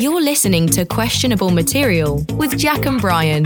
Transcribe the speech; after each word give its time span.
You're 0.00 0.22
listening 0.22 0.68
to 0.68 0.84
Questionable 0.84 1.50
Material 1.50 2.24
with 2.34 2.56
Jack 2.56 2.86
and 2.86 3.00
Brian, 3.00 3.44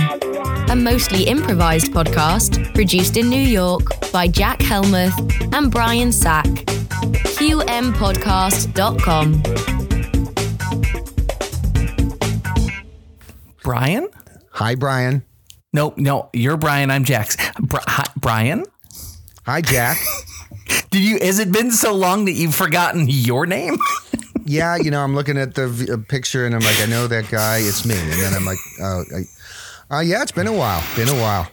a 0.71 0.77
mostly 0.77 1.23
improvised 1.25 1.93
podcast 1.93 2.75
produced 2.75 3.17
in 3.17 3.31
New 3.31 3.41
York 3.41 3.85
by 4.13 4.29
Jack 4.29 4.61
Helmuth 4.61 5.15
and 5.55 5.71
Brian 5.71 6.13
Sack. 6.13 6.45
QMpodcast.com. 6.45 9.43
Brian? 13.63 14.09
Hi, 14.51 14.75
Brian. 14.75 15.25
No, 15.73 15.95
no, 15.97 16.29
you're 16.35 16.59
Brian. 16.59 16.91
I'm 16.91 17.05
Jax. 17.05 17.39
Bri- 17.61 17.81
hi, 17.87 18.05
Brian? 18.17 18.67
Hi, 19.47 19.63
Jack. 19.63 19.97
Did 20.91 21.03
you? 21.03 21.19
Has 21.23 21.39
it 21.39 21.51
been 21.51 21.71
so 21.71 21.95
long 21.95 22.27
that 22.27 22.33
you've 22.33 22.55
forgotten 22.55 23.07
your 23.09 23.47
name? 23.47 23.79
yeah, 24.47 24.77
you 24.77 24.91
know, 24.91 25.01
I'm 25.03 25.15
looking 25.15 25.39
at 25.39 25.55
the 25.55 25.69
v- 25.69 25.91
uh, 25.93 25.97
picture 26.09 26.47
and 26.47 26.55
I'm 26.55 26.61
like, 26.63 26.81
I 26.81 26.87
know 26.87 27.07
that 27.07 27.29
guy. 27.31 27.59
It's 27.59 27.85
me. 27.85 27.95
And 27.99 28.13
then 28.13 28.35
I'm 28.35 28.45
like, 28.45 28.59
oh, 28.81 29.05
I, 29.91 29.97
uh, 29.97 30.01
yeah, 30.01 30.23
it's 30.23 30.33
been 30.33 30.47
a 30.47 30.53
while. 30.53 30.83
Been 30.97 31.09
a 31.09 31.21
while. 31.21 31.49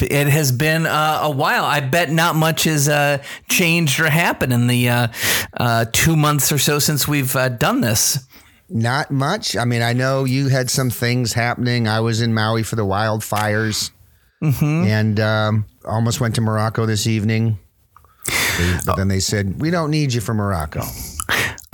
It 0.00 0.26
has 0.28 0.52
been 0.52 0.84
uh, 0.86 1.20
a 1.22 1.30
while. 1.30 1.64
I 1.64 1.80
bet 1.80 2.10
not 2.10 2.36
much 2.36 2.64
has 2.64 2.86
uh, 2.88 3.22
changed 3.48 3.98
or 3.98 4.10
happened 4.10 4.52
in 4.52 4.66
the 4.66 4.88
uh, 4.90 5.08
uh, 5.56 5.84
two 5.90 6.16
months 6.16 6.52
or 6.52 6.58
so 6.58 6.78
since 6.78 7.08
we've 7.08 7.34
uh, 7.34 7.48
done 7.48 7.80
this. 7.80 8.26
Not 8.68 9.10
much. 9.10 9.56
I 9.56 9.64
mean, 9.64 9.80
I 9.82 9.92
know 9.94 10.24
you 10.24 10.48
had 10.48 10.68
some 10.70 10.90
things 10.90 11.32
happening. 11.32 11.88
I 11.88 12.00
was 12.00 12.20
in 12.20 12.34
Maui 12.34 12.62
for 12.62 12.76
the 12.76 12.84
wildfires 12.84 13.90
and 14.86 15.18
um, 15.20 15.64
almost 15.86 16.20
went 16.20 16.34
to 16.34 16.42
Morocco 16.42 16.84
this 16.84 17.06
evening. 17.06 17.58
They- 18.58 18.78
but 18.84 18.96
then 18.96 19.08
they 19.08 19.20
said, 19.20 19.60
we 19.60 19.70
don't 19.70 19.90
need 19.90 20.12
you 20.12 20.20
for 20.20 20.34
Morocco. 20.34 20.82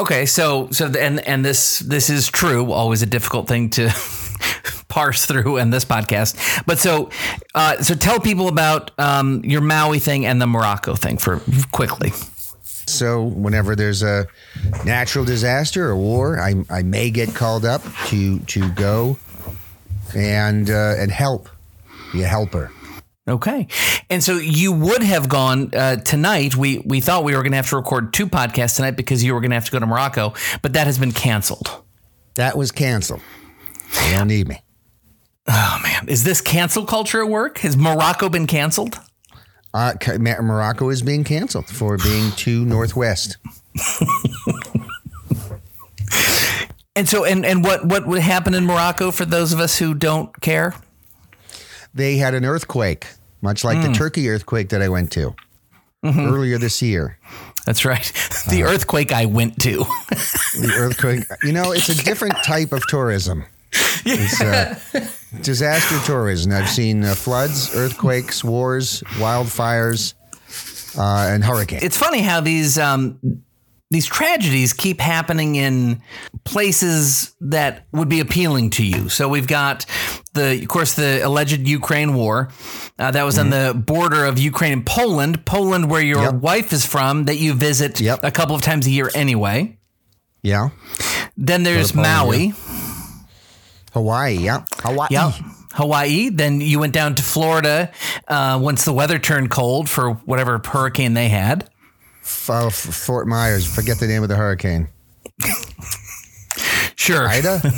Okay, 0.00 0.24
so 0.24 0.70
so 0.70 0.86
and 0.86 1.20
and 1.28 1.44
this 1.44 1.80
this 1.80 2.08
is 2.08 2.28
true. 2.28 2.72
Always 2.72 3.02
a 3.02 3.06
difficult 3.06 3.46
thing 3.46 3.68
to 3.70 3.90
parse 4.88 5.26
through 5.26 5.58
in 5.58 5.68
this 5.68 5.84
podcast. 5.84 6.64
But 6.64 6.78
so 6.78 7.10
uh, 7.54 7.82
so 7.82 7.94
tell 7.94 8.18
people 8.18 8.48
about 8.48 8.92
um, 8.98 9.44
your 9.44 9.60
Maui 9.60 9.98
thing 9.98 10.24
and 10.24 10.40
the 10.40 10.46
Morocco 10.46 10.94
thing 10.94 11.18
for 11.18 11.42
quickly. 11.70 12.12
So 12.86 13.24
whenever 13.24 13.76
there's 13.76 14.02
a 14.02 14.26
natural 14.86 15.26
disaster 15.26 15.90
or 15.90 15.96
war, 15.96 16.40
I, 16.40 16.64
I 16.70 16.82
may 16.82 17.10
get 17.10 17.34
called 17.34 17.66
up 17.66 17.82
to 18.06 18.38
to 18.38 18.70
go 18.70 19.18
and 20.16 20.70
uh, 20.70 20.94
and 20.96 21.10
help, 21.10 21.50
be 22.14 22.22
a 22.22 22.26
helper. 22.26 22.72
Okay, 23.28 23.68
and 24.08 24.24
so 24.24 24.38
you 24.38 24.72
would 24.72 25.02
have 25.02 25.28
gone 25.28 25.72
uh, 25.74 25.96
tonight. 25.96 26.56
We 26.56 26.78
we 26.78 27.00
thought 27.00 27.22
we 27.22 27.34
were 27.36 27.42
going 27.42 27.52
to 27.52 27.56
have 27.56 27.68
to 27.70 27.76
record 27.76 28.12
two 28.12 28.26
podcasts 28.26 28.76
tonight 28.76 28.92
because 28.92 29.22
you 29.22 29.34
were 29.34 29.40
going 29.40 29.50
to 29.50 29.56
have 29.56 29.66
to 29.66 29.70
go 29.70 29.78
to 29.78 29.86
Morocco, 29.86 30.34
but 30.62 30.72
that 30.72 30.86
has 30.86 30.98
been 30.98 31.12
canceled. 31.12 31.82
That 32.34 32.56
was 32.56 32.72
canceled. 32.72 33.20
They 33.94 34.12
don't 34.12 34.28
need 34.28 34.48
me. 34.48 34.62
Oh 35.46 35.80
man, 35.82 36.08
is 36.08 36.24
this 36.24 36.40
cancel 36.40 36.84
culture 36.86 37.22
at 37.22 37.28
work? 37.28 37.58
Has 37.58 37.76
Morocco 37.76 38.28
been 38.28 38.46
canceled? 38.46 38.98
Uh, 39.72 39.94
Morocco 40.18 40.88
is 40.88 41.02
being 41.02 41.22
canceled 41.22 41.66
for 41.66 41.96
being 41.98 42.32
too 42.36 42.64
northwest. 42.64 43.36
And 46.96 47.08
so, 47.08 47.24
and 47.24 47.46
and 47.46 47.64
what 47.64 47.86
what 47.86 48.06
would 48.06 48.20
happen 48.20 48.52
in 48.54 48.66
Morocco 48.66 49.10
for 49.10 49.24
those 49.24 49.52
of 49.52 49.60
us 49.60 49.78
who 49.78 49.94
don't 49.94 50.38
care? 50.40 50.74
They 51.94 52.16
had 52.16 52.34
an 52.34 52.44
earthquake, 52.44 53.06
much 53.42 53.64
like 53.64 53.82
the 53.82 53.92
Turkey 53.92 54.28
earthquake 54.28 54.68
that 54.70 54.82
I 54.82 54.88
went 54.88 55.10
to 55.12 55.34
earlier 56.04 56.58
this 56.58 56.80
year. 56.82 57.18
That's 57.66 57.84
right, 57.84 58.04
the 58.50 58.62
earthquake 58.64 59.12
I 59.12 59.26
went 59.26 59.60
to. 59.62 59.84
The 60.60 60.74
earthquake, 60.76 61.24
you 61.44 61.52
know, 61.52 61.70
it's 61.72 61.88
a 61.88 61.94
different 61.94 62.34
type 62.44 62.72
of 62.72 62.86
tourism. 62.88 63.44
It's 64.04 64.40
uh, 64.40 64.78
disaster 65.42 65.98
tourism. 66.04 66.52
I've 66.52 66.68
seen 66.68 67.04
uh, 67.04 67.14
floods, 67.14 67.74
earthquakes, 67.74 68.42
wars, 68.42 69.02
wildfires, 69.18 70.14
uh, 70.98 71.32
and 71.32 71.44
hurricanes. 71.44 71.84
it's 71.84 71.96
funny 71.96 72.20
how 72.20 72.40
these 72.40 72.78
um, 72.78 73.18
these 73.90 74.06
tragedies 74.06 74.72
keep 74.72 75.00
happening 75.00 75.56
in 75.56 76.00
places 76.44 77.34
that 77.40 77.86
would 77.92 78.08
be 78.08 78.20
appealing 78.20 78.70
to 78.70 78.84
you. 78.84 79.08
So 79.08 79.28
we've 79.28 79.48
got 79.48 79.84
the, 80.34 80.60
of 80.62 80.68
course, 80.68 80.94
the 80.94 81.20
alleged 81.26 81.66
Ukraine 81.66 82.14
war 82.14 82.50
uh, 82.98 83.10
that 83.10 83.24
was 83.24 83.36
on 83.38 83.50
the 83.50 83.74
border 83.74 84.24
of 84.26 84.38
Ukraine 84.38 84.72
and 84.72 84.86
Poland, 84.86 85.44
Poland 85.44 85.90
where 85.90 86.02
your 86.02 86.22
Yep. 86.22 86.34
wife 86.34 86.72
is 86.72 86.86
from, 86.86 87.24
that 87.24 87.36
you 87.38 87.52
visit 87.54 88.00
Yep. 88.00 88.20
a 88.22 88.30
couple 88.30 88.54
of 88.54 88.62
times 88.62 88.86
a 88.86 88.90
year 88.90 89.10
anyway. 89.14 89.76
yeah. 90.42 90.68
Then 91.36 91.62
there's 91.62 91.92
Poland, 91.92 92.26
Maui. 92.26 92.54
Hawaii, 93.92 94.34
yeah. 94.36 94.64
Hawaii. 94.80 95.08
Yeah. 95.10 95.32
Hawaii. 95.72 96.28
Then 96.28 96.60
you 96.60 96.78
went 96.78 96.92
down 96.92 97.14
to 97.14 97.22
Florida 97.22 97.90
uh, 98.28 98.58
once 98.62 98.84
the 98.84 98.92
weather 98.92 99.18
turned 99.18 99.50
cold 99.50 99.88
for 99.88 100.12
whatever 100.12 100.60
hurricane 100.64 101.14
they 101.14 101.28
had. 101.28 101.69
Fort 102.22 103.26
Myers, 103.26 103.66
forget 103.66 103.98
the 103.98 104.06
name 104.06 104.22
of 104.22 104.28
the 104.28 104.36
hurricane. 104.36 104.88
Sure. 106.96 107.26
Ida? 107.26 107.62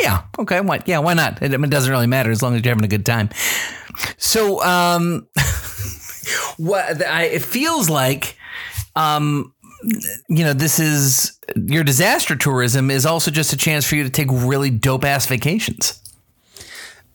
Yeah. 0.00 0.22
Okay. 0.38 0.60
Why? 0.60 0.80
Yeah. 0.86 1.00
Why 1.00 1.14
not? 1.14 1.42
It, 1.42 1.52
it 1.52 1.70
doesn't 1.70 1.90
really 1.90 2.06
matter 2.06 2.30
as 2.30 2.40
long 2.40 2.54
as 2.54 2.64
you're 2.64 2.70
having 2.70 2.84
a 2.84 2.88
good 2.88 3.04
time. 3.04 3.30
So, 4.16 4.62
um, 4.62 5.26
what 6.56 7.04
I, 7.04 7.24
it 7.24 7.42
feels 7.42 7.90
like, 7.90 8.36
um, 8.94 9.52
you 10.28 10.44
know, 10.44 10.52
this 10.52 10.78
is 10.78 11.36
your 11.56 11.82
disaster 11.82 12.36
tourism 12.36 12.92
is 12.92 13.06
also 13.06 13.32
just 13.32 13.52
a 13.52 13.56
chance 13.56 13.84
for 13.84 13.96
you 13.96 14.04
to 14.04 14.10
take 14.10 14.28
really 14.30 14.70
dope 14.70 15.04
ass 15.04 15.26
vacations. 15.26 16.00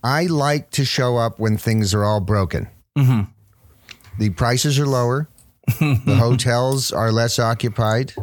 I 0.04 0.26
like 0.26 0.70
to 0.72 0.84
show 0.84 1.16
up 1.16 1.40
when 1.40 1.56
things 1.56 1.94
are 1.94 2.04
all 2.04 2.20
broken. 2.20 2.68
The 2.96 4.30
prices 4.36 4.78
are 4.78 4.86
lower. 4.86 5.30
The 5.80 6.16
hotels 6.18 6.92
are 6.92 7.12
less 7.12 7.40
occupied. 7.40 8.14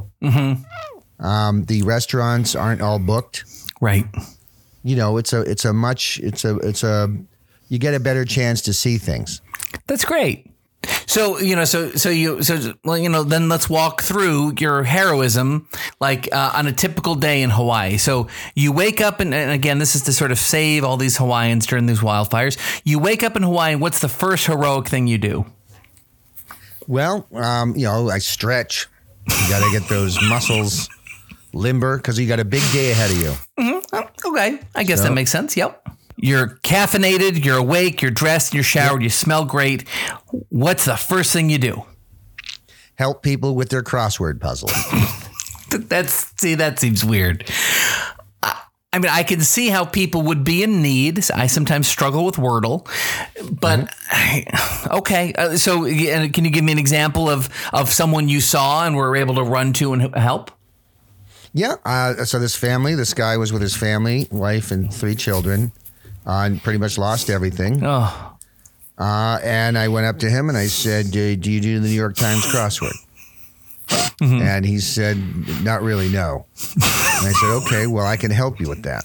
Um, 1.19 1.65
the 1.65 1.83
restaurants 1.83 2.55
aren't 2.55 2.81
all 2.81 2.99
booked. 2.99 3.45
Right. 3.81 4.07
You 4.83 4.97
know, 4.97 5.19
it's 5.19 5.33
a 5.33 5.43
it's 5.43 5.65
a 5.65 5.73
much 5.73 6.19
it's 6.23 6.45
a 6.45 6.57
it's 6.59 6.83
a 6.83 7.15
you 7.69 7.79
get 7.79 7.95
a 7.95 8.01
better 8.01 8.25
chance 8.25 8.63
to 8.63 8.73
see 8.73 8.99
things. 8.99 9.41
That's 9.87 10.05
great. 10.05 10.47
So 11.07 11.39
you 11.39 11.57
know, 11.57 11.65
so 11.65 11.91
so 11.91 12.09
you 12.09 12.43
so 12.43 12.75
well, 12.85 12.97
you 12.97 13.09
know, 13.09 13.23
then 13.23 13.49
let's 13.49 13.69
walk 13.69 14.01
through 14.01 14.55
your 14.59 14.83
heroism, 14.83 15.69
like 16.01 16.33
uh, 16.33 16.53
on 16.55 16.67
a 16.67 16.73
typical 16.73 17.15
day 17.15 17.43
in 17.43 17.51
Hawaii. 17.51 17.99
So 17.99 18.29
you 18.55 18.73
wake 18.73 19.01
up, 19.01 19.21
and, 19.21 19.35
and 19.35 19.51
again, 19.51 19.79
this 19.79 19.95
is 19.95 20.03
to 20.03 20.13
sort 20.13 20.33
of 20.33 20.39
save 20.39 20.85
all 20.85 20.97
these 20.97 21.19
Hawaiians 21.19 21.67
during 21.67 21.87
these 21.87 22.01
wildfires. 22.01 22.57
You 22.85 22.99
wake 22.99 23.23
up 23.23 23.37
in 23.37 23.43
Hawaii, 23.43 23.75
what's 23.75 24.01
the 24.01 24.09
first 24.09 24.47
heroic 24.47 24.89
thing 24.89 25.07
you 25.07 25.19
do? 25.19 25.45
Well, 26.91 27.25
um, 27.35 27.77
you 27.77 27.85
know, 27.85 28.11
I 28.11 28.19
stretch. 28.19 28.89
You 29.29 29.49
got 29.49 29.65
to 29.65 29.71
get 29.71 29.89
those 29.89 30.21
muscles 30.29 30.89
limber 31.53 31.97
because 31.97 32.19
you 32.19 32.27
got 32.27 32.41
a 32.41 32.45
big 32.45 32.65
day 32.73 32.91
ahead 32.91 33.13
of 33.13 33.17
you. 33.17 33.81
Okay, 34.27 34.59
I 34.75 34.83
guess 34.83 35.01
that 35.03 35.13
makes 35.13 35.31
sense. 35.31 35.57
Yep. 35.57 35.87
You're 36.17 36.59
caffeinated, 36.65 37.45
you're 37.45 37.59
awake, 37.59 38.03
you're 38.03 38.11
dressed, 38.11 38.55
you're 38.55 38.65
showered, 38.65 39.05
you 39.05 39.09
smell 39.09 39.45
great. 39.45 39.89
What's 40.49 40.85
the 40.85 40.97
first 40.97 41.33
thing 41.33 41.49
you 41.49 41.59
do? 41.59 41.85
Help 42.97 43.23
people 43.23 43.55
with 43.55 43.69
their 43.69 43.85
crossword 43.85 44.41
puzzle. 44.41 44.69
That's 45.71 46.33
see, 46.41 46.57
that 46.57 46.81
seems 46.81 47.05
weird. 47.05 47.49
I, 48.93 48.99
mean, 48.99 49.11
I 49.11 49.23
can 49.23 49.41
see 49.41 49.69
how 49.69 49.85
people 49.85 50.23
would 50.23 50.43
be 50.43 50.63
in 50.63 50.83
need. 50.83 51.31
I 51.31 51.47
sometimes 51.47 51.87
struggle 51.87 52.25
with 52.25 52.37
Wordle, 52.37 52.87
but 53.61 53.89
I, 54.11 54.45
okay. 54.99 55.33
Uh, 55.33 55.57
so, 55.57 55.85
can 55.85 56.45
you 56.45 56.51
give 56.51 56.65
me 56.65 56.73
an 56.73 56.79
example 56.79 57.29
of 57.31 57.49
of 57.73 57.91
someone 57.91 58.29
you 58.29 58.41
saw 58.41 58.85
and 58.87 58.97
were 58.97 59.15
able 59.17 59.37
to 59.37 59.43
run 59.45 59.73
to 59.75 59.93
and 59.93 60.15
help? 60.17 60.51
Yeah. 61.53 61.77
Uh, 61.85 62.25
so 62.25 62.39
this 62.39 62.55
family, 62.57 62.95
this 62.95 63.15
guy 63.15 63.37
was 63.37 63.53
with 63.53 63.63
his 63.63 63.77
family, 63.77 64.29
wife, 64.31 64.71
and 64.71 64.93
three 64.93 65.15
children, 65.17 65.73
uh, 66.27 66.43
and 66.47 66.63
pretty 66.63 66.79
much 66.79 66.97
lost 66.99 67.31
everything. 67.31 67.81
Oh, 67.85 68.37
Uh, 68.99 69.39
and 69.43 69.79
I 69.79 69.89
went 69.89 70.07
up 70.07 70.19
to 70.19 70.29
him 70.31 70.49
and 70.49 70.59
I 70.59 70.67
said, 70.67 71.11
"Do, 71.11 71.35
do 71.37 71.51
you 71.51 71.61
do 71.61 71.81
the 71.81 71.89
New 71.89 71.95
York 71.95 72.17
Times 72.17 72.45
crossword?" 72.47 72.95
And 74.21 74.67
he 74.67 74.81
said, 74.81 75.17
"Not 75.63 75.83
really, 75.83 76.09
no." 76.09 76.47
And 76.75 76.83
I 77.27 77.33
said, 77.33 77.51
"Okay, 77.65 77.87
well, 77.87 78.05
I 78.05 78.17
can 78.17 78.31
help 78.31 78.61
you 78.61 78.69
with 78.69 78.83
that." 78.83 79.05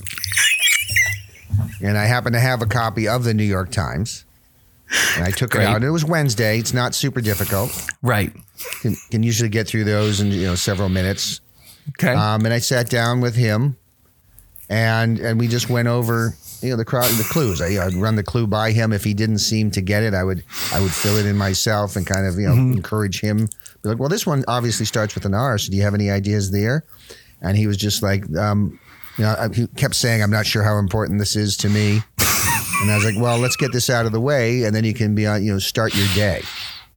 And 1.81 1.97
I 1.97 2.05
happen 2.05 2.33
to 2.33 2.39
have 2.39 2.61
a 2.61 2.65
copy 2.65 3.07
of 3.07 3.23
the 3.23 3.33
New 3.33 3.43
York 3.45 3.71
Times. 3.71 4.25
And 5.15 5.25
I 5.25 5.31
took 5.31 5.51
Great. 5.51 5.63
it 5.63 5.67
out. 5.67 5.75
And 5.77 5.85
it 5.85 5.89
was 5.89 6.05
Wednesday. 6.05 6.59
It's 6.59 6.73
not 6.73 6.93
super 6.93 7.21
difficult. 7.21 7.71
right. 8.01 8.31
Can, 8.81 8.95
can 9.11 9.21
usually 9.21 9.49
get 9.49 9.67
through 9.67 9.83
those 9.83 10.21
in 10.21 10.31
you 10.31 10.45
know 10.45 10.55
several 10.55 10.89
minutes. 10.89 11.41
Okay. 11.89 12.13
Um, 12.13 12.45
and 12.45 12.53
I 12.53 12.59
sat 12.59 12.89
down 12.89 13.19
with 13.19 13.35
him, 13.35 13.77
and 14.69 15.19
and 15.19 15.39
we 15.39 15.47
just 15.47 15.69
went 15.69 15.87
over 15.87 16.35
you 16.61 16.69
know 16.71 16.77
the 16.77 16.85
cro- 16.85 17.01
the 17.03 17.27
clues. 17.29 17.61
I, 17.61 17.85
I'd 17.85 17.93
run 17.93 18.15
the 18.15 18.23
clue 18.23 18.47
by 18.47 18.71
him. 18.71 18.93
If 18.93 19.03
he 19.03 19.13
didn't 19.13 19.39
seem 19.39 19.71
to 19.71 19.81
get 19.81 20.03
it, 20.03 20.13
I 20.13 20.23
would 20.23 20.43
I 20.73 20.79
would 20.79 20.91
fill 20.91 21.17
it 21.17 21.25
in 21.25 21.35
myself 21.37 21.95
and 21.95 22.07
kind 22.07 22.25
of 22.25 22.35
you 22.35 22.47
know 22.47 22.53
encourage 22.53 23.19
him. 23.19 23.49
Be 23.85 23.89
like, 23.93 23.99
well, 23.99 24.09
this 24.09 24.25
one 24.25 24.43
obviously 24.47 24.85
starts 24.85 25.15
with 25.15 25.25
an 25.25 25.33
R. 25.33 25.57
So 25.57 25.71
do 25.71 25.77
you 25.77 25.83
have 25.83 25.93
any 25.93 26.09
ideas 26.09 26.51
there? 26.51 26.83
And 27.41 27.55
he 27.57 27.67
was 27.67 27.77
just 27.77 28.01
like, 28.03 28.23
um, 28.37 28.79
You 29.17 29.23
know, 29.23 29.49
he 29.53 29.67
kept 29.77 29.95
saying, 29.95 30.21
"I'm 30.21 30.29
not 30.31 30.45
sure 30.45 30.61
how 30.63 30.77
important 30.77 31.19
this 31.19 31.35
is 31.37 31.55
to 31.57 31.69
me," 31.69 32.01
and 32.81 32.91
I 32.91 32.95
was 32.97 33.05
like, 33.05 33.15
"Well, 33.17 33.37
let's 33.39 33.55
get 33.55 33.71
this 33.71 33.89
out 33.89 34.05
of 34.05 34.11
the 34.11 34.19
way, 34.19 34.63
and 34.63 34.75
then 34.75 34.83
you 34.83 34.93
can 34.93 35.15
be 35.15 35.25
on, 35.25 35.41
you 35.41 35.53
know, 35.53 35.59
start 35.59 35.95
your 35.95 36.07
day." 36.15 36.41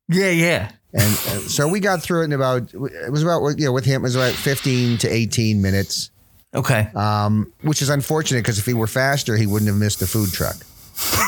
Yeah, 0.08 0.31
yeah. 0.31 0.70
And 0.94 1.12
uh, 1.14 1.38
so 1.46 1.69
we 1.69 1.79
got 1.79 2.02
through 2.02 2.23
it 2.23 2.25
in 2.25 2.32
about 2.32 2.75
it 2.75 3.12
was 3.12 3.23
about 3.23 3.46
you 3.58 3.67
know 3.67 3.73
with 3.73 3.84
him 3.84 4.00
it 4.00 4.02
was 4.02 4.17
about 4.17 4.32
15 4.34 4.99
to 4.99 5.08
18 5.08 5.62
minutes, 5.62 6.11
Okay. 6.55 6.88
um, 6.96 7.52
which 7.62 7.82
is 7.82 7.88
unfortunate 7.88 8.41
because 8.43 8.58
if 8.58 8.67
he 8.67 8.75
were 8.75 8.87
faster, 8.88 9.37
he 9.37 9.46
wouldn't 9.46 9.69
have 9.69 9.79
missed 9.79 10.00
the 10.00 10.06
food 10.08 10.32
truck. 10.32 10.56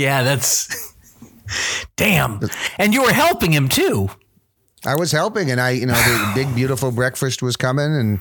yeah, 0.00 0.22
that's 0.22 0.94
damn. 1.96 2.40
And 2.78 2.94
you 2.94 3.02
were 3.02 3.12
helping 3.12 3.52
him 3.52 3.68
too. 3.68 4.08
I 4.86 4.94
was 4.94 5.12
helping, 5.12 5.50
and 5.50 5.60
I, 5.60 5.70
you 5.70 5.84
know, 5.86 5.92
the 5.92 6.32
big 6.34 6.54
beautiful 6.54 6.90
breakfast 6.90 7.42
was 7.42 7.56
coming, 7.56 7.94
and 7.94 8.20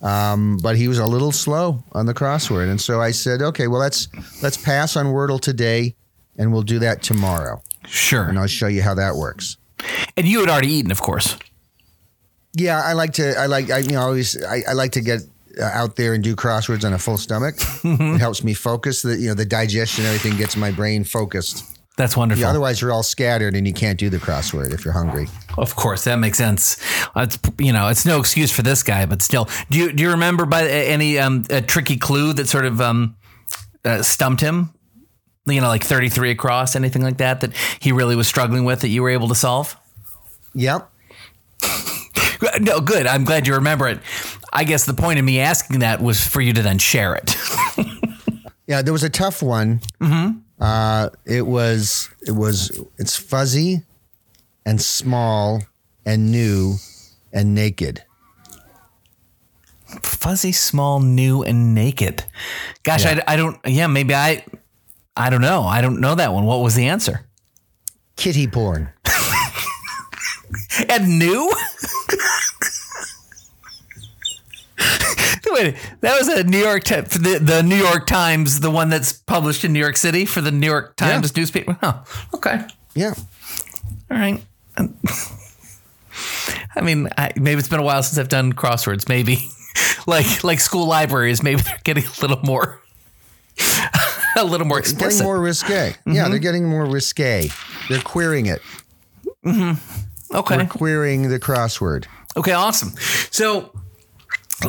um, 0.00 0.58
but 0.62 0.76
he 0.76 0.86
was 0.86 0.98
a 1.00 1.06
little 1.06 1.32
slow 1.32 1.82
on 1.92 2.06
the 2.06 2.14
crossword, 2.14 2.70
and 2.70 2.80
so 2.80 3.00
I 3.00 3.10
said, 3.10 3.42
okay, 3.42 3.66
well 3.66 3.80
let's 3.80 4.08
let's 4.42 4.56
pass 4.56 4.96
on 4.96 5.06
Wordle 5.06 5.40
today, 5.40 5.96
and 6.38 6.52
we'll 6.52 6.62
do 6.62 6.78
that 6.78 7.02
tomorrow, 7.02 7.60
Sure. 7.88 8.24
and 8.28 8.38
I'll 8.38 8.46
show 8.46 8.68
you 8.68 8.82
how 8.82 8.94
that 8.94 9.16
works. 9.16 9.56
And 10.16 10.26
you 10.28 10.40
had 10.40 10.48
already 10.48 10.68
eaten, 10.72 10.92
of 10.92 11.00
course. 11.02 11.36
Yeah, 12.54 12.80
I 12.82 12.92
like 12.94 13.12
to, 13.14 13.34
I 13.38 13.46
like, 13.46 13.70
I 13.70 13.78
you 13.78 13.90
know, 13.92 14.00
always, 14.00 14.42
I, 14.42 14.62
I 14.68 14.72
like 14.72 14.92
to 14.92 15.00
get 15.02 15.20
out 15.60 15.96
there 15.96 16.14
and 16.14 16.22
do 16.22 16.36
crosswords 16.36 16.84
on 16.84 16.92
a 16.92 16.98
full 16.98 17.18
stomach. 17.18 17.56
It 17.84 18.18
helps 18.18 18.44
me 18.44 18.54
focus. 18.54 19.02
The 19.02 19.16
you 19.16 19.28
know 19.28 19.34
the 19.34 19.44
digestion, 19.44 20.04
everything 20.04 20.36
gets 20.36 20.56
my 20.56 20.70
brain 20.70 21.04
focused. 21.04 21.64
That's 21.96 22.14
wonderful. 22.14 22.42
Yeah, 22.42 22.50
otherwise, 22.50 22.82
you're 22.82 22.92
all 22.92 23.02
scattered 23.02 23.54
and 23.54 23.66
you 23.66 23.72
can't 23.72 23.98
do 23.98 24.10
the 24.10 24.18
crossword 24.18 24.74
if 24.74 24.84
you're 24.84 24.92
hungry. 24.92 25.28
Of 25.56 25.76
course, 25.76 26.04
that 26.04 26.16
makes 26.16 26.36
sense. 26.36 26.78
It's 27.16 27.38
you 27.58 27.72
know, 27.72 27.88
it's 27.88 28.04
no 28.04 28.20
excuse 28.20 28.52
for 28.52 28.60
this 28.62 28.82
guy, 28.82 29.06
but 29.06 29.22
still, 29.22 29.48
do 29.70 29.78
you 29.78 29.92
do 29.92 30.02
you 30.02 30.10
remember 30.10 30.44
by 30.44 30.68
any 30.68 31.18
um, 31.18 31.44
a 31.48 31.62
tricky 31.62 31.96
clue 31.96 32.34
that 32.34 32.48
sort 32.48 32.66
of 32.66 32.80
um, 32.82 33.16
uh, 33.84 34.02
stumped 34.02 34.42
him? 34.42 34.74
You 35.46 35.60
know, 35.62 35.68
like 35.68 35.84
thirty 35.84 36.10
three 36.10 36.30
across, 36.30 36.76
anything 36.76 37.02
like 37.02 37.16
that 37.16 37.40
that 37.40 37.56
he 37.80 37.92
really 37.92 38.16
was 38.16 38.28
struggling 38.28 38.64
with 38.64 38.80
that 38.80 38.88
you 38.88 39.02
were 39.02 39.10
able 39.10 39.28
to 39.28 39.34
solve? 39.34 39.76
Yep. 40.54 40.90
No, 42.60 42.80
good. 42.80 43.06
I'm 43.06 43.24
glad 43.24 43.46
you 43.46 43.54
remember 43.54 43.88
it. 43.88 43.98
I 44.56 44.64
guess 44.64 44.86
the 44.86 44.94
point 44.94 45.18
of 45.18 45.24
me 45.24 45.38
asking 45.38 45.80
that 45.80 46.00
was 46.00 46.26
for 46.26 46.40
you 46.40 46.52
to 46.54 46.62
then 46.62 46.78
share 46.78 47.14
it. 47.14 47.36
Yeah, 48.66 48.82
there 48.82 48.92
was 48.92 49.04
a 49.04 49.10
tough 49.10 49.42
one. 49.42 49.80
Mm-hmm. 50.00 50.38
Uh, 50.60 51.10
it 51.24 51.46
was 51.46 52.10
it 52.26 52.32
was 52.32 52.80
it's 52.98 53.16
fuzzy 53.16 53.82
and 54.64 54.80
small 54.80 55.62
and 56.04 56.32
new 56.32 56.76
and 57.32 57.54
naked. 57.54 58.02
Fuzzy, 60.02 60.50
small, 60.50 60.98
new, 60.98 61.44
and 61.44 61.72
naked. 61.72 62.24
Gosh, 62.82 63.06
I, 63.06 63.22
I 63.28 63.36
don't. 63.36 63.58
Yeah, 63.64 63.86
maybe 63.86 64.14
I. 64.14 64.44
I 65.16 65.30
don't 65.30 65.40
know. 65.40 65.62
I 65.62 65.80
don't 65.80 66.00
know 66.00 66.16
that 66.16 66.32
one. 66.32 66.44
What 66.44 66.60
was 66.60 66.74
the 66.74 66.88
answer? 66.88 67.24
Kitty 68.16 68.48
porn. 68.48 68.90
and 70.88 71.18
new. 71.18 71.52
Wait, 75.56 75.74
that 76.02 76.18
was 76.18 76.28
a 76.28 76.44
New 76.44 76.58
York 76.58 76.84
the, 76.84 77.38
the 77.40 77.62
New 77.62 77.76
York 77.76 78.06
Times, 78.06 78.60
the 78.60 78.70
one 78.70 78.90
that's 78.90 79.14
published 79.14 79.64
in 79.64 79.72
New 79.72 79.78
York 79.78 79.96
City 79.96 80.26
for 80.26 80.42
the 80.42 80.50
New 80.50 80.66
York 80.66 80.96
Times 80.96 81.34
newspaper. 81.34 81.78
Oh, 81.82 82.04
okay, 82.34 82.66
Yeah. 82.94 83.14
all 84.10 84.18
right. 84.18 84.44
I 86.76 86.82
mean, 86.82 87.08
I, 87.16 87.32
maybe 87.36 87.58
it's 87.58 87.68
been 87.68 87.80
a 87.80 87.84
while 87.84 88.02
since 88.02 88.18
I've 88.18 88.28
done 88.28 88.52
crosswords. 88.52 89.08
Maybe, 89.08 89.48
like 90.06 90.44
like 90.44 90.60
school 90.60 90.86
libraries, 90.86 91.42
maybe 91.42 91.62
they're 91.62 91.80
getting 91.84 92.04
a 92.04 92.20
little 92.20 92.40
more, 92.42 92.82
a 94.36 94.44
little 94.44 94.66
more 94.66 94.80
Getting 94.80 94.94
explicit. 94.94 95.24
more 95.24 95.40
risque. 95.40 95.88
Yeah, 95.88 95.94
they're 96.04 96.24
mm-hmm. 96.24 96.36
getting 96.42 96.68
more 96.68 96.84
risque. 96.84 97.48
They're 97.88 98.02
queering 98.02 98.44
it. 98.46 98.60
Mm-hmm. 99.44 100.36
okay, 100.36 100.56
We're 100.58 100.66
queering 100.66 101.30
the 101.30 101.40
crossword. 101.40 102.04
Okay, 102.36 102.52
awesome. 102.52 102.90
So 103.30 103.72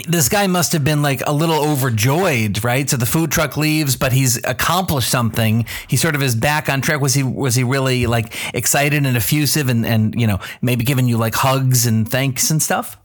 this 0.07 0.27
guy 0.27 0.47
must 0.47 0.73
have 0.73 0.83
been 0.83 1.01
like 1.01 1.21
a 1.25 1.31
little 1.31 1.63
overjoyed, 1.63 2.63
right? 2.63 2.89
So 2.89 2.97
the 2.97 3.05
food 3.05 3.31
truck 3.31 3.55
leaves, 3.55 3.95
but 3.95 4.11
he's 4.11 4.37
accomplished 4.43 5.09
something. 5.09 5.65
He 5.87 5.95
sort 5.97 6.13
of 6.15 6.21
is 6.21 6.35
back 6.35 6.67
on 6.69 6.81
track. 6.81 6.99
Was 6.99 7.13
he 7.13 7.23
was 7.23 7.55
he 7.55 7.63
really 7.63 8.05
like 8.05 8.35
excited 8.53 9.05
and 9.05 9.15
effusive 9.15 9.69
and 9.69 9.85
and 9.85 10.19
you 10.19 10.27
know, 10.27 10.39
maybe 10.61 10.83
giving 10.83 11.07
you 11.07 11.17
like 11.17 11.35
hugs 11.35 11.85
and 11.85 12.07
thanks 12.09 12.51
and 12.51 12.61
stuff? 12.61 12.97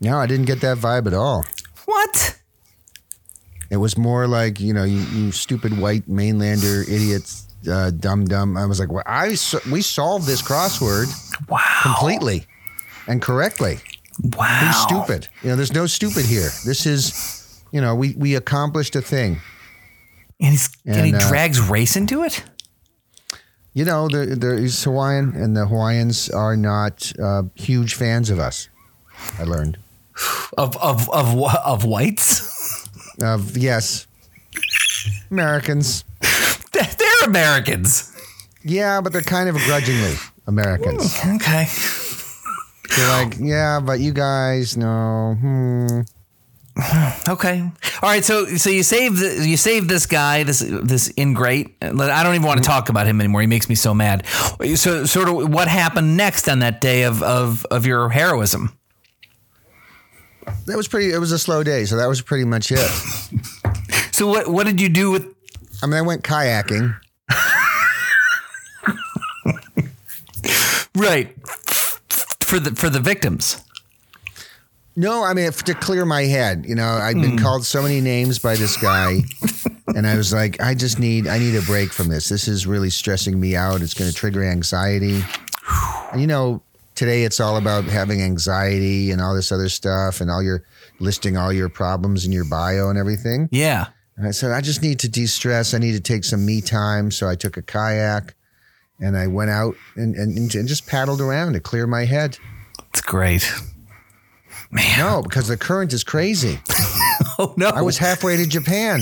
No, 0.00 0.18
I 0.18 0.26
didn't 0.26 0.46
get 0.46 0.60
that 0.60 0.78
vibe 0.78 1.06
at 1.06 1.14
all. 1.14 1.44
What? 1.86 2.38
It 3.70 3.76
was 3.78 3.96
more 3.96 4.26
like, 4.28 4.60
you 4.60 4.72
know, 4.74 4.84
you, 4.84 5.00
you 5.00 5.32
stupid 5.32 5.78
white 5.78 6.06
mainlander 6.08 6.82
idiots, 6.88 7.48
uh, 7.70 7.90
dumb 7.90 8.26
dumb. 8.26 8.56
I 8.56 8.66
was 8.66 8.78
like, 8.78 8.92
well, 8.92 9.02
I 9.06 9.30
we 9.70 9.82
solved 9.82 10.26
this 10.26 10.42
crossword 10.42 11.08
Wow. 11.48 11.58
completely 11.82 12.46
and 13.08 13.20
correctly. 13.20 13.78
Wow. 14.20 14.46
Who's 14.46 14.76
stupid? 14.76 15.28
You 15.42 15.50
know, 15.50 15.56
there's 15.56 15.72
no 15.72 15.86
stupid 15.86 16.24
here. 16.24 16.50
This 16.64 16.86
is, 16.86 17.62
you 17.70 17.80
know, 17.80 17.94
we 17.94 18.14
we 18.16 18.34
accomplished 18.34 18.94
a 18.96 19.02
thing. 19.02 19.40
And 20.40 20.50
he's 20.50 20.70
and, 20.84 21.06
he 21.06 21.14
uh, 21.14 21.28
drags 21.28 21.60
race 21.60 21.96
into 21.96 22.22
it? 22.24 22.42
You 23.74 23.84
know, 23.84 24.08
there 24.08 24.26
there 24.26 24.54
is 24.54 24.82
Hawaiian, 24.84 25.34
and 25.34 25.56
the 25.56 25.66
Hawaiians 25.66 26.28
are 26.28 26.56
not 26.56 27.12
uh, 27.18 27.44
huge 27.54 27.94
fans 27.94 28.28
of 28.28 28.38
us. 28.38 28.68
I 29.38 29.44
learned. 29.44 29.78
Of 30.58 30.76
of 30.76 31.08
of 31.10 31.42
of 31.42 31.84
whites? 31.84 32.88
Of 33.22 33.56
yes, 33.56 34.06
Americans. 35.30 36.04
They're 36.72 37.24
Americans. 37.24 38.14
Yeah, 38.64 39.00
but 39.00 39.12
they're 39.12 39.22
kind 39.22 39.48
of 39.48 39.56
grudgingly 39.56 40.14
Americans. 40.46 41.18
Okay. 41.24 41.66
They're 42.96 43.24
like, 43.24 43.36
yeah, 43.38 43.80
but 43.80 44.00
you 44.00 44.12
guys 44.12 44.76
know. 44.76 45.36
Hmm. 45.40 46.00
Okay. 47.28 47.60
All 47.60 48.08
right. 48.08 48.24
So 48.24 48.46
so 48.56 48.70
you 48.70 48.82
save 48.82 49.18
the, 49.18 49.46
you 49.46 49.58
save 49.58 49.88
this 49.88 50.06
guy 50.06 50.42
this 50.42 50.60
this 50.60 51.12
ingrate. 51.18 51.76
I 51.82 52.22
don't 52.22 52.34
even 52.34 52.46
want 52.46 52.62
to 52.62 52.66
talk 52.66 52.88
about 52.88 53.06
him 53.06 53.20
anymore. 53.20 53.42
He 53.42 53.46
makes 53.46 53.68
me 53.68 53.74
so 53.74 53.92
mad. 53.92 54.26
So 54.74 55.04
sort 55.04 55.28
of 55.28 55.52
what 55.52 55.68
happened 55.68 56.16
next 56.16 56.48
on 56.48 56.60
that 56.60 56.80
day 56.80 57.02
of 57.02 57.22
of 57.22 57.66
of 57.70 57.84
your 57.84 58.08
heroism? 58.08 58.76
That 60.66 60.76
was 60.76 60.88
pretty. 60.88 61.12
It 61.12 61.18
was 61.18 61.30
a 61.30 61.38
slow 61.38 61.62
day, 61.62 61.84
so 61.84 61.96
that 61.96 62.06
was 62.06 62.22
pretty 62.22 62.44
much 62.44 62.72
it. 62.72 62.80
So 64.12 64.26
what 64.26 64.46
what 64.46 64.66
did 64.66 64.80
you 64.80 64.88
do 64.90 65.10
with? 65.10 65.26
I 65.82 65.86
mean, 65.86 65.96
I 65.96 66.02
went 66.02 66.22
kayaking. 66.22 66.94
Right. 70.94 71.34
For 72.52 72.60
the 72.60 72.76
for 72.76 72.90
the 72.90 73.00
victims. 73.00 73.64
No, 74.94 75.24
I 75.24 75.32
mean 75.32 75.50
to 75.50 75.72
clear 75.72 76.04
my 76.04 76.24
head. 76.24 76.66
You 76.68 76.74
know, 76.74 76.84
I've 76.86 77.14
been 77.14 77.38
hmm. 77.38 77.42
called 77.42 77.64
so 77.64 77.80
many 77.80 78.02
names 78.02 78.38
by 78.38 78.56
this 78.56 78.76
guy, 78.76 79.20
and 79.96 80.06
I 80.06 80.18
was 80.18 80.34
like, 80.34 80.60
I 80.60 80.74
just 80.74 80.98
need, 80.98 81.26
I 81.26 81.38
need 81.38 81.54
a 81.54 81.62
break 81.62 81.94
from 81.94 82.08
this. 82.08 82.28
This 82.28 82.48
is 82.48 82.66
really 82.66 82.90
stressing 82.90 83.40
me 83.40 83.56
out. 83.56 83.80
It's 83.80 83.94
going 83.94 84.10
to 84.10 84.14
trigger 84.14 84.44
anxiety. 84.44 85.22
And 86.12 86.20
you 86.20 86.26
know, 86.26 86.60
today 86.94 87.24
it's 87.24 87.40
all 87.40 87.56
about 87.56 87.84
having 87.84 88.20
anxiety 88.20 89.12
and 89.12 89.22
all 89.22 89.34
this 89.34 89.50
other 89.50 89.70
stuff, 89.70 90.20
and 90.20 90.30
all 90.30 90.42
your 90.42 90.62
listing 91.00 91.38
all 91.38 91.54
your 91.54 91.70
problems 91.70 92.26
in 92.26 92.32
your 92.32 92.44
bio 92.44 92.90
and 92.90 92.98
everything. 92.98 93.48
Yeah. 93.50 93.86
And 94.18 94.28
I 94.28 94.30
said, 94.30 94.50
I 94.50 94.60
just 94.60 94.82
need 94.82 94.98
to 94.98 95.08
de-stress. 95.08 95.72
I 95.72 95.78
need 95.78 95.92
to 95.92 96.02
take 96.02 96.22
some 96.22 96.44
me 96.44 96.60
time. 96.60 97.10
So 97.12 97.30
I 97.30 97.34
took 97.34 97.56
a 97.56 97.62
kayak, 97.62 98.34
and 99.02 99.16
I 99.16 99.26
went 99.26 99.50
out 99.50 99.74
and 99.96 100.14
and, 100.14 100.36
and 100.38 100.68
just 100.68 100.86
paddled 100.86 101.20
around 101.20 101.52
to 101.54 101.60
clear 101.60 101.86
my 101.86 102.04
head. 102.04 102.38
It's 102.90 103.02
great. 103.02 103.52
Man. 104.70 104.98
No, 104.98 105.22
because 105.22 105.48
the 105.48 105.56
current 105.56 105.92
is 105.92 106.04
crazy. 106.04 106.60
Oh 107.38 107.54
no. 107.56 107.68
I 107.68 107.80
was 107.80 107.96
halfway 107.96 108.36
to 108.36 108.46
Japan. 108.46 109.00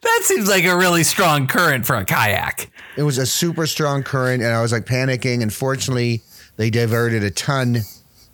that 0.00 0.20
seems 0.22 0.48
like 0.48 0.64
a 0.64 0.76
really 0.76 1.02
strong 1.02 1.46
current 1.46 1.84
for 1.84 1.96
a 1.96 2.04
kayak. 2.04 2.70
It 2.96 3.02
was 3.02 3.18
a 3.18 3.26
super 3.26 3.66
strong 3.66 4.02
current, 4.02 4.42
and 4.42 4.52
I 4.52 4.62
was 4.62 4.72
like 4.72 4.86
panicking. 4.86 5.42
And 5.42 5.52
fortunately, 5.52 6.22
they 6.56 6.70
diverted 6.70 7.22
a 7.22 7.30
ton 7.30 7.82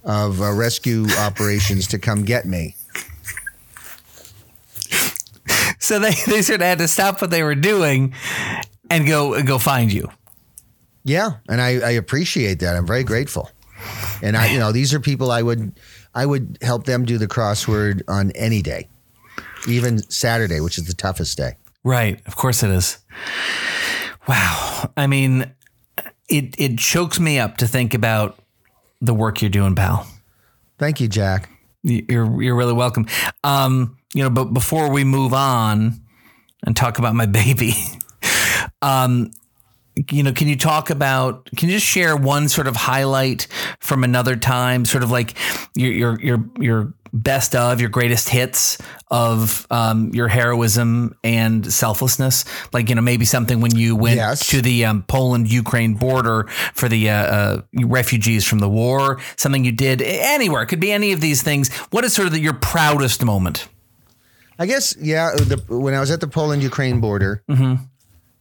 of 0.05 0.41
uh, 0.41 0.53
rescue 0.53 1.07
operations 1.19 1.88
to 1.88 1.99
come 1.99 2.25
get 2.25 2.45
me. 2.47 2.77
So 5.88 5.99
they, 5.99 6.11
they 6.26 6.42
sort 6.42 6.61
of 6.61 6.66
had 6.66 6.78
to 6.78 6.88
stop 6.88 7.21
what 7.21 7.30
they 7.30 7.42
were 7.42 7.54
doing 7.54 8.14
and 8.90 9.07
go 9.07 9.42
go 9.42 9.59
find 9.59 9.92
you. 9.92 10.11
Yeah, 11.04 11.33
and 11.49 11.61
I, 11.61 11.78
I 11.78 11.90
appreciate 11.92 12.61
that. 12.61 12.76
I'm 12.76 12.87
very 12.87 13.04
grateful. 13.04 13.50
And 14.23 14.37
I, 14.37 14.50
you 14.52 14.59
know, 14.59 14.73
these 14.73 14.92
are 14.92 15.00
people 15.00 15.30
I 15.30 15.40
would, 15.40 15.80
I 16.14 16.26
would 16.26 16.59
help 16.61 16.85
them 16.85 17.04
do 17.04 17.16
the 17.16 17.28
crossword 17.28 18.02
on 18.09 18.33
any 18.33 18.61
day, 18.61 18.88
even 19.66 19.99
Saturday, 20.11 20.61
which 20.61 20.76
is 20.76 20.87
the 20.87 20.92
toughest 20.92 21.38
day. 21.38 21.52
Right. 21.85 22.21
Of 22.26 22.37
course 22.37 22.62
it 22.62 22.71
is. 22.71 22.99
Wow. 24.26 24.90
I 24.97 25.07
mean, 25.07 25.50
it 26.28 26.54
it 26.59 26.78
chokes 26.78 27.18
me 27.18 27.38
up 27.38 27.57
to 27.59 27.66
think 27.66 27.95
about 27.95 28.38
the 29.00 29.14
work 29.14 29.40
you're 29.40 29.49
doing, 29.50 29.75
pal. 29.75 30.07
Thank 30.78 31.00
you, 31.00 31.09
Jack. 31.09 31.49
You're 31.83 32.42
you're 32.42 32.57
really 32.57 32.75
welcome. 32.75 33.07
Um, 33.45 33.98
you 34.15 34.23
know, 34.23 34.31
but 34.31 34.47
before 34.47 34.91
we 34.91 35.05
move 35.05 35.33
on 35.35 36.00
and 36.65 36.77
talk 36.77 36.99
about 36.99 37.15
my 37.15 37.27
baby, 37.41 37.75
um, 38.83 39.31
you 40.11 40.23
know, 40.23 40.33
can 40.33 40.47
you 40.49 40.57
talk 40.57 40.91
about? 40.91 41.49
Can 41.57 41.69
you 41.69 41.75
just 41.77 41.87
share 41.87 42.17
one 42.17 42.49
sort 42.49 42.69
of 42.69 42.77
highlight 42.77 43.49
from 43.81 44.05
another 44.05 44.37
time, 44.37 44.85
sort 44.85 45.03
of 45.03 45.11
like 45.11 45.35
your 45.75 45.93
your 45.93 46.21
your 46.21 46.45
your 46.61 46.95
best 47.12 47.57
of 47.57 47.81
your 47.81 47.88
greatest 47.91 48.29
hits 48.29 48.79
of 49.11 49.67
um, 49.71 50.11
your 50.15 50.29
heroism 50.29 51.17
and 51.25 51.73
selflessness? 51.73 52.45
Like 52.73 52.88
you 52.88 52.95
know, 52.95 53.00
maybe 53.03 53.25
something 53.25 53.61
when 53.61 53.75
you 53.75 53.97
went 53.97 54.17
Yes. 54.17 54.47
to 54.50 54.62
the 54.62 54.85
um, 54.85 55.03
Poland 55.03 55.50
Ukraine 55.50 55.95
border 55.95 56.45
for 56.75 56.88
the 56.88 57.11
uh, 57.11 57.15
uh, 57.15 57.62
refugees 57.83 58.45
from 58.45 58.61
the 58.61 58.69
war. 58.69 59.19
Something 59.37 59.65
you 59.65 59.73
did 59.73 60.00
anywhere. 60.00 60.62
It 60.62 60.67
could 60.67 60.81
be 60.81 60.93
any 60.93 61.11
of 61.11 61.21
these 61.21 61.43
things. 61.43 61.75
What 61.91 62.05
is 62.05 62.12
sort 62.12 62.27
of 62.27 62.35
the, 62.35 62.41
your 62.41 62.55
proudest 62.55 63.25
moment? 63.25 63.67
I 64.59 64.67
guess 64.67 64.95
yeah. 65.00 65.31
The, 65.37 65.62
when 65.69 65.95
I 65.95 66.00
was 66.00 66.11
at 66.11 66.21
the 66.21 66.27
Poland 66.29 66.62
Ukraine 66.62 67.00
border, 67.00 67.43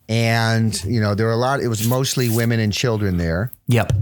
and 0.10 0.84
you 0.86 1.02
know 1.02 1.16
there 1.16 1.26
were 1.28 1.34
a 1.34 1.38
lot. 1.38 1.60
It 1.60 1.68
was 1.68 1.88
mostly 1.88 2.30
women 2.30 2.60
and 2.60 2.72
children 2.74 3.18
there, 3.18 3.52
Yep. 3.68 3.94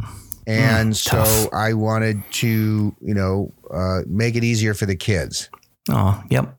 and 0.47 0.95
so 0.95 1.49
I 1.53 1.73
wanted 1.73 2.21
to 2.33 2.95
you 3.01 3.13
know 3.13 3.51
uh, 3.71 4.01
make 4.07 4.35
it 4.35 4.43
easier 4.43 4.73
for 4.73 4.85
the 4.85 4.95
kids. 4.95 5.49
Oh, 5.89 6.21
yep. 6.29 6.57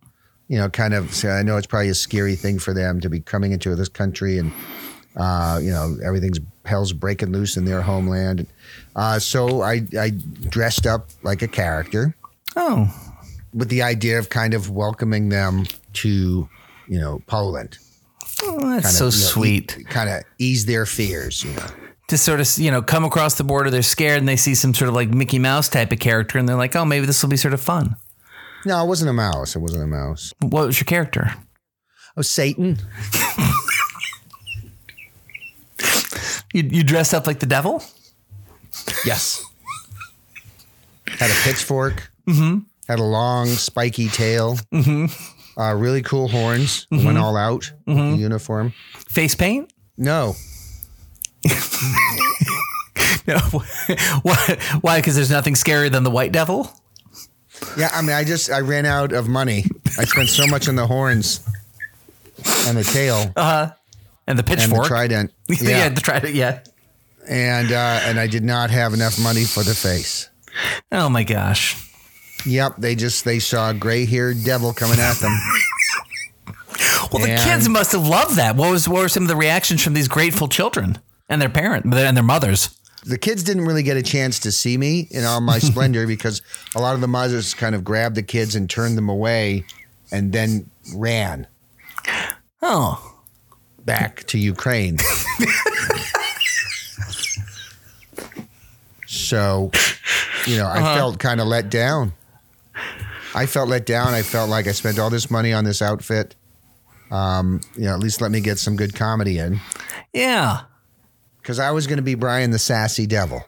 You 0.49 0.59
know, 0.59 0.69
kind 0.69 0.95
of. 0.95 1.13
say, 1.13 1.29
I 1.31 1.43
know 1.43 1.57
it's 1.57 1.67
probably 1.67 1.89
a 1.89 1.95
scary 1.95 2.37
thing 2.37 2.59
for 2.61 2.73
them 2.73 3.01
to 3.01 3.11
be 3.11 3.19
coming 3.21 3.53
into 3.53 3.75
this 3.75 3.89
country, 3.89 4.39
and 4.39 4.53
uh, 5.17 5.59
you 5.63 5.71
know 5.71 5.97
everything's 6.05 6.39
hell's 6.65 6.93
breaking 6.93 7.33
loose 7.33 7.57
in 7.57 7.65
their 7.65 7.83
homeland. 7.83 8.47
Uh, 8.95 9.19
so 9.19 9.63
I 9.63 9.83
I 9.99 10.11
dressed 10.49 10.87
up 10.87 11.09
like 11.23 11.43
a 11.43 11.49
character. 11.49 12.15
Oh, 12.57 12.89
with 13.57 13.69
the 13.71 13.83
idea 13.83 14.19
of 14.19 14.29
kind 14.29 14.55
of 14.55 14.71
welcoming 14.71 15.31
them 15.31 15.65
to, 15.95 16.49
you 16.89 17.01
know, 17.01 17.23
Poland. 17.27 17.79
oh, 18.43 18.71
that's 18.71 18.85
Kind 18.85 18.95
so 18.95 19.07
of, 19.07 19.15
you 19.15 19.21
know, 19.21 19.27
sweet. 19.27 19.79
e- 19.81 19.85
kind 19.85 20.11
of 20.11 20.23
ease 20.39 20.67
their 20.67 20.85
fears, 20.87 21.43
you 21.43 21.53
know. 21.55 21.67
to 22.09 22.17
sort 22.19 22.39
of 22.41 22.47
you 22.59 22.71
know 22.71 22.83
come 22.83 23.05
across 23.05 23.35
the 23.35 23.43
border 23.45 23.69
they're 23.71 23.83
scared 23.83 24.19
and 24.19 24.29
they 24.29 24.37
see 24.37 24.55
some 24.55 24.73
sort 24.75 24.89
of 24.89 24.95
like 24.95 25.09
mickey 25.09 25.41
mouse 25.41 25.69
type 25.69 25.91
of 25.91 25.99
character 25.99 26.39
and 26.39 26.49
they're 26.49 26.55
like 26.65 26.77
oh 26.77 26.85
maybe 26.85 27.05
this 27.07 27.21
will 27.21 27.31
be 27.31 27.37
sort 27.37 27.53
of 27.55 27.61
fun 27.61 27.97
No, 28.65 28.81
it 28.85 28.87
wasn't 28.87 29.11
a 29.11 29.13
mouse. 29.13 29.57
It 29.57 29.61
wasn't 29.61 29.83
a 29.83 29.87
mouse. 29.89 30.33
what 30.41 30.67
was 30.67 30.79
your 30.79 30.85
character 30.87 31.35
Oh, 32.17 32.23
Satan. 32.23 32.79
you, 36.53 36.63
you 36.63 36.83
dressed 36.85 37.13
up 37.15 37.27
like 37.27 37.41
the 37.41 37.47
devil 37.47 37.83
Yes. 39.05 39.43
Had 41.07 41.31
a 41.31 41.35
pitchfork. 41.45 42.11
Mm-hmm. 42.29 42.59
Had 42.89 42.99
a 42.99 43.05
long, 43.05 43.47
spiky 43.49 44.09
tail. 44.09 44.57
Mm-hmm. 44.73 45.61
Uh, 45.61 45.75
really 45.75 46.03
cool 46.03 46.29
horns. 46.29 46.87
Went 46.91 47.19
all 47.19 47.37
out. 47.37 47.73
Mm-hmm. 47.87 48.21
Uniform. 48.21 48.73
face 49.09 49.35
paint 49.35 49.73
No, 49.97 50.35
no 53.27 53.39
why 54.23 54.59
why 54.81 54.99
because 54.99 55.17
there's 55.17 55.31
nothing 55.31 55.55
scarier 55.55 55.91
than 55.91 56.05
the 56.05 56.11
white 56.11 56.33
devil 56.33 56.71
yeah. 57.77 57.89
I 57.93 58.03
mean, 58.03 58.11
I 58.11 58.23
just 58.25 58.51
I 58.51 58.61
ran 58.61 58.85
out 58.85 59.13
of 59.13 59.29
money. 59.29 59.65
I 59.99 60.05
spent 60.05 60.29
so 60.29 60.47
much 60.47 60.69
on 60.69 60.77
the 60.77 60.87
horns 60.87 61.41
and 62.67 62.77
the 62.77 62.85
tail 62.85 63.17
and 63.17 63.33
the 63.35 63.75
and 64.27 64.39
the 64.39 64.43
pitchfork 64.43 64.87
trident. 64.87 65.33
yeah. 65.49 65.89
the 65.89 66.01
trident 66.03 66.35
yeah 66.35 66.61
and 67.27 67.73
uh, 67.73 68.01
and 68.05 68.21
I 68.21 68.27
did 68.27 68.45
not 68.45 68.71
have 68.71 68.93
enough 68.93 69.19
money 69.19 69.45
for 69.45 69.63
the 69.63 69.75
face. 69.75 70.29
oh 70.93 71.09
my 71.09 71.23
gosh 71.23 71.86
Yep, 72.47 72.77
they 72.79 72.95
just 72.95 73.25
they 73.25 73.39
saw 73.39 73.71
a 73.71 73.75
gray-haired 73.75 74.45
devil 74.45 74.73
coming 74.73 74.99
at 74.99 75.17
them. 75.17 75.33
well 77.13 77.23
the 77.23 77.41
kids 77.45 77.69
must 77.69 77.93
have 77.93 78.07
loved 78.07 78.37
that 78.37 78.57
what 78.57 78.71
was 78.71 78.89
what 78.89 79.01
were 79.01 79.09
some 79.09 79.23
of 79.23 79.29
the 79.29 79.37
reactions 79.37 79.83
from 79.83 79.95
these 79.95 80.09
grateful 80.09 80.49
children 80.49 80.99
and 81.29 81.41
their 81.41 81.49
parents 81.49 81.87
and 81.87 82.17
their 82.17 82.25
mothers 82.25 82.77
the 83.07 83.17
kids 83.17 83.43
didn't 83.45 83.65
really 83.65 83.85
get 83.85 83.97
a 83.97 84.03
chance 84.03 84.41
to 84.41 84.53
see 84.53 84.77
me 84.77 85.07
in 85.11 85.25
all 85.25 85.41
my 85.41 85.59
splendor 85.61 86.07
because 86.07 86.43
a 86.75 86.81
lot 86.81 86.95
of 86.95 87.01
the 87.01 87.09
mothers 87.09 87.55
kind 87.55 87.75
of 87.75 87.85
grabbed 87.85 88.17
the 88.17 88.23
kids 88.23 88.55
and 88.55 88.69
turned 88.69 88.99
them 88.99 89.09
away, 89.09 89.65
and 90.11 90.33
then 90.33 90.69
ran 90.95 91.47
oh 92.63 93.15
back 93.85 94.25
to 94.25 94.39
Ukraine. 94.39 94.99
so, 99.07 99.71
you 100.47 100.57
know, 100.57 100.67
I 100.67 100.79
uh-huh. 100.81 100.95
felt 100.97 101.19
kind 101.21 101.41
of 101.41 101.47
let 101.47 101.71
down. 101.71 102.13
I 103.37 103.47
felt 103.47 103.69
let 103.69 103.87
down. 103.87 104.15
I 104.15 104.23
felt 104.23 104.49
like 104.51 104.67
I 104.67 104.73
spent 104.73 104.99
all 104.99 105.11
this 105.11 105.31
money 105.31 105.53
on 105.53 105.65
this 105.65 105.83
outfit. 105.83 106.35
Um, 107.11 107.61
you 107.77 107.85
know, 107.85 107.95
at 107.95 108.01
least 108.01 108.21
let 108.21 108.33
me 108.33 108.41
get 108.41 108.59
some 108.59 108.75
good 108.75 108.95
comedy 108.97 109.39
in. 109.39 109.61
yeah 110.13 110.63
Because 111.41 111.61
I 111.61 111.71
was 111.71 111.87
going 111.87 111.99
to 111.99 112.03
be 112.03 112.17
Brian 112.17 112.51
the 112.51 112.59
Sassy 112.59 113.07
Devil. 113.07 113.45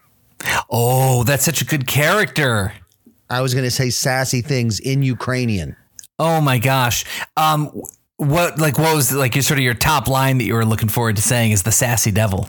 oh 0.71 1.25
that's 1.25 1.45
such 1.45 1.61
a 1.62 1.64
good 1.64 1.87
character 1.88 2.73
I 3.30 3.40
was 3.40 3.52
going 3.54 3.64
to 3.64 3.71
say 3.71 3.90
sassy 3.90 4.40
things 4.40 4.80
in 4.80 5.02
Ukrainian. 5.02 5.76
Oh 6.18 6.40
my 6.40 6.59
gosh. 6.59 7.04
Um, 7.37 7.83
what 8.16 8.59
like 8.59 8.78
what 8.78 8.95
was 8.95 9.12
like 9.12 9.35
your 9.35 9.42
sort 9.42 9.59
of 9.59 9.64
your 9.64 9.75
top 9.75 10.09
line 10.09 10.38
that 10.38 10.45
you 10.45 10.54
were 10.54 10.64
looking 10.64 10.88
forward 10.88 11.16
to 11.16 11.23
saying 11.23 11.52
is 11.52 11.62
the 11.62 11.73
sassy 11.73 12.11
devil? 12.11 12.49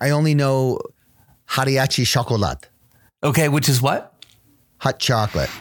I 0.00 0.10
only 0.10 0.34
know 0.34 0.80
hariachi 1.48 2.06
chocolate, 2.06 2.68
Okay, 3.22 3.48
which 3.48 3.68
is 3.68 3.80
what? 3.82 4.14
Hot 4.80 4.98
chocolate. 4.98 5.50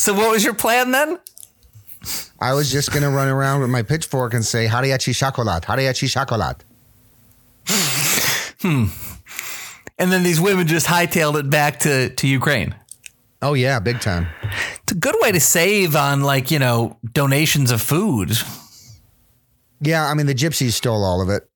So 0.00 0.14
what 0.14 0.30
was 0.30 0.42
your 0.42 0.54
plan 0.54 0.92
then? 0.92 1.18
I 2.40 2.54
was 2.54 2.72
just 2.72 2.90
going 2.90 3.02
to 3.02 3.10
run 3.10 3.28
around 3.28 3.60
with 3.60 3.68
my 3.68 3.82
pitchfork 3.82 4.32
and 4.32 4.42
say 4.42 4.66
hariachi 4.66 5.14
chocolate, 5.14 5.64
hariachi 5.64 6.10
chocolate. 6.10 6.64
Hmm. 8.62 8.86
And 9.98 10.10
then 10.10 10.22
these 10.22 10.40
women 10.40 10.66
just 10.66 10.86
hightailed 10.86 11.38
it 11.38 11.50
back 11.50 11.80
to 11.80 12.08
to 12.08 12.26
Ukraine. 12.26 12.74
Oh, 13.42 13.52
yeah, 13.52 13.78
big 13.78 14.00
time. 14.00 14.28
It's 14.82 14.92
a 14.92 14.94
good 14.94 15.16
way 15.20 15.32
to 15.32 15.40
save 15.40 15.94
on 15.94 16.22
like 16.22 16.50
you 16.50 16.58
know 16.58 16.96
donations 17.12 17.70
of 17.70 17.82
food. 17.82 18.32
Yeah, 19.82 20.06
I 20.06 20.14
mean, 20.14 20.24
the 20.24 20.34
gypsies 20.34 20.72
stole 20.72 21.04
all 21.04 21.20
of 21.20 21.28
it. 21.28 21.49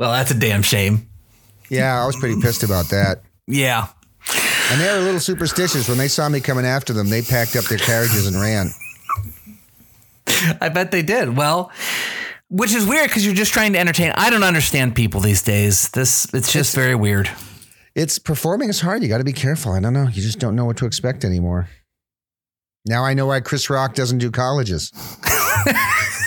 Well, 0.00 0.12
that's 0.12 0.30
a 0.30 0.34
damn 0.34 0.62
shame. 0.62 1.06
Yeah, 1.68 2.02
I 2.02 2.06
was 2.06 2.16
pretty 2.16 2.40
pissed 2.40 2.62
about 2.62 2.86
that. 2.86 3.20
Yeah. 3.46 3.88
And 4.70 4.80
they 4.80 4.86
were 4.86 4.98
a 4.98 5.02
little 5.02 5.20
superstitious. 5.20 5.90
When 5.90 5.98
they 5.98 6.08
saw 6.08 6.26
me 6.26 6.40
coming 6.40 6.64
after 6.64 6.94
them, 6.94 7.10
they 7.10 7.20
packed 7.20 7.54
up 7.54 7.66
their 7.66 7.76
carriages 7.76 8.26
and 8.26 8.34
ran. 8.40 8.70
I 10.58 10.70
bet 10.70 10.90
they 10.90 11.02
did. 11.02 11.36
Well, 11.36 11.70
which 12.48 12.72
is 12.72 12.86
weird 12.86 13.10
because 13.10 13.26
you're 13.26 13.34
just 13.34 13.52
trying 13.52 13.74
to 13.74 13.78
entertain. 13.78 14.12
I 14.16 14.30
don't 14.30 14.42
understand 14.42 14.94
people 14.94 15.20
these 15.20 15.42
days. 15.42 15.90
This 15.90 16.26
it's 16.32 16.50
just 16.50 16.74
very 16.74 16.94
weird. 16.94 17.28
It's 17.94 18.18
performing 18.18 18.70
is 18.70 18.80
hard. 18.80 19.02
You 19.02 19.10
got 19.10 19.18
to 19.18 19.24
be 19.24 19.34
careful. 19.34 19.72
I 19.72 19.80
don't 19.80 19.92
know. 19.92 20.08
You 20.08 20.22
just 20.22 20.38
don't 20.38 20.56
know 20.56 20.64
what 20.64 20.78
to 20.78 20.86
expect 20.86 21.26
anymore. 21.26 21.68
Now 22.86 23.04
I 23.04 23.12
know 23.12 23.26
why 23.26 23.40
Chris 23.40 23.68
Rock 23.68 23.94
doesn't 23.94 24.16
do 24.16 24.30
colleges. 24.30 24.92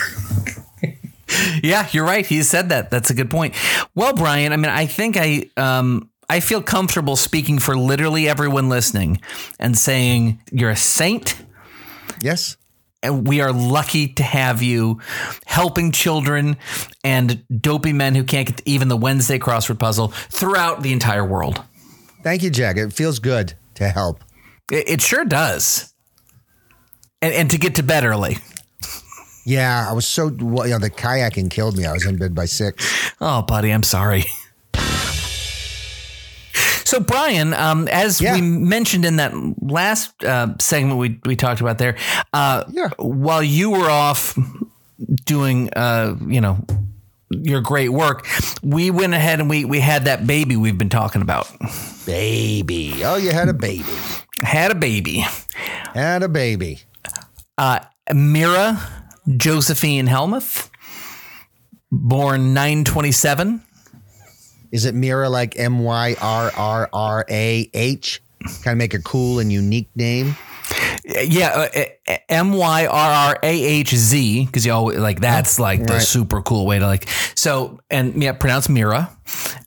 Yeah, 1.62 1.88
you're 1.92 2.04
right. 2.04 2.24
He 2.26 2.42
said 2.42 2.68
that. 2.70 2.90
That's 2.90 3.10
a 3.10 3.14
good 3.14 3.30
point. 3.30 3.54
Well, 3.94 4.14
Brian, 4.14 4.52
I 4.52 4.56
mean, 4.56 4.70
I 4.70 4.86
think 4.86 5.16
I 5.18 5.50
um 5.56 6.10
I 6.28 6.40
feel 6.40 6.62
comfortable 6.62 7.16
speaking 7.16 7.58
for 7.58 7.76
literally 7.76 8.28
everyone 8.28 8.68
listening 8.68 9.20
and 9.58 9.76
saying 9.76 10.40
you're 10.50 10.70
a 10.70 10.76
saint 10.76 11.36
Yes. 12.20 12.56
and 13.02 13.26
we 13.28 13.40
are 13.42 13.52
lucky 13.52 14.08
to 14.14 14.22
have 14.22 14.62
you 14.62 15.00
helping 15.44 15.92
children 15.92 16.56
and 17.02 17.44
dopey 17.60 17.92
men 17.92 18.14
who 18.14 18.24
can't 18.24 18.48
get 18.48 18.62
even 18.64 18.88
the 18.88 18.96
Wednesday 18.96 19.38
crossword 19.38 19.78
puzzle 19.78 20.08
throughout 20.08 20.82
the 20.82 20.92
entire 20.92 21.24
world. 21.24 21.62
Thank 22.22 22.42
you, 22.42 22.48
Jack. 22.50 22.76
It 22.78 22.92
feels 22.94 23.18
good 23.18 23.52
to 23.74 23.88
help. 23.88 24.24
It, 24.72 24.88
it 24.88 25.00
sure 25.02 25.26
does. 25.26 25.92
And, 27.20 27.34
and 27.34 27.50
to 27.50 27.58
get 27.58 27.74
to 27.76 27.82
bed 27.82 28.04
early. 28.04 28.38
Yeah, 29.44 29.86
I 29.88 29.92
was 29.92 30.06
so 30.06 30.30
well, 30.40 30.66
you 30.66 30.72
know, 30.72 30.78
the 30.78 30.90
kayaking 30.90 31.50
killed 31.50 31.76
me. 31.76 31.84
I 31.84 31.92
was 31.92 32.06
in 32.06 32.16
bed 32.16 32.34
by 32.34 32.46
six. 32.46 33.12
Oh, 33.20 33.42
buddy, 33.42 33.70
I'm 33.70 33.82
sorry. 33.82 34.24
So, 36.84 37.00
Brian, 37.00 37.54
um, 37.54 37.88
as 37.88 38.20
Yeah. 38.20 38.34
we 38.34 38.40
mentioned 38.42 39.04
in 39.04 39.16
that 39.16 39.32
last 39.60 40.22
uh, 40.22 40.54
segment 40.60 40.98
we, 40.98 41.18
we 41.24 41.34
talked 41.34 41.60
about 41.60 41.78
there, 41.78 41.96
uh, 42.32 42.64
Yeah. 42.70 42.90
while 42.98 43.42
you 43.42 43.70
were 43.70 43.90
off 43.90 44.38
doing, 45.24 45.70
uh, 45.74 46.14
you 46.28 46.40
know, 46.40 46.58
your 47.30 47.60
great 47.62 47.88
work, 47.88 48.26
we 48.62 48.90
went 48.90 49.12
ahead 49.14 49.40
and 49.40 49.50
we, 49.50 49.64
we 49.64 49.80
had 49.80 50.04
that 50.04 50.26
baby 50.26 50.56
we've 50.56 50.78
been 50.78 50.90
talking 50.90 51.20
about. 51.22 51.48
Baby. 52.06 53.02
Oh, 53.02 53.16
you 53.16 53.30
had 53.32 53.48
a 53.48 53.54
baby. 53.54 53.92
Had 54.42 54.70
a 54.70 54.74
baby. 54.76 55.24
Had 55.94 56.22
a 56.22 56.28
baby. 56.28 56.80
Uh, 57.58 57.80
Mira 58.12 58.78
Josephine 59.36 60.06
Helmuth, 60.06 60.70
born 61.90 62.54
927. 62.54 63.62
Is 64.72 64.84
it 64.84 64.94
Mira 64.94 65.28
like 65.28 65.58
M 65.58 65.84
Y 65.84 66.16
R 66.20 66.50
R 66.56 66.88
R 66.92 67.24
A 67.28 67.70
H? 67.72 68.22
Kind 68.62 68.72
of 68.74 68.76
make 68.76 68.92
a 68.92 69.00
cool 69.00 69.38
and 69.38 69.52
unique 69.52 69.88
name. 69.94 70.36
Yeah, 71.04 71.68
uh, 72.08 72.14
M 72.28 72.52
Y 72.52 72.86
R 72.86 73.30
R 73.30 73.38
A 73.42 73.64
H 73.64 73.94
Z 73.94 74.46
because 74.46 74.66
you 74.66 74.72
always 74.72 74.98
like 74.98 75.20
that's 75.20 75.58
like 75.58 75.86
the 75.86 75.94
right. 75.94 76.02
super 76.02 76.42
cool 76.42 76.66
way 76.66 76.78
to 76.78 76.86
like. 76.86 77.08
So 77.34 77.78
and 77.90 78.20
yeah, 78.22 78.32
pronounce 78.32 78.68
Mira. 78.68 79.16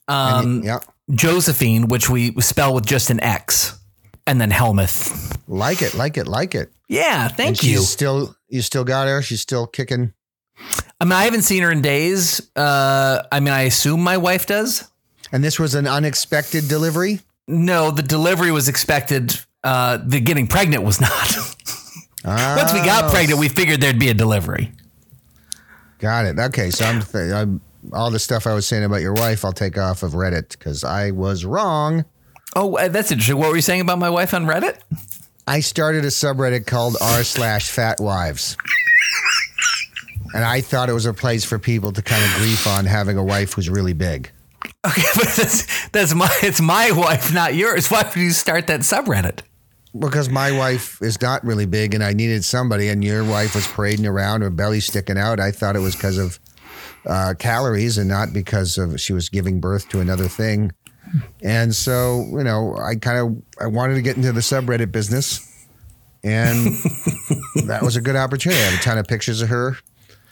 Um, 0.07 0.63
yeah. 0.63 0.79
Josephine, 1.09 1.87
which 1.87 2.09
we 2.09 2.33
spell 2.41 2.73
with 2.73 2.85
just 2.85 3.09
an 3.09 3.21
X, 3.21 3.79
and 4.25 4.41
then 4.41 4.51
Helmuth. 4.51 5.37
Like 5.47 5.81
it, 5.81 5.93
like 5.93 6.17
it, 6.17 6.27
like 6.27 6.53
it. 6.53 6.71
Yeah, 6.87 7.27
thank 7.27 7.63
you. 7.63 7.79
still 7.79 8.35
you 8.47 8.61
still 8.61 8.83
got 8.83 9.07
her. 9.07 9.21
She's 9.21 9.41
still 9.41 9.67
kicking. 9.67 10.13
I 10.99 11.05
mean, 11.05 11.11
I 11.13 11.25
haven't 11.25 11.41
seen 11.43 11.61
her 11.63 11.71
in 11.71 11.81
days. 11.81 12.49
Uh, 12.55 13.23
I 13.31 13.39
mean, 13.39 13.53
I 13.53 13.61
assume 13.63 14.01
my 14.01 14.17
wife 14.17 14.45
does. 14.47 14.89
And 15.31 15.43
this 15.43 15.59
was 15.59 15.75
an 15.75 15.85
unexpected 15.87 16.67
delivery. 16.67 17.19
No, 17.47 17.91
the 17.91 18.01
delivery 18.01 18.51
was 18.51 18.67
expected. 18.69 19.39
Uh, 19.63 19.97
the 20.03 20.19
getting 20.19 20.47
pregnant 20.47 20.83
was 20.83 20.99
not. 21.01 21.35
Once 22.25 22.73
we 22.73 22.79
got 22.83 23.05
Oh, 23.05 23.09
pregnant, 23.11 23.39
we 23.39 23.49
figured 23.49 23.81
there'd 23.81 23.99
be 23.99 24.09
a 24.09 24.13
delivery. 24.13 24.71
Got 25.99 26.25
it. 26.25 26.39
Okay, 26.39 26.71
so 26.71 26.85
I'm, 26.85 27.01
th- 27.01 27.31
I'm 27.33 27.61
all 27.93 28.11
the 28.11 28.19
stuff 28.19 28.47
I 28.47 28.53
was 28.53 28.65
saying 28.65 28.83
about 28.83 29.01
your 29.01 29.13
wife. 29.13 29.45
I'll 29.45 29.53
take 29.53 29.77
off 29.77 30.03
of 30.03 30.11
Reddit 30.13 30.49
because 30.49 30.83
I 30.83 31.11
was 31.11 31.45
wrong. 31.45 32.05
Oh, 32.55 32.75
uh, 32.77 32.87
that's 32.87 33.11
interesting. 33.11 33.37
What 33.37 33.49
were 33.49 33.55
you 33.55 33.61
saying 33.61 33.81
about 33.81 33.99
my 33.99 34.09
wife 34.09 34.33
on 34.33 34.45
Reddit? 34.45 34.79
I 35.47 35.61
started 35.61 36.03
a 36.03 36.09
subreddit 36.09 36.65
called 36.65 36.97
r 37.01 37.23
slash 37.23 37.71
Fat 37.71 38.01
Wives, 38.01 38.57
and 40.33 40.43
I 40.43 40.59
thought 40.59 40.89
it 40.89 40.93
was 40.93 41.05
a 41.05 41.13
place 41.13 41.45
for 41.45 41.57
people 41.57 41.93
to 41.93 42.01
kind 42.01 42.21
of 42.21 42.31
grief 42.33 42.67
on 42.67 42.83
having 42.83 43.17
a 43.17 43.23
wife 43.23 43.53
who's 43.53 43.69
really 43.69 43.93
big. 43.93 44.29
Okay, 44.85 45.01
but 45.15 45.27
that's 45.29 45.87
that's 45.89 46.13
my 46.13 46.29
it's 46.43 46.59
my 46.59 46.91
wife, 46.91 47.33
not 47.33 47.55
yours. 47.55 47.89
Why 47.89 48.03
would 48.03 48.15
you 48.15 48.31
start 48.31 48.67
that 48.67 48.81
subreddit? 48.81 49.39
Because 49.97 50.29
my 50.29 50.51
wife 50.51 51.01
is 51.01 51.21
not 51.21 51.45
really 51.45 51.65
big, 51.65 51.93
and 51.93 52.03
I 52.03 52.11
needed 52.11 52.43
somebody, 52.43 52.89
and 52.89 53.01
your 53.01 53.23
wife 53.23 53.55
was 53.55 53.65
parading 53.67 54.05
around, 54.05 54.41
her 54.41 54.49
belly 54.49 54.81
sticking 54.81 55.17
out. 55.17 55.39
I 55.39 55.51
thought 55.51 55.77
it 55.77 55.79
was 55.79 55.95
because 55.95 56.17
of 56.17 56.39
uh, 57.05 57.35
calories 57.39 57.97
and 57.97 58.09
not 58.09 58.33
because 58.33 58.77
of 58.77 58.99
she 58.99 59.13
was 59.13 59.29
giving 59.29 59.61
birth 59.61 59.87
to 59.89 60.01
another 60.01 60.27
thing. 60.27 60.73
And 61.43 61.73
so, 61.75 62.25
you 62.31 62.43
know, 62.43 62.75
I 62.77 62.95
kind 62.95 63.17
of 63.19 63.63
I 63.63 63.67
wanted 63.67 63.95
to 63.95 64.01
get 64.01 64.17
into 64.17 64.31
the 64.31 64.41
subreddit 64.41 64.91
business, 64.91 65.67
and 66.23 66.67
that 67.67 67.79
was 67.81 67.95
a 67.95 68.01
good 68.01 68.15
opportunity. 68.15 68.61
I 68.61 68.65
have 68.65 68.79
a 68.79 68.83
ton 68.83 68.97
of 68.97 69.07
pictures 69.07 69.41
of 69.41 69.49
her, 69.49 69.77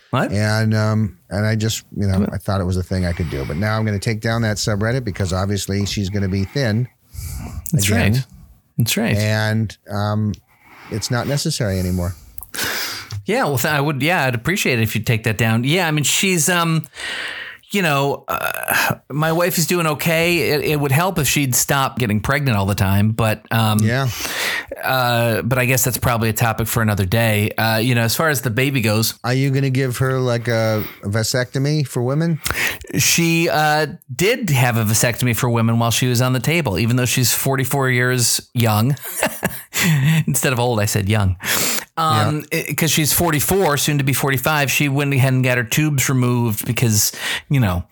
What? 0.10 0.32
and 0.32 0.74
um, 0.74 1.20
and 1.30 1.46
I 1.46 1.56
just 1.56 1.86
you 1.96 2.08
know 2.08 2.26
I 2.32 2.38
thought 2.38 2.62
it 2.62 2.66
was 2.66 2.78
a 2.78 2.84
thing 2.84 3.06
I 3.06 3.14
could 3.14 3.30
do. 3.30 3.46
But 3.46 3.58
now 3.58 3.78
I'm 3.78 3.86
going 3.86 3.98
to 4.00 4.04
take 4.04 4.22
down 4.22 4.42
that 4.44 4.58
subreddit 4.58 5.04
because 5.04 5.32
obviously 5.34 5.86
she's 5.86 6.10
going 6.10 6.24
to 6.24 6.30
be 6.30 6.44
thin, 6.46 6.88
That's 7.72 7.88
again. 7.88 8.14
right. 8.14 8.26
That's 8.78 8.98
right. 8.98 9.16
and 9.16 9.78
um, 9.90 10.34
it's 10.92 11.10
not 11.10 11.28
necessary 11.28 11.80
anymore. 11.80 12.14
Yeah, 13.26 13.46
well, 13.46 13.58
th- 13.58 13.74
I 13.74 13.82
would. 13.82 14.04
Yeah, 14.04 14.26
I'd 14.26 14.36
appreciate 14.36 14.78
it 14.80 14.84
if 14.84 14.94
you'd 14.96 15.08
take 15.08 15.24
that 15.24 15.38
down. 15.38 15.64
Yeah, 15.64 15.88
I 15.88 15.92
mean, 15.92 16.04
she's 16.04 16.48
um, 16.48 16.86
you 17.76 17.82
know, 17.82 18.24
uh, 18.28 18.96
my 19.12 19.32
wife 19.32 19.58
is 19.58 19.68
doing 19.68 19.86
okay. 19.88 20.50
It, 20.52 20.62
it 20.64 20.80
would 20.80 20.92
help 20.92 21.20
if 21.20 21.28
she'd 21.28 21.54
stop 21.54 22.00
getting 22.00 22.22
pregnant 22.22 22.58
all 22.58 22.66
the 22.66 22.76
time, 22.76 23.12
but 23.12 23.46
um, 23.52 23.80
Yeah. 23.80 24.08
uh, 24.84 25.42
but 25.42 25.58
I 25.60 25.66
guess 25.66 25.84
that's 25.84 25.98
probably 25.98 26.30
a 26.30 26.34
topic 26.34 26.68
for 26.68 26.82
another 26.82 27.06
day. 27.06 27.52
Uh, 27.52 27.78
you 27.78 27.94
know, 27.96 28.02
as 28.04 28.16
far 28.16 28.30
as 28.30 28.42
the 28.42 28.50
baby 28.50 28.82
goes, 28.82 29.20
Are 29.24 29.34
you 29.34 29.50
going 29.52 29.64
to 29.64 29.70
give 29.70 29.98
her 29.98 30.20
like 30.20 30.48
a 30.48 30.84
vasectomy 31.04 31.86
for 31.88 32.02
women? 32.02 32.40
she 32.98 33.50
uh, 33.50 33.88
did 34.16 34.50
have 34.52 34.78
a 34.78 34.84
vasectomy 34.86 35.36
for 35.36 35.50
women 35.50 35.80
while 35.80 35.92
she 35.92 36.08
was 36.08 36.22
on 36.22 36.34
the 36.34 36.40
table, 36.40 36.80
even 36.80 36.96
though 36.96 37.06
she's 37.06 37.34
44 37.34 37.90
years 37.90 38.50
young. 38.54 38.96
Instead 40.28 40.54
of 40.54 40.60
old, 40.60 40.80
I 40.80 40.86
said 40.86 41.10
young. 41.10 41.36
Um, 41.98 42.44
because 42.52 42.92
she's 42.92 43.14
44, 43.14 43.78
soon 43.78 43.98
to 44.00 44.04
be 44.04 44.12
45, 44.14 44.70
she 44.70 44.90
went 44.90 45.14
ahead 45.14 45.34
and 45.34 45.44
got 45.44 45.58
her 45.58 45.64
tubes 45.64 46.10
removed 46.10 46.66
because, 46.66 47.14
you 47.50 47.60
know, 47.60 47.86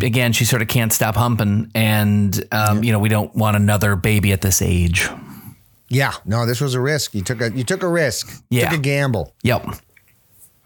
again, 0.00 0.32
she 0.32 0.44
sort 0.44 0.62
of 0.62 0.68
can't 0.68 0.92
stop 0.92 1.16
humping. 1.16 1.70
And, 1.74 2.44
um, 2.52 2.84
you 2.84 2.92
know, 2.92 3.00
we 3.00 3.08
don't 3.08 3.34
want 3.34 3.56
another 3.56 3.96
baby 3.96 4.30
at 4.32 4.40
this 4.40 4.62
age. 4.62 5.08
Yeah. 5.88 6.12
No, 6.24 6.46
this 6.46 6.60
was 6.60 6.74
a 6.74 6.80
risk. 6.80 7.14
You 7.14 7.22
took 7.22 7.40
a 7.40 7.50
you 7.52 7.64
took 7.64 7.82
a 7.82 7.88
risk. 7.88 8.42
Yeah. 8.50 8.70
Took 8.70 8.78
a 8.78 8.82
gamble, 8.82 9.34
Yep. 9.42 9.66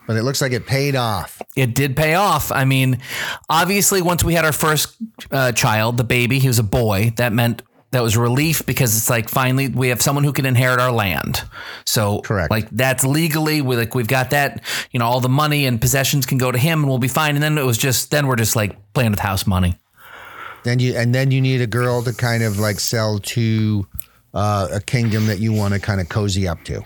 but 0.07 0.17
it 0.17 0.23
looks 0.23 0.41
like 0.41 0.53
it 0.53 0.67
paid 0.67 0.95
off. 0.95 1.41
it 1.57 1.75
did 1.75 1.97
pay 1.97 2.15
off. 2.15 2.53
I 2.53 2.65
mean, 2.65 2.99
obviously, 3.49 4.03
once 4.03 4.23
we 4.23 4.35
had 4.35 4.45
our 4.45 4.53
first 4.53 4.95
uh, 5.33 5.51
child, 5.53 5.97
the 5.97 6.05
baby, 6.05 6.39
he 6.39 6.47
was 6.47 6.59
a 6.61 6.63
boy. 6.63 7.13
That 7.17 7.33
meant 7.33 7.63
that 7.97 8.03
was 8.03 8.15
relief 8.15 8.67
because 8.67 8.95
it's 8.95 9.09
like 9.09 9.31
finally 9.31 9.69
we 9.69 9.89
have 9.89 10.03
someone 10.03 10.23
who 10.23 10.35
can 10.35 10.45
inherit 10.45 10.79
our 10.79 10.93
land. 10.93 11.43
So, 11.87 12.21
Correct. 12.21 12.51
Like 12.51 12.69
that's 12.71 13.07
legally 13.07 13.63
we 13.63 13.75
like 13.75 13.95
we've 13.95 14.07
got 14.07 14.31
that. 14.31 14.63
You 14.91 14.99
know, 14.99 15.07
all 15.07 15.21
the 15.21 15.31
money 15.31 15.65
and 15.65 15.81
possessions 15.81 16.27
can 16.27 16.37
go 16.37 16.53
to 16.53 16.59
him, 16.59 16.81
and 16.81 16.91
we'll 16.91 16.99
be 16.99 17.09
fine. 17.09 17.37
And 17.37 17.43
then 17.43 17.57
it 17.57 17.65
was 17.65 17.79
just 17.79 18.11
then 18.11 18.27
we're 18.27 18.37
just 18.37 18.55
like 18.55 18.77
playing 18.93 19.13
with 19.13 19.21
house 19.21 19.47
money. 19.47 19.79
Then 20.63 20.79
you 20.79 20.95
and 20.95 21.15
then 21.15 21.31
you 21.31 21.41
need 21.41 21.63
a 21.63 21.67
girl 21.67 22.03
to 22.03 22.13
kind 22.13 22.43
of 22.43 22.59
like 22.59 22.81
sell 22.81 23.19
to 23.19 23.87
uh, 24.35 24.69
a 24.73 24.81
kingdom 24.83 25.27
that 25.29 25.39
you 25.39 25.55
want 25.55 25.73
to 25.73 25.81
kind 25.81 25.99
of 25.99 26.11
cozy 26.11 26.47
up 26.47 26.63
to. 26.65 26.83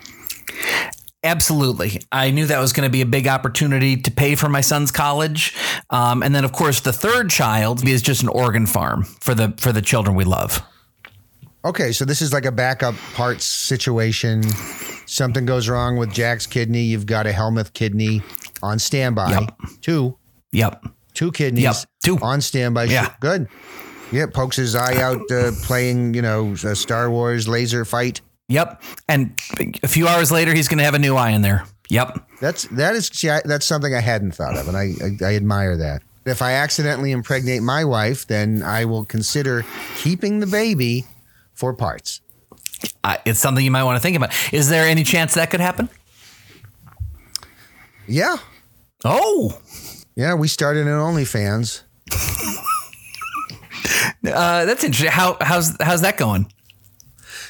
Absolutely. 1.25 2.01
I 2.09 2.31
knew 2.31 2.45
that 2.45 2.59
was 2.59 2.71
going 2.71 2.87
to 2.87 2.89
be 2.89 3.01
a 3.01 3.05
big 3.05 3.27
opportunity 3.27 3.97
to 3.97 4.11
pay 4.11 4.35
for 4.35 4.47
my 4.47 4.61
son's 4.61 4.91
college. 4.91 5.55
Um, 5.89 6.23
and 6.23 6.33
then, 6.33 6.45
of 6.45 6.53
course, 6.53 6.79
the 6.79 6.93
third 6.93 7.29
child 7.29 7.85
is 7.85 8.01
just 8.01 8.23
an 8.23 8.29
organ 8.29 8.65
farm 8.65 9.03
for 9.03 9.35
the 9.35 9.53
for 9.57 9.73
the 9.73 9.81
children 9.81 10.15
we 10.15 10.23
love. 10.23 10.63
Okay, 11.63 11.91
so 11.91 12.05
this 12.05 12.21
is 12.21 12.33
like 12.33 12.45
a 12.45 12.51
backup 12.51 12.95
parts 13.13 13.45
situation. 13.45 14.41
Something 15.05 15.45
goes 15.45 15.69
wrong 15.69 15.97
with 15.97 16.11
Jack's 16.11 16.47
kidney. 16.47 16.81
You've 16.83 17.05
got 17.05 17.27
a 17.27 17.31
Helmuth 17.31 17.73
kidney 17.73 18.23
on 18.63 18.79
standby. 18.79 19.31
Yep. 19.31 19.55
Two, 19.81 20.17
Yep. 20.53 20.85
two 21.13 21.31
kidneys 21.31 21.63
Yep, 21.63 21.75
two. 22.03 22.17
on 22.21 22.41
standby. 22.41 22.85
Yeah. 22.85 23.13
good. 23.19 23.47
Yeah, 24.11 24.25
pokes 24.25 24.57
his 24.57 24.75
eye 24.75 25.01
out 25.01 25.21
uh, 25.31 25.51
playing, 25.63 26.15
you 26.15 26.21
know, 26.21 26.53
a 26.65 26.75
Star 26.75 27.09
Wars 27.09 27.47
laser 27.47 27.85
fight. 27.85 28.19
Yep. 28.49 28.81
And 29.07 29.31
a 29.83 29.87
few 29.87 30.07
hours 30.07 30.31
later, 30.31 30.53
he's 30.53 30.67
going 30.67 30.79
to 30.79 30.83
have 30.83 30.95
a 30.95 30.99
new 30.99 31.15
eye 31.15 31.29
in 31.29 31.41
there. 31.43 31.63
Yep. 31.89 32.27
That's 32.41 32.63
that 32.69 32.95
is 32.95 33.07
see, 33.07 33.29
I, 33.29 33.41
that's 33.45 33.65
something 33.65 33.93
I 33.93 33.99
hadn't 34.01 34.31
thought 34.33 34.57
of, 34.57 34.67
and 34.67 34.75
I, 34.75 34.91
I 35.03 35.31
I 35.31 35.35
admire 35.35 35.77
that. 35.77 36.01
If 36.25 36.41
I 36.41 36.53
accidentally 36.53 37.11
impregnate 37.11 37.61
my 37.61 37.85
wife, 37.85 38.27
then 38.27 38.63
I 38.63 38.83
will 38.85 39.05
consider 39.05 39.63
keeping 39.97 40.39
the 40.41 40.47
baby 40.47 41.05
for 41.61 41.73
parts. 41.75 42.21
Uh, 43.03 43.17
it's 43.23 43.39
something 43.39 43.63
you 43.63 43.69
might 43.69 43.83
want 43.83 43.95
to 43.95 44.01
think 44.01 44.17
about. 44.17 44.33
Is 44.51 44.67
there 44.67 44.87
any 44.87 45.03
chance 45.03 45.35
that 45.35 45.51
could 45.51 45.59
happen? 45.59 45.89
Yeah, 48.07 48.37
Oh, 49.05 49.59
yeah. 50.15 50.33
We 50.33 50.47
started 50.47 50.87
an 50.87 50.93
OnlyFans. 50.93 51.83
uh, 54.25 54.65
that's 54.65 54.83
interesting. 54.83 55.11
How 55.11 55.37
how's 55.41 55.75
how's 55.79 56.01
that 56.01 56.17
going? 56.17 56.51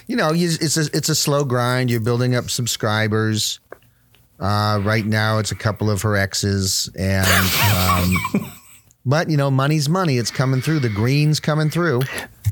You 0.08 0.16
know, 0.18 0.32
you, 0.34 0.50
it's 0.50 0.78
a 0.78 0.90
it's 0.94 1.10
a 1.10 1.16
slow 1.16 1.44
grind. 1.46 1.90
You're 1.90 2.00
building 2.02 2.36
up 2.36 2.50
subscribers. 2.50 3.60
Uh, 4.40 4.80
right 4.84 5.06
now, 5.06 5.38
it's 5.40 5.52
a 5.52 5.56
couple 5.56 5.90
of 5.90 6.02
her 6.02 6.16
exes, 6.18 6.90
and 6.98 7.28
um, 7.78 8.52
but 9.06 9.30
you 9.30 9.38
know, 9.38 9.52
money's 9.52 9.90
money. 9.90 10.18
It's 10.18 10.32
coming 10.32 10.62
through. 10.62 10.80
The 10.80 10.90
green's 10.90 11.40
coming 11.40 11.70
through. 11.70 12.02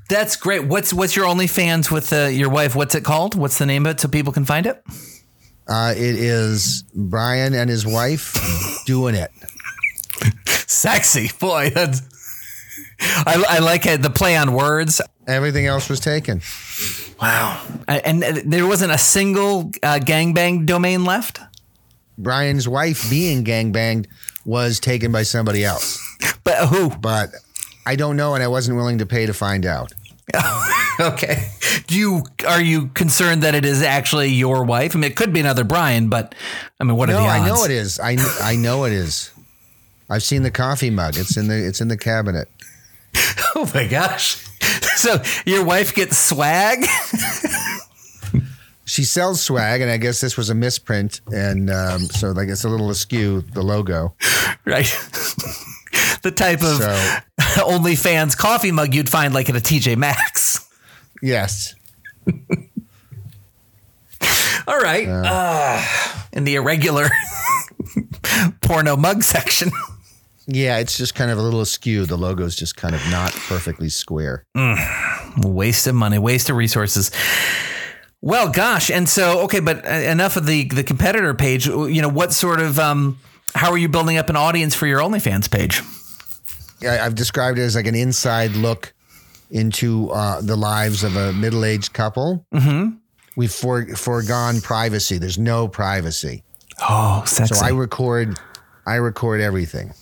That's 0.10 0.36
great. 0.36 0.66
What's 0.66 0.94
what's 0.94 1.16
your 1.16 1.26
OnlyFans 1.26 1.92
with 1.92 2.12
uh, 2.12 2.26
your 2.26 2.50
wife? 2.50 2.76
What's 2.76 2.96
it 2.96 3.04
called? 3.04 3.36
What's 3.36 3.58
the 3.58 3.66
name 3.66 3.86
of 3.86 3.92
it 3.92 4.00
so 4.00 4.08
people 4.08 4.34
can 4.34 4.46
find 4.46 4.66
it? 4.66 4.84
Uh, 5.68 5.94
it 5.96 6.16
is 6.16 6.84
Brian 6.96 7.54
and 7.54 7.70
his 7.70 7.86
wife 7.86 8.36
doing 8.86 9.14
it. 9.14 9.30
Sexy 10.46 11.30
boy. 11.40 11.70
That's, 11.70 12.02
I, 13.00 13.44
I 13.48 13.60
like 13.60 13.86
it, 13.86 14.02
the 14.02 14.10
play 14.10 14.36
on 14.36 14.54
words. 14.54 15.00
Everything 15.28 15.68
else 15.68 15.88
was 15.88 16.00
taken. 16.00 16.42
Wow. 17.22 17.62
And 17.88 18.24
uh, 18.24 18.42
there 18.46 18.66
wasn't 18.66 18.92
a 18.92 18.98
single 18.98 19.72
uh, 19.84 20.00
gangbang 20.02 20.66
domain 20.66 21.06
left. 21.06 21.40
Brian's 22.18 22.68
wife 22.68 23.08
being 23.08 23.46
gangbanged 23.46 24.08
was 24.50 24.80
taken 24.80 25.12
by 25.12 25.22
somebody 25.22 25.64
else. 25.64 26.00
But 26.44 26.70
who? 26.70 26.90
But 26.90 27.30
I 27.86 27.96
don't 27.96 28.18
know, 28.18 28.34
and 28.34 28.44
I 28.44 28.48
wasn't 28.48 28.78
willing 28.78 28.98
to 28.98 29.06
pay 29.06 29.28
to 29.28 29.34
find 29.34 29.64
out. 29.64 29.94
okay. 31.00 31.52
Do 31.88 31.96
you 31.96 32.24
are 32.48 32.62
you 32.62 32.88
concerned 32.88 33.44
that 33.44 33.54
it 33.54 33.64
is 33.64 33.84
actually 33.84 34.30
your 34.30 34.64
wife? 34.64 34.96
I 34.96 35.00
mean, 35.00 35.10
it 35.12 35.16
could 35.16 35.32
be 35.34 35.40
another 35.40 35.64
Brian, 35.64 36.10
but 36.10 36.34
I 36.80 36.84
mean, 36.84 36.98
what 36.98 37.10
are 37.10 37.14
No, 37.14 37.22
the 37.22 37.28
odds? 37.28 37.44
I 37.44 37.48
know 37.48 37.64
it 37.64 37.72
is. 37.72 38.00
I 38.00 38.18
I 38.42 38.56
know 38.56 38.86
it 38.86 38.92
is. 38.94 39.32
I've 40.10 40.24
seen 40.24 40.42
the 40.42 40.52
coffee 40.52 40.90
mug. 40.90 41.16
It's 41.18 41.38
in 41.38 41.48
the 41.48 41.56
it's 41.68 41.80
in 41.82 41.88
the 41.88 41.98
cabinet. 41.98 42.48
Oh 43.56 43.70
my 43.74 43.88
gosh! 43.88 44.46
So 44.96 45.22
your 45.46 45.66
wife 45.66 45.96
gets 45.96 46.18
swag? 46.18 46.86
she 48.90 49.04
sells 49.04 49.40
swag, 49.40 49.82
and 49.82 49.92
I 49.92 49.98
guess 49.98 50.20
this 50.20 50.36
was 50.36 50.50
a 50.50 50.56
misprint, 50.56 51.22
and 51.32 51.70
um, 51.70 52.00
so 52.06 52.32
like 52.32 52.50
it's 52.50 52.64
a 52.64 52.70
little 52.70 52.90
askew 52.90 53.42
the 53.42 53.62
logo. 53.62 54.16
Right. 54.66 54.86
the 56.24 56.32
type 56.36 56.64
of 56.64 56.78
So 56.78 57.22
OnlyFans 57.70 58.36
coffee 58.36 58.72
mug 58.72 58.96
you'd 58.96 59.08
find 59.08 59.32
like 59.34 59.48
at 59.48 59.56
a 59.56 59.60
TJ 59.60 59.96
Maxx. 59.96 60.68
yes, 61.22 61.76
All 64.68 64.80
right. 64.80 65.08
Uh, 65.08 65.82
in 66.34 66.44
the 66.44 66.56
irregular 66.56 67.10
porno 68.62 68.96
mug 68.98 69.22
section. 69.24 69.70
yeah, 70.48 70.78
it's 70.80 70.98
just 70.98 71.14
kind 71.14 71.30
of 71.32 71.38
a 71.38 71.42
little 71.44 71.62
askew. 71.62 72.06
The 72.06 72.18
logo's 72.18 72.56
just 72.56 72.76
kind 72.76 72.96
of 72.96 73.02
not 73.12 73.32
perfectly 73.34 73.90
square. 73.90 74.46
waste 75.44 75.86
of 75.88 75.94
money, 75.96 76.18
waste 76.18 76.50
of 76.50 76.56
resources. 76.56 77.12
Well, 78.22 78.50
gosh, 78.50 78.90
and 78.92 79.08
so 79.08 79.42
okay, 79.42 79.60
but 79.62 79.86
uh, 79.86 79.90
enough 79.90 80.36
of 80.36 80.46
the 80.46 80.66
the 80.68 80.84
competitor 80.84 81.34
page. 81.34 81.68
You 81.68 82.02
know, 82.02 82.10
what 82.10 82.34
sort 82.34 82.60
of 82.60 82.78
um, 82.78 83.18
how 83.56 83.72
are 83.72 83.78
you 83.78 83.88
building 83.88 84.18
up 84.18 84.30
an 84.30 84.36
audience 84.36 84.76
for 84.76 84.88
your 84.88 85.00
OnlyFans 85.00 85.50
page? 85.50 85.82
I- 86.82 87.00
I've 87.06 87.16
described 87.16 87.58
it 87.60 87.64
as 87.64 87.76
like 87.76 87.88
an 87.88 87.96
inside 87.96 88.52
look 88.52 88.94
into 89.52 90.10
uh, 90.12 90.42
the 90.42 90.56
lives 90.56 91.04
of 91.04 91.16
a 91.16 91.34
middle-aged 91.34 91.94
couple. 91.94 92.46
Mm-hmm. 92.54 92.98
We've 93.36 93.52
for, 93.52 93.86
foregone 93.96 94.60
privacy. 94.62 95.18
There's 95.18 95.38
no 95.40 95.68
privacy, 95.70 96.44
Oh, 96.88 97.24
sexy. 97.26 97.56
so 97.56 97.66
I 97.66 97.70
record. 97.70 98.38
I 98.86 98.96
record 98.96 99.40
everything. 99.40 99.94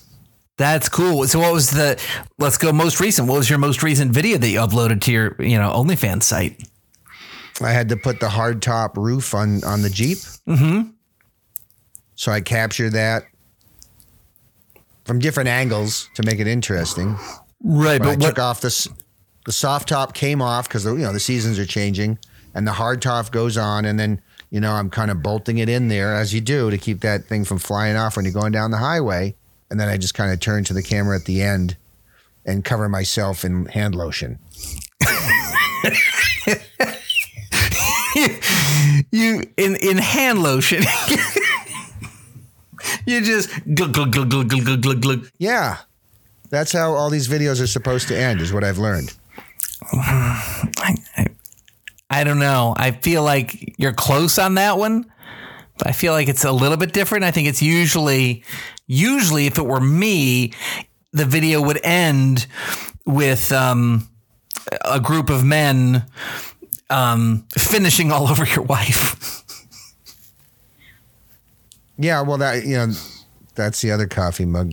That's 0.56 0.88
cool. 0.88 1.26
So, 1.28 1.38
what 1.38 1.52
was 1.52 1.70
the? 1.70 2.02
Let's 2.38 2.58
go 2.58 2.72
most 2.72 2.98
recent. 2.98 3.28
What 3.28 3.38
was 3.38 3.48
your 3.48 3.60
most 3.60 3.84
recent 3.84 4.10
video 4.10 4.38
that 4.38 4.48
you 4.48 4.58
uploaded 4.58 5.02
to 5.02 5.12
your 5.12 5.36
you 5.40 5.56
know 5.56 5.70
OnlyFans 5.72 6.24
site? 6.24 6.60
I 7.60 7.70
had 7.70 7.88
to 7.90 7.96
put 7.96 8.20
the 8.20 8.28
hard 8.28 8.62
top 8.62 8.96
roof 8.96 9.34
on 9.34 9.64
on 9.64 9.82
the 9.82 9.90
Jeep. 9.90 10.18
Mm-hmm. 10.46 10.90
So 12.14 12.32
I 12.32 12.40
captured 12.40 12.90
that 12.90 13.24
from 15.04 15.18
different 15.18 15.48
angles 15.48 16.10
to 16.14 16.22
make 16.22 16.38
it 16.38 16.46
interesting. 16.46 17.16
Right, 17.62 17.98
But 17.98 18.08
I 18.08 18.16
but 18.16 18.26
took 18.26 18.38
off 18.38 18.60
the 18.60 18.88
the 19.46 19.52
soft 19.52 19.88
top 19.88 20.14
came 20.14 20.42
off 20.42 20.68
because 20.68 20.84
you 20.84 20.98
know 20.98 21.12
the 21.12 21.20
seasons 21.20 21.58
are 21.58 21.66
changing, 21.66 22.18
and 22.54 22.66
the 22.66 22.72
hard 22.72 23.00
top 23.00 23.30
goes 23.30 23.56
on, 23.56 23.84
and 23.84 23.98
then 23.98 24.20
you 24.50 24.60
know 24.60 24.72
I'm 24.72 24.90
kind 24.90 25.10
of 25.10 25.22
bolting 25.22 25.58
it 25.58 25.68
in 25.68 25.88
there 25.88 26.14
as 26.14 26.34
you 26.34 26.40
do 26.40 26.70
to 26.70 26.78
keep 26.78 27.00
that 27.00 27.24
thing 27.24 27.44
from 27.44 27.58
flying 27.58 27.96
off 27.96 28.16
when 28.16 28.24
you're 28.24 28.34
going 28.34 28.52
down 28.52 28.70
the 28.70 28.76
highway, 28.78 29.34
and 29.70 29.80
then 29.80 29.88
I 29.88 29.96
just 29.96 30.14
kind 30.14 30.32
of 30.32 30.40
turn 30.40 30.64
to 30.64 30.74
the 30.74 30.82
camera 30.82 31.16
at 31.16 31.24
the 31.24 31.42
end 31.42 31.76
and 32.44 32.64
cover 32.64 32.88
myself 32.88 33.44
in 33.44 33.66
hand 33.66 33.94
lotion. 33.94 34.38
you, 39.10 39.42
in 39.56 39.76
in 39.76 39.98
hand 39.98 40.42
lotion. 40.42 40.82
you 43.06 43.20
just 43.20 43.50
glug 43.74 43.92
glug 43.92 44.12
glug 44.12 44.30
glug 44.30 44.48
glug 44.48 44.82
glug 44.82 45.00
glug. 45.00 45.30
Yeah, 45.38 45.78
that's 46.50 46.72
how 46.72 46.94
all 46.94 47.10
these 47.10 47.28
videos 47.28 47.62
are 47.62 47.66
supposed 47.66 48.08
to 48.08 48.16
end. 48.16 48.40
Is 48.40 48.52
what 48.52 48.64
I've 48.64 48.78
learned. 48.78 49.14
I, 49.92 50.94
I, 51.16 51.26
I 52.10 52.24
don't 52.24 52.38
know. 52.38 52.74
I 52.76 52.92
feel 52.92 53.22
like 53.22 53.74
you're 53.78 53.92
close 53.92 54.38
on 54.38 54.54
that 54.54 54.78
one. 54.78 55.10
I 55.82 55.92
feel 55.92 56.12
like 56.12 56.28
it's 56.28 56.44
a 56.44 56.52
little 56.52 56.76
bit 56.76 56.92
different. 56.92 57.24
I 57.24 57.30
think 57.30 57.46
it's 57.48 57.62
usually, 57.62 58.42
usually, 58.86 59.46
if 59.46 59.58
it 59.58 59.66
were 59.66 59.80
me, 59.80 60.52
the 61.12 61.24
video 61.24 61.62
would 61.62 61.80
end 61.84 62.46
with 63.06 63.52
um, 63.52 64.08
a 64.84 65.00
group 65.00 65.30
of 65.30 65.44
men 65.44 66.04
um, 66.90 67.46
finishing 67.56 68.12
all 68.12 68.28
over 68.28 68.44
your 68.44 68.64
wife. 68.64 69.44
Yeah, 71.98 72.22
well, 72.22 72.38
that 72.38 72.64
you 72.64 72.76
know, 72.76 72.92
that's 73.54 73.80
the 73.80 73.90
other 73.90 74.06
coffee 74.06 74.44
mug. 74.44 74.72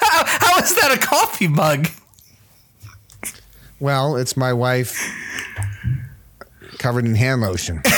How, 0.00 0.24
how 0.26 0.58
is 0.62 0.74
that 0.76 0.92
a 0.96 0.98
coffee 0.98 1.48
mug? 1.48 1.88
Well, 3.80 4.16
it's 4.16 4.36
my 4.36 4.52
wife 4.52 4.96
covered 6.78 7.04
in 7.04 7.14
hand 7.14 7.40
lotion. 7.40 7.82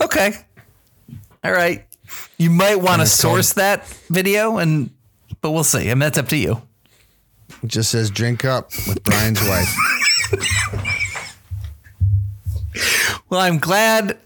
Okay. 0.00 0.34
All 1.42 1.50
right. 1.52 1.84
You 2.38 2.50
might 2.50 2.76
want 2.76 3.00
to 3.00 3.06
source 3.06 3.54
that 3.54 3.86
video, 4.10 4.58
and 4.58 4.90
but 5.44 5.50
we'll 5.50 5.62
see. 5.62 5.90
I 5.90 5.92
mean, 5.92 5.98
that's 5.98 6.16
up 6.16 6.28
to 6.28 6.38
you. 6.38 6.62
It 7.62 7.66
just 7.66 7.90
says 7.90 8.08
"drink 8.08 8.46
up" 8.46 8.70
with 8.88 9.04
Brian's 9.04 9.46
wife. 9.46 9.76
Well, 13.28 13.40
I'm 13.40 13.58
glad. 13.58 14.18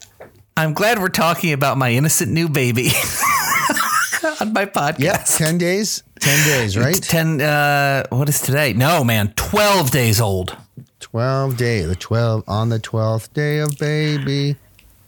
I'm 0.57 0.74
glad 0.74 1.00
we're 1.00 1.09
talking 1.09 1.52
about 1.52 1.76
my 1.76 1.90
innocent 1.90 2.31
new 2.31 2.48
baby 2.48 2.87
on 4.40 4.52
my 4.52 4.64
podcast. 4.66 5.00
Yeah, 5.00 5.16
ten 5.16 5.59
days. 5.59 6.04
Ten 6.20 6.46
days, 6.46 6.76
right? 6.78 6.94
Ten. 6.94 7.40
Uh, 7.40 8.07
what 8.11 8.28
is 8.28 8.40
today? 8.40 8.72
No, 8.72 9.02
man. 9.02 9.33
Twelve 9.35 9.90
days 9.90 10.20
old. 10.20 10.57
Twelve 11.00 11.57
day. 11.57 11.83
The 11.83 11.96
twelve 11.96 12.44
on 12.46 12.68
the 12.68 12.78
twelfth 12.78 13.35
day 13.35 13.59
of 13.59 13.76
baby, 13.76 14.54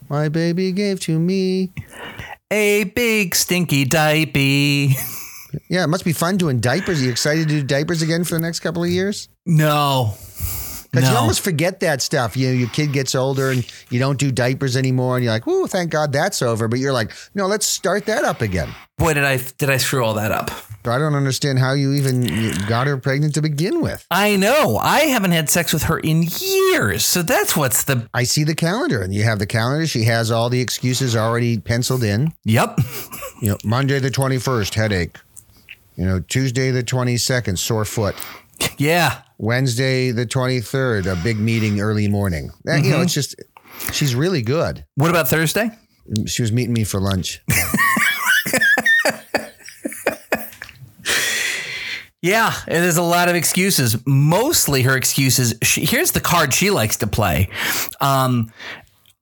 my 0.08 0.28
baby 0.28 0.72
gave 0.72 0.98
to 1.02 1.20
me. 1.20 1.70
A 2.50 2.82
big 2.82 3.36
stinky 3.36 3.84
diaper. 3.84 5.00
Yeah, 5.68 5.84
it 5.84 5.88
must 5.88 6.04
be 6.04 6.12
fun 6.12 6.36
doing 6.36 6.60
diapers. 6.60 7.00
Are 7.00 7.04
you 7.04 7.10
excited 7.10 7.48
to 7.48 7.60
do 7.60 7.62
diapers 7.62 8.02
again 8.02 8.24
for 8.24 8.34
the 8.34 8.40
next 8.40 8.60
couple 8.60 8.82
of 8.82 8.90
years? 8.90 9.28
No. 9.46 10.14
Because 10.90 11.08
you 11.08 11.16
almost 11.16 11.40
forget 11.42 11.80
that 11.80 12.02
stuff. 12.02 12.36
You 12.36 12.48
know, 12.48 12.54
your 12.54 12.68
kid 12.68 12.92
gets 12.92 13.14
older 13.14 13.50
and 13.50 13.64
you 13.90 14.00
don't 14.00 14.18
do 14.18 14.32
diapers 14.32 14.76
anymore, 14.76 15.16
and 15.16 15.24
you're 15.24 15.32
like, 15.32 15.46
"Whoa, 15.46 15.66
thank 15.66 15.90
God 15.90 16.12
that's 16.12 16.42
over." 16.42 16.66
But 16.66 16.80
you're 16.80 16.92
like, 16.92 17.12
"No, 17.32 17.46
let's 17.46 17.64
start 17.64 18.06
that 18.06 18.24
up 18.24 18.40
again." 18.40 18.74
Boy, 18.98 19.14
did 19.14 19.24
I 19.24 19.38
did 19.56 19.70
I 19.70 19.76
screw 19.76 20.04
all 20.04 20.14
that 20.14 20.32
up? 20.32 20.50
I 20.84 20.98
don't 20.98 21.14
understand 21.14 21.58
how 21.58 21.74
you 21.74 21.92
even 21.92 22.52
got 22.66 22.86
her 22.86 22.96
pregnant 22.96 23.34
to 23.34 23.42
begin 23.42 23.80
with. 23.82 24.04
I 24.10 24.36
know. 24.36 24.78
I 24.78 25.00
haven't 25.02 25.32
had 25.32 25.48
sex 25.48 25.72
with 25.72 25.84
her 25.84 25.98
in 25.98 26.24
years, 26.40 27.04
so 27.04 27.22
that's 27.22 27.56
what's 27.56 27.84
the. 27.84 28.08
I 28.12 28.24
see 28.24 28.42
the 28.42 28.54
calendar, 28.54 29.00
and 29.00 29.14
you 29.14 29.22
have 29.22 29.38
the 29.38 29.46
calendar. 29.46 29.86
She 29.86 30.04
has 30.04 30.30
all 30.30 30.50
the 30.50 30.60
excuses 30.60 31.14
already 31.14 31.58
penciled 31.58 32.02
in. 32.02 32.32
Yep. 32.44 32.80
You 33.40 33.50
know, 33.50 33.58
Monday 33.64 34.00
the 34.00 34.10
twenty 34.10 34.38
first, 34.38 34.74
headache. 34.74 35.16
You 36.00 36.06
know, 36.06 36.20
Tuesday 36.20 36.70
the 36.70 36.82
twenty 36.82 37.18
second, 37.18 37.58
sore 37.58 37.84
foot. 37.84 38.16
Yeah. 38.78 39.20
Wednesday 39.36 40.12
the 40.12 40.24
twenty 40.24 40.60
third, 40.60 41.06
a 41.06 41.14
big 41.16 41.38
meeting 41.38 41.78
early 41.78 42.08
morning. 42.08 42.50
That, 42.64 42.82
You 42.82 42.90
know, 42.92 43.02
it's 43.02 43.12
just 43.12 43.34
she's 43.92 44.14
really 44.14 44.40
good. 44.40 44.86
What 44.94 45.10
about 45.10 45.28
Thursday? 45.28 45.68
She 46.26 46.40
was 46.40 46.52
meeting 46.52 46.72
me 46.72 46.84
for 46.84 47.00
lunch. 47.00 47.42
Yeah, 52.22 52.52
there's 52.66 52.98
a 52.98 53.02
lot 53.02 53.30
of 53.30 53.34
excuses. 53.34 53.96
Mostly 54.06 54.82
her 54.82 54.94
excuses. 54.94 55.54
She, 55.62 55.86
here's 55.86 56.10
the 56.12 56.20
card 56.20 56.52
she 56.52 56.70
likes 56.70 56.98
to 56.98 57.06
play. 57.06 57.48
Um, 57.98 58.52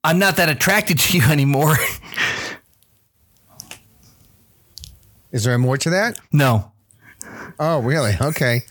I'm 0.03 0.19
not 0.19 0.35
that 0.37 0.49
attracted 0.49 0.99
to 0.99 1.17
you 1.19 1.23
anymore. 1.31 1.77
Is 5.33 5.45
there 5.45 5.57
more 5.59 5.77
to 5.79 5.91
that? 5.91 6.19
no. 6.33 6.73
Oh, 7.61 7.81
really? 7.81 8.13
Okay. 8.21 8.63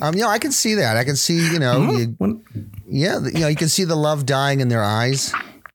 Um, 0.00 0.14
you 0.14 0.20
know, 0.20 0.28
I 0.28 0.38
can 0.38 0.52
see 0.52 0.74
that. 0.74 0.96
I 0.96 1.04
can 1.04 1.16
see, 1.16 1.52
you 1.52 1.58
know, 1.58 1.90
you, 1.90 2.44
yeah, 2.88 3.18
you 3.20 3.40
know, 3.40 3.48
you 3.48 3.56
can 3.56 3.68
see 3.68 3.84
the 3.84 3.96
love 3.96 4.24
dying 4.24 4.60
in 4.60 4.68
their 4.68 4.84
eyes. 4.84 5.32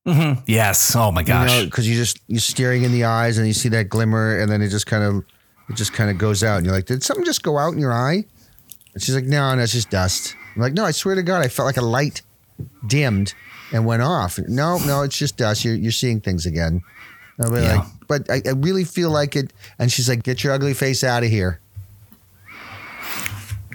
Mm-hmm. 0.07 0.41
Yes. 0.47 0.95
Oh 0.95 1.11
my 1.11 1.23
gosh. 1.23 1.51
You 1.51 1.57
know, 1.59 1.65
because 1.65 1.87
you 1.87 1.95
just 1.95 2.19
you're 2.27 2.39
staring 2.39 2.83
in 2.83 2.91
the 2.91 3.03
eyes 3.03 3.37
and 3.37 3.45
you 3.45 3.53
see 3.53 3.69
that 3.69 3.89
glimmer, 3.89 4.39
and 4.39 4.49
then 4.51 4.61
it 4.61 4.69
just 4.69 4.85
kind 4.87 5.03
of 5.03 5.25
it 5.69 5.75
just 5.75 5.93
kind 5.93 6.09
of 6.09 6.17
goes 6.17 6.43
out, 6.43 6.57
and 6.57 6.65
you're 6.65 6.73
like, 6.75 6.85
did 6.85 7.03
something 7.03 7.25
just 7.25 7.43
go 7.43 7.57
out 7.57 7.73
in 7.73 7.79
your 7.79 7.93
eye? 7.93 8.23
And 8.93 9.03
she's 9.03 9.15
like, 9.15 9.25
no, 9.25 9.53
no, 9.53 9.61
it's 9.61 9.73
just 9.73 9.89
dust. 9.89 10.35
I'm 10.55 10.61
like, 10.61 10.73
no, 10.73 10.85
I 10.85 10.91
swear 10.91 11.15
to 11.15 11.23
God, 11.23 11.43
I 11.43 11.47
felt 11.47 11.65
like 11.65 11.77
a 11.77 11.81
light 11.81 12.21
dimmed 12.87 13.33
and 13.73 13.85
went 13.85 14.01
off. 14.01 14.39
No, 14.47 14.77
no, 14.79 15.01
it's 15.03 15.17
just 15.17 15.37
dust. 15.37 15.65
You're 15.65 15.75
you're 15.75 15.91
seeing 15.91 16.21
things 16.21 16.45
again. 16.45 16.81
I'll 17.43 17.51
be 17.51 17.61
Yeah. 17.61 17.77
like, 17.77 17.87
but 18.07 18.29
I, 18.29 18.41
I 18.45 18.51
really 18.51 18.83
feel 18.83 19.09
like 19.09 19.35
it. 19.35 19.51
And 19.79 19.91
she's 19.91 20.07
like, 20.09 20.23
get 20.23 20.43
your 20.43 20.53
ugly 20.53 20.73
face 20.73 21.03
out 21.03 21.23
of 21.23 21.29
here. 21.29 21.59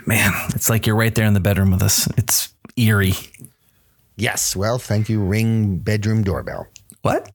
Man, 0.07 0.33
it's 0.51 0.71
like 0.71 0.87
you're 0.87 0.97
right 0.97 1.15
there 1.15 1.27
in 1.27 1.35
the 1.35 1.41
bedroom 1.41 1.71
with 1.73 1.83
us. 1.83 2.07
It's 2.17 2.53
eerie. 2.77 3.15
Yes. 4.17 4.55
Well, 4.55 4.79
thank 4.79 5.09
you. 5.09 5.21
Ring 5.23 5.79
bedroom 5.79 6.23
doorbell. 6.23 6.69
What? 7.03 7.31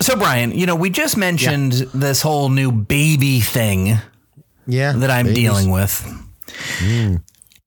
So, 0.00 0.16
Brian, 0.16 0.52
you 0.52 0.66
know, 0.66 0.76
we 0.76 0.90
just 0.90 1.16
mentioned 1.16 1.72
this 1.94 2.20
whole 2.20 2.50
new 2.50 2.70
baby 2.70 3.40
thing 3.40 3.96
Yeah. 4.66 4.92
that 4.92 5.10
I'm 5.10 5.26
babies. 5.26 5.38
dealing 5.42 5.70
with. 5.70 6.04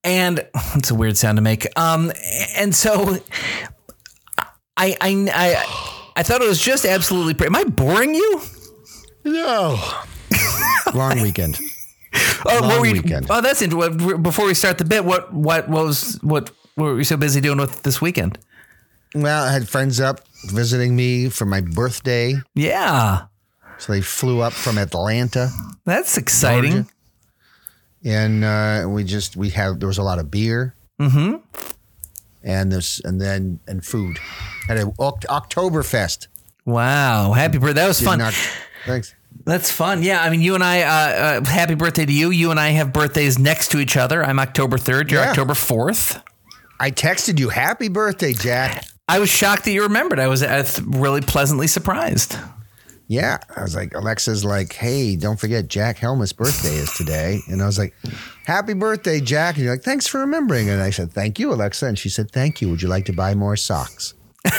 And 0.04 0.46
it's 0.76 0.90
a 0.90 0.94
weird 0.94 1.16
sound 1.16 1.36
to 1.38 1.42
make. 1.42 1.66
Um, 1.76 2.12
and 2.56 2.74
so 2.74 3.18
I, 4.76 4.96
I, 5.00 5.28
I, 5.34 5.97
I 6.18 6.24
thought 6.24 6.42
it 6.42 6.48
was 6.48 6.60
just 6.60 6.84
absolutely. 6.84 7.34
Pre- 7.34 7.46
Am 7.46 7.54
I 7.54 7.62
boring 7.64 8.12
you? 8.14 8.40
No. 9.24 9.78
Long 10.94 11.20
weekend. 11.22 11.58
Oh, 12.44 12.58
Long 12.60 12.68
what 12.70 12.80
were 12.80 12.86
you, 12.86 12.94
weekend. 13.02 13.26
oh, 13.30 13.40
that's 13.40 13.62
interesting. 13.62 14.20
Before 14.22 14.46
we 14.46 14.54
start 14.54 14.78
the 14.78 14.84
bit, 14.84 15.04
what 15.04 15.32
what 15.32 15.68
what 15.68 15.84
was 15.84 16.18
what, 16.22 16.50
what 16.74 16.84
were 16.86 16.98
you 16.98 17.04
so 17.04 17.16
busy 17.16 17.40
doing 17.40 17.58
with 17.58 17.82
this 17.82 18.00
weekend? 18.00 18.38
Well, 19.14 19.44
I 19.44 19.52
had 19.52 19.68
friends 19.68 20.00
up 20.00 20.20
visiting 20.46 20.96
me 20.96 21.28
for 21.28 21.44
my 21.46 21.60
birthday, 21.60 22.34
Yeah, 22.54 23.26
so 23.78 23.92
they 23.92 24.00
flew 24.00 24.40
up 24.40 24.52
from 24.52 24.76
Atlanta, 24.76 25.50
that's 25.84 26.16
exciting. 26.18 26.72
Georgia. 26.72 26.88
and 28.04 28.44
uh, 28.44 28.86
we 28.88 29.04
just 29.04 29.36
we 29.36 29.50
had 29.50 29.78
there 29.80 29.86
was 29.88 29.98
a 29.98 30.02
lot 30.02 30.18
of 30.18 30.30
beer, 30.30 30.74
mm-hmm. 31.00 31.36
And 32.42 32.70
this 32.72 33.00
and 33.04 33.20
then 33.20 33.60
and 33.66 33.84
food 33.84 34.18
at 34.68 34.76
a 34.78 34.86
Oct- 34.98 35.26
Oktoberfest. 35.26 36.28
Wow, 36.64 37.32
happy 37.32 37.58
birthday! 37.58 37.74
That 37.80 37.88
was 37.88 37.98
Did 37.98 38.04
fun. 38.04 38.18
not- 38.18 38.34
thanks. 38.86 39.14
That's 39.44 39.70
fun. 39.70 40.02
Yeah, 40.02 40.22
I 40.22 40.28
mean, 40.30 40.40
you 40.42 40.54
and 40.54 40.64
I. 40.64 40.82
Uh, 40.82 41.40
uh, 41.40 41.44
happy 41.44 41.74
birthday 41.74 42.04
to 42.04 42.12
you. 42.12 42.30
You 42.30 42.50
and 42.50 42.60
I 42.60 42.70
have 42.70 42.92
birthdays 42.92 43.38
next 43.38 43.70
to 43.70 43.78
each 43.78 43.96
other. 43.96 44.22
I'm 44.24 44.38
October 44.38 44.76
third. 44.78 45.10
You're 45.10 45.22
Yeah. 45.22 45.30
October 45.30 45.54
fourth. 45.54 46.20
I 46.80 46.90
texted 46.90 47.38
you 47.38 47.48
happy 47.48 47.88
birthday, 47.88 48.32
Jack. 48.34 48.84
I 49.08 49.18
was 49.20 49.30
shocked 49.30 49.64
that 49.64 49.72
you 49.72 49.82
remembered. 49.84 50.20
I 50.20 50.28
was 50.28 50.42
uh, 50.42 50.68
really 50.86 51.22
pleasantly 51.22 51.66
surprised. 51.66 52.36
Yeah, 53.06 53.38
I 53.56 53.62
was 53.62 53.74
like, 53.74 53.94
Alexa's 53.94 54.44
like, 54.44 54.74
hey, 54.74 55.16
don't 55.16 55.40
forget 55.40 55.66
Jack 55.68 55.96
Helmuth's 55.96 56.34
birthday 56.34 56.74
is 56.76 56.92
today, 56.92 57.40
and 57.48 57.62
I 57.62 57.66
was 57.66 57.78
like, 57.78 57.94
happy 58.48 58.72
birthday, 58.72 59.20
Jack. 59.20 59.56
And 59.56 59.64
you're 59.64 59.74
like, 59.74 59.82
thanks 59.84 60.06
for 60.06 60.20
remembering. 60.20 60.70
And 60.70 60.80
I 60.82 60.88
said, 60.90 61.12
thank 61.12 61.38
you, 61.38 61.52
Alexa. 61.52 61.84
And 61.86 61.98
she 61.98 62.08
said, 62.08 62.30
thank 62.30 62.62
you. 62.62 62.70
Would 62.70 62.80
you 62.80 62.88
like 62.88 63.04
to 63.04 63.12
buy 63.12 63.34
more 63.34 63.56
socks? 63.56 64.14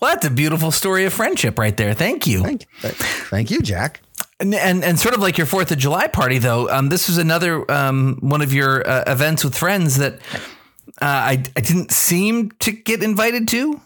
Well, 0.00 0.12
that's 0.12 0.26
a 0.26 0.30
beautiful 0.30 0.70
story 0.70 1.04
of 1.06 1.12
friendship 1.12 1.58
right 1.58 1.76
there. 1.76 1.94
Thank 1.94 2.26
you. 2.26 2.42
Thank, 2.42 2.66
thank 3.30 3.50
you, 3.50 3.60
Jack. 3.62 4.00
And, 4.38 4.54
and 4.54 4.84
and 4.84 4.98
sort 4.98 5.14
of 5.14 5.20
like 5.20 5.38
your 5.38 5.46
Fourth 5.46 5.70
of 5.72 5.78
July 5.78 6.06
party, 6.08 6.38
though. 6.38 6.68
Um, 6.68 6.88
this 6.88 7.08
was 7.08 7.18
another 7.18 7.68
um, 7.70 8.18
one 8.20 8.42
of 8.42 8.52
your 8.52 8.86
uh, 8.88 9.04
events 9.06 9.44
with 9.44 9.56
friends 9.56 9.96
that 9.96 10.14
uh, 11.00 11.06
I 11.32 11.42
I 11.56 11.60
didn't 11.60 11.90
seem 11.90 12.50
to 12.60 12.70
get 12.70 13.02
invited 13.02 13.48
to. 13.48 13.80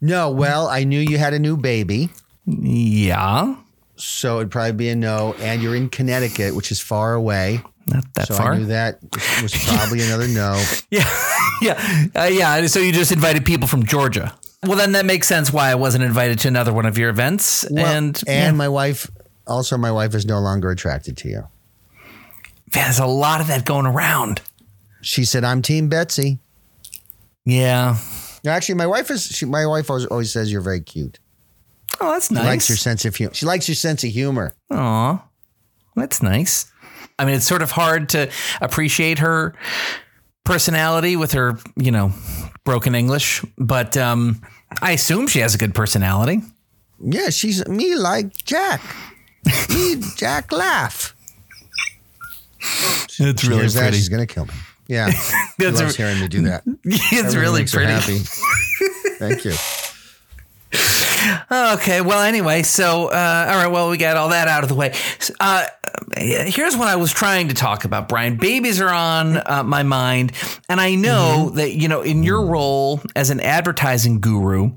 No, 0.00 0.30
well, 0.30 0.68
I 0.68 0.84
knew 0.84 0.98
you 1.00 1.18
had 1.18 1.34
a 1.34 1.38
new 1.38 1.56
baby, 1.56 2.10
Yeah, 2.46 3.54
so 4.02 4.38
it'd 4.38 4.50
probably 4.50 4.72
be 4.72 4.88
a 4.88 4.96
no. 4.96 5.34
And 5.38 5.62
you're 5.62 5.74
in 5.76 5.88
Connecticut, 5.88 6.54
which 6.54 6.70
is 6.70 6.80
far 6.80 7.14
away. 7.14 7.60
not 7.86 8.04
that 8.14 8.28
So 8.28 8.34
far. 8.34 8.52
I 8.52 8.58
knew 8.58 8.66
that 8.66 8.98
was 9.42 9.52
probably 9.66 10.00
another 10.02 10.28
no. 10.28 10.62
Yeah, 10.90 11.08
yeah, 11.62 12.06
uh, 12.14 12.24
yeah. 12.24 12.66
So 12.66 12.80
you 12.80 12.92
just 12.92 13.12
invited 13.12 13.44
people 13.44 13.66
from 13.68 13.84
Georgia. 13.86 14.34
Well, 14.64 14.76
then 14.76 14.92
that 14.92 15.04
makes 15.06 15.26
sense 15.26 15.52
why 15.52 15.70
I 15.70 15.74
wasn't 15.74 16.04
invited 16.04 16.38
to 16.40 16.48
another 16.48 16.72
one 16.72 16.86
of 16.86 16.96
your 16.98 17.10
events. 17.10 17.64
Well, 17.70 17.84
and 17.84 18.16
and 18.26 18.26
yeah, 18.28 18.50
my 18.52 18.68
wife, 18.68 19.10
also, 19.46 19.76
my 19.76 19.90
wife 19.90 20.14
is 20.14 20.24
no 20.24 20.38
longer 20.38 20.70
attracted 20.70 21.16
to 21.18 21.28
you. 21.28 21.48
there's 22.72 22.98
a 23.00 23.06
lot 23.06 23.40
of 23.40 23.48
that 23.48 23.64
going 23.64 23.86
around. 23.86 24.40
She 25.00 25.24
said, 25.24 25.42
I'm 25.42 25.62
Team 25.62 25.88
Betsy. 25.88 26.38
Yeah. 27.44 27.96
No, 28.44 28.50
actually, 28.52 28.76
my 28.76 28.86
wife 28.86 29.10
is. 29.10 29.26
She, 29.26 29.46
my 29.46 29.66
wife 29.66 29.90
always, 29.90 30.06
always 30.06 30.32
says 30.32 30.50
you're 30.52 30.60
very 30.60 30.80
cute. 30.80 31.18
Oh, 32.00 32.12
that's 32.12 32.30
nice. 32.30 32.42
She 32.42 32.48
likes 32.48 32.68
your 32.68 32.76
sense 32.78 33.04
of 33.04 33.14
humor. 33.16 33.34
She 33.34 33.46
likes 33.46 33.68
your 33.68 33.74
sense 33.74 34.02
of 34.04 34.10
humor. 34.10 34.54
Aw, 34.70 35.22
that's 35.96 36.22
nice. 36.22 36.70
I 37.18 37.24
mean, 37.24 37.34
it's 37.36 37.46
sort 37.46 37.62
of 37.62 37.70
hard 37.70 38.08
to 38.10 38.30
appreciate 38.60 39.18
her 39.20 39.54
personality 40.44 41.14
with 41.16 41.32
her, 41.32 41.58
you 41.76 41.90
know, 41.92 42.12
broken 42.64 42.94
English, 42.94 43.44
but 43.58 43.96
um, 43.96 44.40
I 44.80 44.92
assume 44.92 45.26
she 45.28 45.38
has 45.40 45.54
a 45.54 45.58
good 45.58 45.74
personality. 45.74 46.40
Yeah, 47.00 47.30
she's 47.30 47.66
me 47.68 47.94
like 47.94 48.36
Jack. 48.44 48.80
me, 49.70 49.96
Jack, 50.16 50.50
laugh. 50.52 51.14
It's 52.60 53.14
She 53.14 53.24
hears 53.52 53.74
that, 53.74 53.92
she's 53.94 54.08
gonna 54.08 54.26
kill 54.26 54.46
me. 54.46 54.54
Yeah, 54.88 55.10
she 55.10 55.34
That's 55.58 55.80
loves 55.80 55.94
a- 55.94 56.02
hearing 56.02 56.20
me 56.20 56.28
do 56.28 56.42
that. 56.42 56.62
it's 56.84 57.12
Everyone 57.12 57.40
really 57.40 57.66
pretty. 57.66 57.92
happy. 57.92 58.18
Thank 59.18 59.44
you. 59.44 59.52
Okay, 61.50 62.00
well, 62.00 62.22
anyway, 62.22 62.62
so 62.62 63.08
uh, 63.08 63.46
all 63.48 63.56
right, 63.56 63.70
well, 63.70 63.90
we 63.90 63.96
got 63.96 64.16
all 64.16 64.30
that 64.30 64.48
out 64.48 64.62
of 64.62 64.68
the 64.68 64.74
way. 64.74 64.94
Uh, 65.38 65.66
here's 66.16 66.76
what 66.76 66.88
I 66.88 66.96
was 66.96 67.12
trying 67.12 67.48
to 67.48 67.54
talk 67.54 67.84
about, 67.84 68.08
Brian. 68.08 68.36
Babies 68.36 68.80
are 68.80 68.88
on 68.88 69.36
uh, 69.36 69.62
my 69.64 69.82
mind, 69.82 70.32
and 70.68 70.80
I 70.80 70.94
know 70.94 71.50
that 71.50 71.74
you 71.74 71.88
know 71.88 72.02
in 72.02 72.22
your 72.22 72.46
role 72.46 73.00
as 73.14 73.30
an 73.30 73.40
advertising 73.40 74.20
guru, 74.20 74.72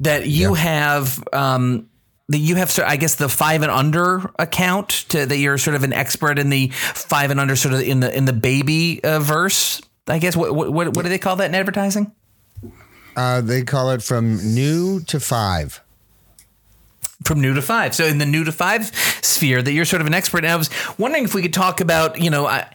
that 0.00 0.26
you 0.26 0.54
have. 0.54 1.22
Um, 1.32 1.88
that 2.30 2.38
you 2.38 2.56
have, 2.56 2.76
I 2.78 2.96
guess, 2.96 3.16
the 3.16 3.28
five 3.28 3.60
and 3.60 3.70
under 3.70 4.32
account. 4.38 4.88
To 5.10 5.26
that 5.26 5.36
you're 5.36 5.58
sort 5.58 5.76
of 5.76 5.84
an 5.84 5.92
expert 5.92 6.38
in 6.38 6.48
the 6.48 6.68
five 6.68 7.30
and 7.30 7.38
under, 7.38 7.54
sort 7.54 7.74
of 7.74 7.82
in 7.82 8.00
the 8.00 8.16
in 8.16 8.24
the 8.24 8.32
baby 8.32 9.04
uh, 9.04 9.18
verse. 9.20 9.82
I 10.08 10.18
guess 10.18 10.34
what, 10.34 10.54
what 10.54 10.72
what 10.72 10.96
what 10.96 11.02
do 11.02 11.10
they 11.10 11.18
call 11.18 11.36
that 11.36 11.50
in 11.50 11.54
advertising? 11.54 12.12
Uh, 13.14 13.42
they 13.42 13.62
call 13.62 13.90
it 13.90 14.02
from 14.02 14.36
new 14.54 15.00
to 15.00 15.20
five. 15.20 15.83
From 17.24 17.40
new 17.40 17.54
to 17.54 17.62
five. 17.62 17.94
So 17.94 18.04
in 18.04 18.18
the 18.18 18.26
new 18.26 18.44
to 18.44 18.52
five 18.52 18.86
sphere, 19.22 19.62
that 19.62 19.72
you're 19.72 19.84
sort 19.84 20.00
of 20.00 20.06
an 20.06 20.14
expert. 20.14 20.44
And 20.44 20.52
I 20.52 20.56
was 20.56 20.70
wondering 20.98 21.24
if 21.24 21.34
we 21.34 21.42
could 21.42 21.54
talk 21.54 21.80
about, 21.80 22.20
you 22.20 22.30
know, 22.30 22.46
I, 22.46 22.68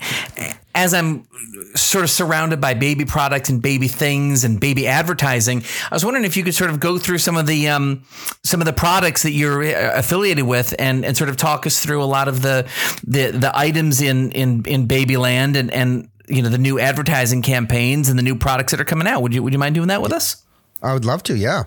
as 0.76 0.94
I'm 0.94 1.28
sort 1.76 2.04
of 2.04 2.10
surrounded 2.10 2.62
by 2.62 2.74
baby 2.74 3.06
products 3.06 3.50
and 3.50 3.62
baby 3.62 3.88
things 3.88 4.44
and 4.44 4.60
baby 4.60 4.88
advertising, 4.88 5.64
I 5.92 5.96
was 5.96 6.06
wondering 6.06 6.26
if 6.26 6.38
you 6.38 6.44
could 6.44 6.56
sort 6.56 6.70
of 6.70 6.80
go 6.80 6.98
through 6.98 7.18
some 7.20 7.38
of 7.38 7.48
the 7.48 7.70
um, 7.70 8.04
some 8.44 8.62
of 8.62 8.66
the 8.66 8.74
products 8.74 9.24
that 9.24 9.32
you're 9.32 9.64
uh, 9.64 9.98
affiliated 9.98 10.46
with 10.46 10.74
and, 10.80 11.06
and 11.06 11.18
sort 11.18 11.30
of 11.30 11.38
talk 11.38 11.66
us 11.66 11.80
through 11.80 12.04
a 12.04 12.06
lot 12.06 12.28
of 12.28 12.42
the 12.42 12.68
the, 13.06 13.32
the 13.32 13.52
items 13.58 14.02
in 14.02 14.32
in 14.32 14.64
in 14.66 14.88
Babyland 14.88 15.56
and 15.56 15.72
and 15.72 16.10
you 16.28 16.42
know 16.42 16.50
the 16.50 16.58
new 16.58 16.80
advertising 16.80 17.42
campaigns 17.42 18.10
and 18.10 18.18
the 18.18 18.24
new 18.24 18.36
products 18.36 18.72
that 18.72 18.80
are 18.80 18.86
coming 18.86 19.08
out. 19.08 19.22
Would 19.22 19.34
you 19.34 19.44
would 19.44 19.54
you 19.54 19.60
mind 19.60 19.76
doing 19.76 19.88
that 19.88 20.02
with 20.02 20.14
us? 20.14 20.44
I 20.82 20.94
would 20.94 21.06
love 21.06 21.24
to. 21.24 21.36
Yeah. 21.36 21.64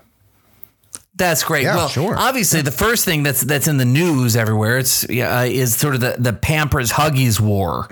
That's 1.15 1.45
great. 1.45 1.65
Yeah, 1.65 1.77
well, 1.77 1.89
sure. 1.89 2.17
obviously, 2.17 2.63
the 2.63 2.73
first 2.73 3.05
thing 3.05 3.23
that's 3.23 3.43
that's 3.43 3.69
in 3.69 3.77
the 3.77 3.85
news 3.85 4.35
everywhere 4.35 4.79
it's 4.79 5.05
uh, 5.05 5.47
is 5.47 5.77
sort 5.77 5.95
of 5.95 6.01
the 6.01 6.17
the 6.19 6.33
Pampers 6.33 6.91
Huggies 6.91 7.39
war, 7.39 7.87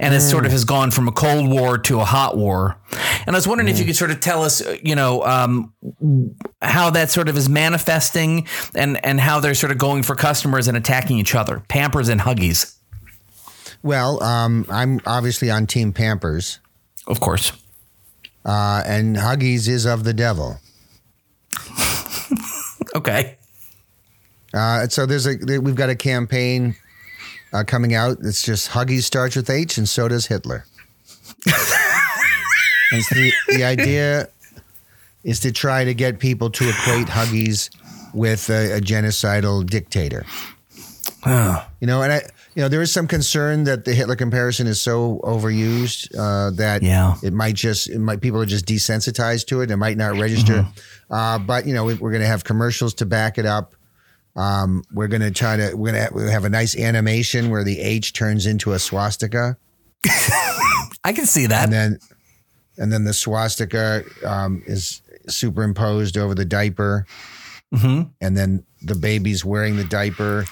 and 0.00 0.14
it 0.14 0.22
sort 0.22 0.46
of 0.46 0.52
has 0.52 0.64
gone 0.64 0.90
from 0.90 1.06
a 1.06 1.12
cold 1.12 1.50
war 1.50 1.76
to 1.76 2.00
a 2.00 2.04
hot 2.04 2.38
war. 2.38 2.78
And 3.26 3.36
I 3.36 3.38
was 3.38 3.46
wondering 3.46 3.68
if 3.68 3.78
you 3.78 3.84
could 3.84 3.96
sort 3.96 4.10
of 4.10 4.20
tell 4.20 4.42
us, 4.42 4.62
uh, 4.64 4.76
you 4.82 4.94
know, 4.96 5.22
um, 5.24 5.74
how 6.62 6.88
that 6.90 7.10
sort 7.10 7.28
of 7.28 7.36
is 7.36 7.50
manifesting, 7.50 8.48
and 8.74 9.04
and 9.04 9.20
how 9.20 9.40
they're 9.40 9.54
sort 9.54 9.70
of 9.70 9.76
going 9.76 10.02
for 10.02 10.14
customers 10.14 10.66
and 10.66 10.74
attacking 10.74 11.18
each 11.18 11.34
other. 11.34 11.62
Pampers 11.68 12.08
and 12.08 12.22
Huggies, 12.22 12.76
Well, 13.82 14.22
um, 14.22 14.64
I'm 14.70 15.00
obviously 15.04 15.50
on 15.50 15.66
Team 15.66 15.92
Pampers, 15.92 16.60
of 17.06 17.20
course. 17.20 17.52
uh, 18.46 18.82
and 18.86 19.16
Huggies 19.16 19.68
is 19.68 19.84
of 19.84 20.04
the 20.04 20.14
devil. 20.14 20.58
Okay. 23.04 23.36
Uh, 24.54 24.88
so 24.88 25.04
there's 25.04 25.26
a 25.26 25.36
we've 25.58 25.74
got 25.74 25.90
a 25.90 25.94
campaign 25.94 26.74
uh, 27.52 27.64
coming 27.66 27.94
out. 27.94 28.16
It's 28.22 28.42
just 28.42 28.70
Huggies 28.70 29.02
starts 29.02 29.36
with 29.36 29.50
H, 29.50 29.76
and 29.76 29.86
so 29.86 30.08
does 30.08 30.26
Hitler. 30.26 30.64
it's 31.46 33.10
the 33.10 33.30
the 33.48 33.64
idea 33.64 34.30
is 35.22 35.40
to 35.40 35.52
try 35.52 35.84
to 35.84 35.92
get 35.92 36.18
people 36.18 36.48
to 36.48 36.66
equate 36.66 37.08
Huggies 37.08 37.68
with 38.14 38.48
a, 38.48 38.78
a 38.78 38.80
genocidal 38.80 39.66
dictator. 39.66 40.24
You 41.26 41.86
know, 41.86 42.00
and 42.00 42.12
I, 42.12 42.22
you 42.54 42.62
know, 42.62 42.68
there 42.68 42.82
is 42.82 42.92
some 42.92 43.06
concern 43.08 43.64
that 43.64 43.84
the 43.84 43.94
Hitler 43.94 44.16
comparison 44.16 44.66
is 44.66 44.80
so 44.80 45.20
overused 45.24 46.08
uh, 46.16 46.50
that 46.56 46.82
Yeah. 46.82 47.16
it 47.22 47.32
might 47.32 47.54
just, 47.56 47.88
it 47.90 47.98
might 47.98 48.20
people 48.20 48.40
are 48.40 48.46
just 48.46 48.66
desensitized 48.66 49.46
to 49.48 49.60
it. 49.62 49.70
It 49.70 49.76
might 49.76 49.96
not 49.96 50.16
register. 50.18 50.66
Uh, 51.10 51.38
but 51.38 51.66
you 51.66 51.74
know, 51.74 51.84
we, 51.84 51.94
we're 51.94 52.10
going 52.12 52.22
to 52.22 52.28
have 52.28 52.44
commercials 52.44 52.94
to 52.94 53.06
back 53.06 53.38
it 53.38 53.46
up. 53.46 53.74
Um, 54.36 54.82
we're 54.92 55.08
going 55.08 55.22
to 55.22 55.30
try 55.30 55.56
to, 55.56 55.74
we're 55.74 55.92
going 55.92 56.06
to 56.08 56.20
have, 56.20 56.30
have 56.30 56.44
a 56.44 56.48
nice 56.48 56.76
animation 56.78 57.50
where 57.50 57.62
the 57.64 57.80
H 57.80 58.12
turns 58.12 58.46
into 58.46 58.72
a 58.72 58.78
swastika, 58.78 59.56
I 61.04 61.12
can 61.12 61.26
see 61.26 61.46
that. 61.46 61.64
and 61.64 61.72
then, 61.72 61.98
and 62.76 62.92
then 62.92 63.04
the 63.04 63.12
swastika 63.14 64.02
um, 64.26 64.62
is 64.66 65.02
superimposed 65.28 66.16
over 66.16 66.34
the 66.34 66.44
diaper, 66.44 67.06
and 67.72 68.10
then 68.36 68.64
the 68.82 68.94
baby's 68.94 69.44
wearing 69.44 69.76
the 69.76 69.84
diaper, 69.84 70.44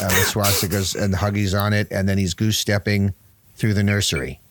uh, 0.00 0.08
the 0.08 0.24
swastikas 0.30 1.00
and 1.00 1.12
the 1.12 1.18
huggies 1.18 1.58
on 1.58 1.72
it, 1.72 1.88
and 1.90 2.08
then 2.08 2.18
he's 2.18 2.34
goose 2.34 2.58
stepping 2.58 3.14
through 3.56 3.74
the 3.74 3.82
nursery. 3.82 4.40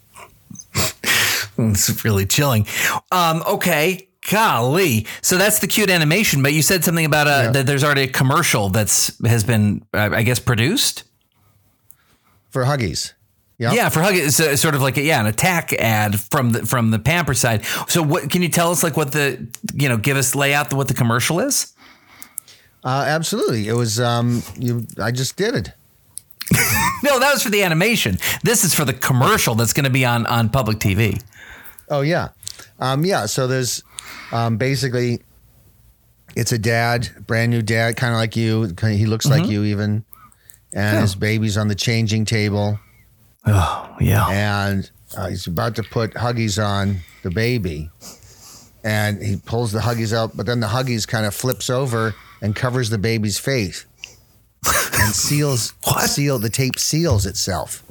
It's 1.60 2.06
really 2.06 2.28
chilling. 2.28 2.68
Um, 3.12 3.42
okay. 3.48 4.08
Golly. 4.30 5.08
So 5.22 5.38
that's 5.38 5.58
the 5.58 5.66
cute 5.68 5.90
animation, 5.90 6.44
but 6.44 6.54
you 6.54 6.62
said 6.62 6.84
something 6.84 7.06
about 7.06 7.26
uh, 7.28 7.30
Yeah. 7.46 7.52
that 7.52 7.66
there's 7.66 7.84
already 7.84 8.04
a 8.04 8.08
commercial 8.08 8.70
that's 8.70 9.18
has 9.26 9.44
been, 9.44 9.84
uh, 9.94 10.10
I 10.14 10.22
guess, 10.22 10.38
produced. 10.38 11.04
for 12.52 12.64
Huggies. 12.66 13.14
Yep. 13.60 13.74
Yeah, 13.74 13.90
for 13.90 14.02
huggies 14.02 14.28
it's 14.28 14.40
a, 14.40 14.56
sort 14.56 14.76
of 14.76 14.84
like 14.84 14.98
a, 14.98 15.02
yeah, 15.02 15.20
an 15.20 15.26
attack 15.26 15.74
ad 15.74 16.20
from 16.20 16.52
the 16.52 16.64
from 16.68 16.92
the 16.92 17.00
Pamper 17.00 17.34
side. 17.34 17.66
So 17.88 18.04
what 18.04 18.30
can 18.30 18.44
you 18.44 18.50
tell 18.50 18.70
us 18.70 18.84
like 18.84 18.96
what 18.96 19.14
the 19.14 19.48
you 19.74 19.90
know 19.90 19.98
give 19.98 20.16
us 20.16 20.36
layout 20.36 20.72
what 20.74 20.88
the 20.88 20.94
commercial 20.94 21.40
is? 21.40 21.74
Uh, 22.88 23.04
absolutely. 23.06 23.68
It 23.68 23.74
was 23.74 24.00
um 24.00 24.42
you 24.58 24.88
I 25.02 25.12
just 25.12 25.36
did 25.36 25.56
it. 25.56 25.72
no, 27.04 27.20
that 27.20 27.32
was 27.34 27.44
for 27.44 27.50
the 27.50 27.62
animation. 27.64 28.18
This 28.44 28.64
is 28.64 28.74
for 28.74 28.86
the 28.86 28.94
commercial 28.94 29.56
that's 29.56 29.74
going 29.74 29.84
to 29.84 29.90
be 29.90 30.06
on 30.06 30.26
on 30.26 30.48
public 30.50 30.78
TV. 30.80 31.22
Oh 31.90 32.00
yeah, 32.02 32.30
um, 32.80 33.04
yeah. 33.04 33.26
So 33.26 33.46
there's 33.48 33.84
um, 34.32 34.56
basically 34.56 35.20
it's 36.38 36.54
a 36.54 36.58
dad, 36.58 37.10
brand 37.28 37.52
new 37.52 37.62
dad, 37.62 37.98
kind 37.98 38.14
of 38.14 38.18
like 38.20 38.38
you. 38.38 38.68
Kinda- 38.78 38.96
He 38.96 39.06
looks 39.06 39.26
like 39.26 39.48
you 39.48 39.64
even, 39.66 40.06
and 40.74 41.02
his 41.02 41.16
baby's 41.16 41.58
on 41.58 41.68
the 41.68 41.76
changing 41.76 42.24
table, 42.24 42.80
Oh 43.46 43.96
yeah. 44.00 44.28
and 44.30 44.90
uh, 45.18 45.28
he's 45.28 45.48
about 45.48 45.76
to 45.76 45.84
put 45.84 46.14
Huggies 46.14 46.64
on 46.64 47.00
the 47.24 47.32
baby, 47.32 47.90
and 48.84 49.22
he 49.22 49.36
pulls 49.38 49.74
the 49.74 49.80
Huggies 49.80 50.14
out, 50.16 50.38
but 50.38 50.46
then 50.46 50.62
the 50.62 50.68
Huggies 50.68 51.06
kind 51.08 51.26
of 51.26 51.36
flips 51.36 51.70
over 51.70 52.16
and 52.42 52.56
covers 52.56 52.90
the 52.90 52.98
baby's 52.98 53.40
face, 53.40 53.86
and 54.66 55.14
seals 55.14 55.74
seal 56.06 56.40
the 56.40 56.50
tape 56.50 56.78
seals 56.80 57.26
itself. 57.26 57.84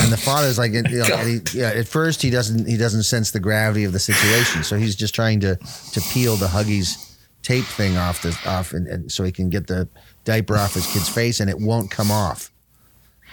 And 0.00 0.12
the 0.12 0.18
father's 0.18 0.58
like, 0.58 0.72
you 0.72 0.82
know, 0.82 1.04
he, 1.16 1.40
yeah. 1.54 1.68
At 1.68 1.88
first, 1.88 2.20
he 2.20 2.28
doesn't 2.28 2.68
he 2.68 2.76
doesn't 2.76 3.04
sense 3.04 3.30
the 3.30 3.40
gravity 3.40 3.84
of 3.84 3.92
the 3.92 3.98
situation, 3.98 4.62
so 4.62 4.76
he's 4.76 4.94
just 4.94 5.14
trying 5.14 5.40
to 5.40 5.56
to 5.56 6.00
peel 6.12 6.36
the 6.36 6.46
Huggies 6.46 7.16
tape 7.42 7.64
thing 7.64 7.96
off 7.96 8.22
the 8.22 8.38
off, 8.44 8.72
and, 8.72 8.86
and 8.86 9.10
so 9.10 9.24
he 9.24 9.32
can 9.32 9.48
get 9.48 9.66
the 9.66 9.88
diaper 10.24 10.56
off 10.56 10.74
his 10.74 10.86
kid's 10.92 11.08
face, 11.08 11.40
and 11.40 11.48
it 11.48 11.58
won't 11.58 11.90
come 11.90 12.10
off. 12.10 12.50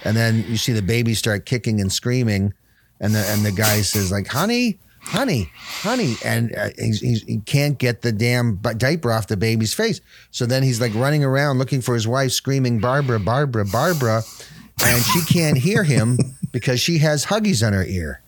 And 0.05 0.15
then 0.15 0.45
you 0.47 0.55
see 0.55 0.71
the 0.71 0.81
baby 0.81 1.13
start 1.13 1.45
kicking 1.45 1.81
and 1.81 1.91
screaming, 1.91 2.53
and 3.01 3.13
the 3.13 3.19
and 3.27 3.45
the 3.45 3.51
guy 3.51 3.81
says 3.81 4.09
like, 4.11 4.27
"Honey, 4.27 4.79
honey, 5.05 5.49
honey," 5.55 6.15
and 6.23 6.55
uh, 6.55 6.69
he's, 6.77 6.99
he's, 6.99 7.21
he 7.23 7.37
can't 7.39 7.77
get 7.77 8.01
the 8.01 8.11
damn 8.11 8.57
diaper 8.57 9.11
off 9.11 9.27
the 9.27 9.37
baby's 9.37 9.73
face. 9.73 10.01
So 10.31 10.45
then 10.45 10.63
he's 10.63 10.81
like 10.81 10.93
running 10.95 11.23
around 11.23 11.57
looking 11.59 11.81
for 11.81 11.93
his 11.93 12.07
wife, 12.07 12.31
screaming, 12.31 12.79
"Barbara, 12.79 13.19
Barbara, 13.19 13.65
Barbara," 13.65 14.23
and 14.83 15.03
she 15.03 15.21
can't 15.25 15.57
hear 15.57 15.83
him 15.83 16.17
because 16.51 16.79
she 16.79 16.97
has 16.99 17.25
Huggies 17.25 17.65
on 17.65 17.73
her 17.73 17.85
ear. 17.85 18.21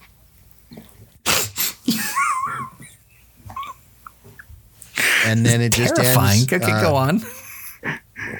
And 5.26 5.46
then 5.46 5.62
it 5.62 5.74
just 5.74 5.96
Terrifying. 5.96 6.40
ends. 6.42 6.54
okay, 6.54 6.72
uh, 6.72 6.82
go 6.82 6.96
on. 6.96 7.22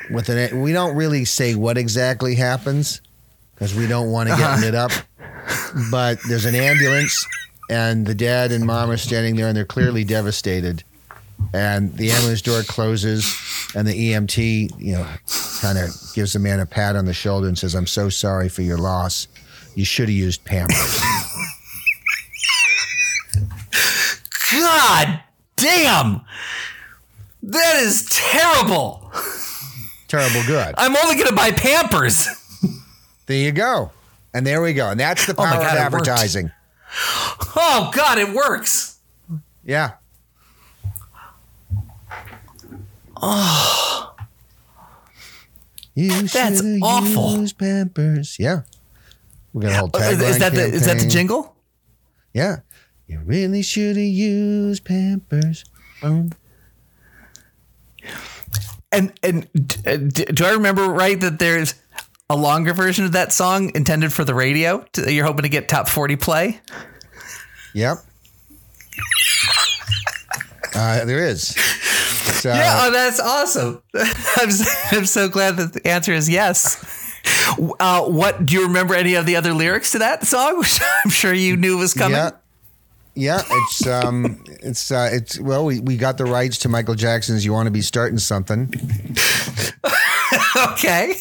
with 0.10 0.30
an 0.30 0.62
we 0.62 0.72
don't 0.74 0.96
really 0.96 1.26
say 1.26 1.54
what 1.56 1.78
exactly 1.78 2.36
happens 2.36 3.02
because 3.54 3.76
we 3.76 3.88
don't 3.88 4.10
want 4.12 4.30
to 4.30 4.36
get 4.36 4.60
lit 4.60 4.76
up 4.76 4.92
but 5.92 6.18
there's 6.28 6.46
an 6.46 6.56
ambulance 6.56 7.26
and 7.70 8.06
the 8.06 8.16
dad 8.16 8.52
and 8.52 8.66
mom 8.66 8.90
are 8.90 8.98
standing 8.98 9.36
there 9.36 9.48
and 9.48 9.58
they're 9.58 9.66
clearly 9.66 10.04
devastated. 10.04 10.84
And 11.54 11.96
the 11.96 12.12
ambulance 12.12 12.42
door 12.42 12.64
closes 12.64 13.32
and 13.76 13.88
the 13.88 14.12
EMT 14.12 14.72
you 14.80 14.94
know 14.94 15.08
kind 15.62 15.78
of 15.78 15.92
gives 16.14 16.34
the 16.34 16.40
man 16.40 16.60
a 16.60 16.66
pat 16.66 16.96
on 16.96 17.06
the 17.06 17.14
shoulder 17.14 17.48
and 17.48 17.58
says 17.58 17.76
I'm 17.76 17.86
so 17.88 18.10
sorry 18.10 18.50
for 18.50 18.64
your 18.64 18.78
loss. 18.78 19.28
You 19.76 19.86
should 19.86 20.10
have 20.10 20.18
used 20.18 20.44
Pampers. 20.46 21.02
God 24.52 25.20
damn. 25.56 26.22
That 27.44 27.76
is 27.84 28.08
terrible. 28.12 29.12
terrible 30.08 30.42
good. 30.48 30.74
I'm 30.78 30.96
only 30.96 31.16
going 31.16 31.28
to 31.28 31.36
buy 31.36 31.52
Pampers. 31.52 32.28
there 33.28 33.38
you 33.38 33.52
go. 33.52 33.92
And 34.34 34.46
there 34.46 34.62
we 34.62 34.74
go. 34.74 34.90
And 34.90 35.00
that's 35.00 35.26
the 35.26 35.34
Oh 35.34 35.44
power 35.44 35.62
God, 35.62 35.74
of 35.74 35.80
advertising 35.80 36.52
Oh 37.56 37.92
God, 37.94 38.18
it 38.18 38.34
works. 38.34 39.00
yeah 39.64 39.94
Oh. 43.20 44.16
You 45.96 46.12
That's 46.28 46.62
awful. 46.82 47.38
used 47.40 47.58
Pampers. 47.58 48.38
Yeah. 48.40 48.62
We 49.54 49.64
got 49.64 49.72
a 49.72 49.76
whole 49.78 49.90
tagline 49.90 50.12
Is, 50.12 50.22
is 50.22 50.40
that 50.40 50.54
the 50.54 50.62
is 50.66 50.86
that 50.86 51.00
the 51.00 51.08
jingle? 51.08 51.56
Yeah. 52.34 52.58
You 53.08 53.20
really 53.26 53.64
should 53.64 53.96
have 53.98 54.06
used 54.06 54.86
Pampers. 54.86 55.66
Boom. 56.02 56.32
And 58.92 59.12
and 59.24 59.48
d- 59.54 59.76
uh, 59.86 59.98
d- 59.98 60.26
do 60.26 60.46
I 60.46 60.52
remember 60.52 60.84
right 60.88 61.20
that 61.20 61.40
there's 61.40 61.74
a 62.30 62.36
longer 62.36 62.74
version 62.74 63.06
of 63.06 63.14
that 63.14 63.32
song 63.32 63.72
intended 63.76 64.12
for 64.12 64.24
the 64.24 64.34
radio? 64.34 64.86
To- 64.94 65.12
You're 65.12 65.26
hoping 65.26 65.44
to 65.44 65.50
get 65.50 65.70
top 65.70 65.88
40 65.88 66.16
play? 66.18 66.60
Yep. 67.74 67.98
uh, 70.76 71.06
there 71.06 71.26
is. 71.26 71.48
So, 71.48 72.50
Yeah, 72.54 72.82
oh, 72.84 72.92
that's 72.92 73.20
awesome. 73.20 73.82
I'm 74.38 74.52
so, 74.52 74.98
I'm 74.98 75.06
so 75.06 75.30
glad 75.30 75.58
that 75.58 75.74
the 75.74 75.88
answer 75.88 76.14
is 76.14 76.30
yes. 76.30 76.94
Uh, 77.80 78.04
what 78.04 78.46
do 78.46 78.56
you 78.56 78.68
remember 78.68 78.94
any 78.94 79.16
of 79.16 79.26
the 79.26 79.36
other 79.36 79.54
lyrics 79.54 79.92
to 79.94 80.00
that 80.00 80.26
song, 80.26 80.60
which 80.60 80.80
I'm 81.04 81.10
sure 81.12 81.34
you 81.34 81.56
knew 81.56 81.78
was 81.78 81.94
coming? 81.94 82.18
Yeah. 82.18 82.32
Yeah, 83.20 83.42
it's 83.50 83.88
um, 83.88 84.44
it's 84.48 84.92
uh, 84.92 85.10
it's 85.12 85.40
well, 85.40 85.66
we, 85.66 85.80
we 85.80 85.98
got 85.98 86.20
the 86.20 86.26
rights 86.26 86.60
to 86.60 86.70
Michael 86.70 86.94
Jackson's 86.94 87.44
"You 87.44 87.52
Want 87.52 87.66
to 87.66 87.72
Be 87.72 87.82
Starting 87.82 88.20
Something," 88.20 88.72
Okay. 90.74 91.16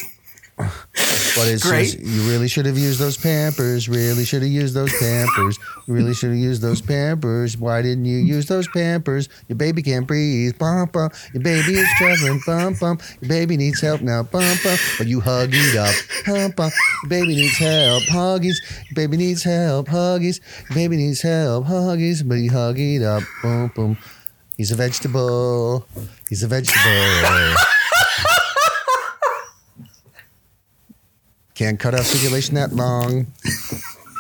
But 0.57 1.49
it 1.49 1.61
Great. 1.61 1.91
says 1.91 1.95
you 1.97 2.31
really 2.31 2.49
should 2.49 2.65
have 2.65 2.79
used 2.79 2.99
those 2.99 3.19
Pampers. 3.19 3.89
Really 3.89 4.25
should 4.25 4.43
have 4.43 4.51
used 4.51 4.75
those 4.75 4.93
Pampers. 4.99 5.59
Really 5.87 6.15
should 6.15 6.31
have 6.31 6.39
used 6.39 6.63
those 6.63 6.81
Pampers. 6.81 7.59
Why 7.59 7.83
didn't 7.83 8.07
you 8.07 8.19
use 8.19 8.47
those 8.47 8.67
Pampers? 8.69 9.29
Your 9.49 9.57
baby 9.57 9.83
can't 9.83 10.07
breathe. 10.07 10.57
Bum 10.59 10.89
bum. 10.93 11.11
Your 11.35 11.43
baby 11.43 11.75
is 11.75 11.89
struggling. 11.97 12.41
Bum 12.47 12.75
bum. 12.81 12.99
Your 13.21 13.29
baby 13.29 13.57
needs 13.59 13.81
help 13.83 14.01
now. 14.01 14.23
Bum 14.23 14.57
bum. 14.65 14.79
But 14.97 15.07
you 15.07 15.21
hug 15.21 15.51
it 15.53 15.77
up. 15.77 15.95
Bum 16.27 16.53
bum. 16.53 16.71
Your 17.03 17.11
baby 17.11 17.35
needs 17.35 17.59
help. 17.59 18.03
Huggies. 18.05 18.57
Your 18.89 18.95
baby 18.95 19.19
needs 19.19 19.43
help. 19.43 19.89
Huggies. 19.89 20.41
Your 20.71 20.75
baby 20.75 20.97
needs 20.97 21.21
help. 21.21 21.67
Huggies. 21.67 22.27
But 22.27 22.37
you 22.37 22.51
hug 22.51 22.79
it 22.79 23.03
up. 23.03 23.23
Boom 23.43 23.71
boom. 23.75 23.99
He's 24.57 24.71
a 24.71 24.75
vegetable. 24.75 25.87
He's 26.31 26.43
a 26.43 26.49
vegetable. 26.49 27.57
Can't 31.57 31.81
cut 31.81 31.95
off 31.95 32.05
circulation 32.05 32.55
that 32.57 32.73
long. 32.73 33.27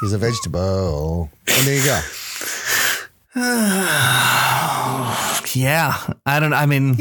He's 0.00 0.12
a 0.12 0.18
vegetable. 0.18 1.30
And 1.46 1.66
there 1.66 1.76
you 1.76 1.84
go. 1.84 2.00
Yeah. 5.54 5.96
I 6.26 6.40
don't 6.40 6.52
I 6.52 6.66
mean, 6.66 6.96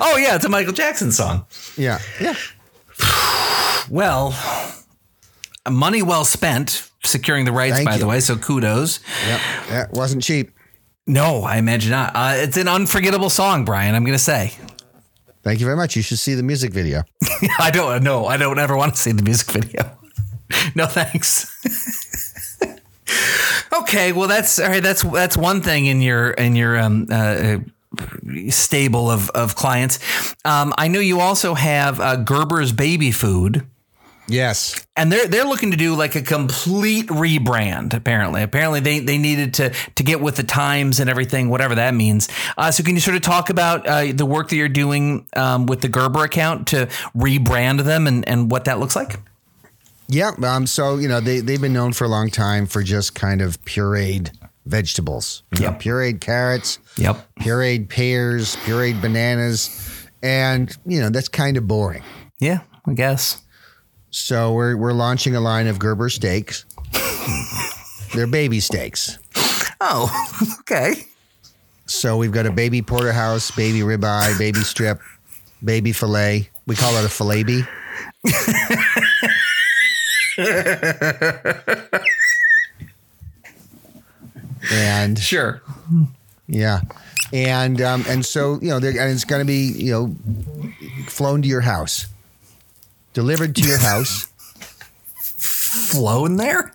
oh, 0.00 0.16
yeah, 0.18 0.34
it's 0.34 0.44
a 0.44 0.48
Michael 0.48 0.72
Jackson 0.72 1.12
song. 1.12 1.46
Yeah. 1.76 2.00
Yeah. 2.20 2.34
Well, 3.88 4.34
money 5.70 6.02
well 6.02 6.24
spent 6.24 6.90
securing 7.04 7.44
the 7.44 7.52
rights, 7.52 7.76
Thank 7.76 7.88
by 7.88 7.98
the 7.98 8.06
way. 8.08 8.18
So 8.18 8.36
kudos. 8.36 8.98
Yep. 9.28 9.40
That 9.68 9.92
wasn't 9.92 10.24
cheap. 10.24 10.50
No, 11.06 11.44
I 11.44 11.58
imagine 11.58 11.92
not. 11.92 12.16
Uh, 12.16 12.32
it's 12.34 12.56
an 12.56 12.66
unforgettable 12.66 13.30
song, 13.30 13.64
Brian. 13.64 13.94
I'm 13.94 14.02
going 14.02 14.18
to 14.18 14.24
say. 14.24 14.54
Thank 15.46 15.60
you 15.60 15.64
very 15.64 15.76
much. 15.76 15.94
You 15.94 16.02
should 16.02 16.18
see 16.18 16.34
the 16.34 16.42
music 16.42 16.72
video. 16.72 17.04
I 17.60 17.70
don't 17.70 18.02
know. 18.02 18.26
I 18.26 18.36
don't 18.36 18.58
ever 18.58 18.76
want 18.76 18.94
to 18.94 19.00
see 19.00 19.12
the 19.12 19.22
music 19.22 19.48
video. 19.52 19.96
No 20.76 20.86
thanks. 20.86 21.50
okay, 23.72 24.12
well 24.12 24.28
that's 24.28 24.60
all 24.60 24.68
right. 24.68 24.82
That's 24.82 25.02
that's 25.02 25.36
one 25.36 25.60
thing 25.60 25.86
in 25.86 26.00
your 26.00 26.30
in 26.30 26.54
your 26.54 26.78
um, 26.78 27.08
uh, 27.10 27.58
stable 28.50 29.10
of 29.10 29.28
of 29.30 29.56
clients. 29.56 29.98
Um, 30.44 30.72
I 30.78 30.86
know 30.86 31.00
you 31.00 31.18
also 31.18 31.54
have 31.54 31.98
uh, 31.98 32.16
Gerber's 32.18 32.70
Baby 32.70 33.10
Food. 33.10 33.66
Yes. 34.28 34.86
and 34.96 35.12
they're 35.12 35.26
they're 35.28 35.44
looking 35.44 35.70
to 35.70 35.76
do 35.76 35.94
like 35.94 36.16
a 36.16 36.22
complete 36.22 37.06
rebrand. 37.08 37.94
Apparently, 37.94 38.42
apparently 38.42 38.80
they 38.80 38.98
they 38.98 39.18
needed 39.18 39.54
to 39.54 39.70
to 39.94 40.02
get 40.02 40.20
with 40.20 40.36
the 40.36 40.42
times 40.42 40.98
and 41.00 41.08
everything, 41.08 41.48
whatever 41.48 41.76
that 41.76 41.94
means. 41.94 42.28
Uh, 42.58 42.70
so, 42.70 42.82
can 42.82 42.94
you 42.94 43.00
sort 43.00 43.16
of 43.16 43.22
talk 43.22 43.50
about 43.50 43.86
uh, 43.86 44.12
the 44.12 44.26
work 44.26 44.48
that 44.48 44.56
you're 44.56 44.68
doing 44.68 45.26
um, 45.36 45.66
with 45.66 45.80
the 45.80 45.88
Gerber 45.88 46.24
account 46.24 46.66
to 46.68 46.86
rebrand 47.16 47.84
them 47.84 48.06
and 48.06 48.28
and 48.28 48.50
what 48.50 48.64
that 48.64 48.78
looks 48.80 48.96
like? 48.96 49.20
Yeah. 50.08 50.30
Um, 50.42 50.66
so, 50.68 50.98
you 50.98 51.08
know, 51.08 51.18
they, 51.18 51.40
they've 51.40 51.60
been 51.60 51.72
known 51.72 51.92
for 51.92 52.04
a 52.04 52.08
long 52.08 52.30
time 52.30 52.66
for 52.66 52.80
just 52.82 53.16
kind 53.16 53.42
of 53.42 53.60
pureed 53.64 54.30
vegetables. 54.64 55.42
Know, 55.58 55.70
pureed 55.72 56.20
carrots, 56.20 56.78
Yep. 56.96 57.26
pureed 57.40 57.88
pears, 57.88 58.54
pureed 58.56 59.00
bananas. 59.00 60.08
And, 60.22 60.72
you 60.86 61.00
know, 61.00 61.10
that's 61.10 61.28
kind 61.28 61.56
of 61.56 61.66
boring. 61.66 62.04
Yeah, 62.38 62.60
I 62.86 62.92
guess. 62.94 63.42
So 64.16 64.54
we're, 64.54 64.78
we're 64.78 64.94
launching 64.94 65.36
a 65.36 65.40
line 65.40 65.66
of 65.66 65.78
Gerber 65.78 66.08
steaks. 66.08 66.64
They're 68.14 68.26
baby 68.26 68.60
steaks. 68.60 69.18
Oh, 69.78 70.10
okay. 70.60 70.94
So 71.84 72.16
we've 72.16 72.32
got 72.32 72.46
a 72.46 72.50
baby 72.50 72.80
porterhouse, 72.80 73.50
baby 73.50 73.80
ribeye, 73.80 74.38
baby 74.38 74.60
strip, 74.60 75.02
baby 75.62 75.92
fillet. 75.92 76.48
We 76.66 76.76
call 76.76 76.96
it 76.96 77.04
a 77.04 77.10
filet 77.10 77.44
and 84.72 85.18
Sure. 85.18 85.60
yeah, 86.48 86.80
and 87.34 87.82
um, 87.82 88.04
and 88.08 88.24
so 88.24 88.58
you 88.62 88.68
know, 88.68 88.76
and 88.78 88.86
it's 88.86 89.24
going 89.24 89.40
to 89.40 89.46
be 89.46 89.72
you 89.76 89.92
know 89.92 90.16
flown 91.06 91.42
to 91.42 91.48
your 91.48 91.60
house 91.60 92.06
delivered 93.16 93.56
to 93.56 93.62
your 93.66 93.78
house. 93.78 94.26
Flown 95.90 96.36
there? 96.36 96.72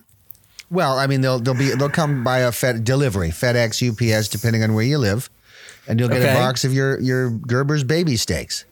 Well, 0.72 0.98
I 0.98 1.06
mean, 1.06 1.22
they'll 1.22 1.40
they'll 1.40 1.54
be 1.54 1.70
they'll 1.76 1.90
come 1.90 2.24
by 2.24 2.40
a 2.40 2.52
Fed 2.52 2.84
delivery, 2.84 3.30
FedEx, 3.30 3.78
UPS, 3.88 4.28
depending 4.28 4.64
on 4.64 4.74
where 4.74 4.84
you 4.84 4.98
live, 4.98 5.30
and 5.88 6.00
you'll 6.00 6.10
get 6.10 6.22
Okay. 6.24 6.32
a 6.32 6.36
box 6.36 6.66
of 6.66 6.74
your 6.74 7.00
your 7.00 7.30
Gerber's 7.30 7.84
baby 7.84 8.18
steaks, 8.18 8.66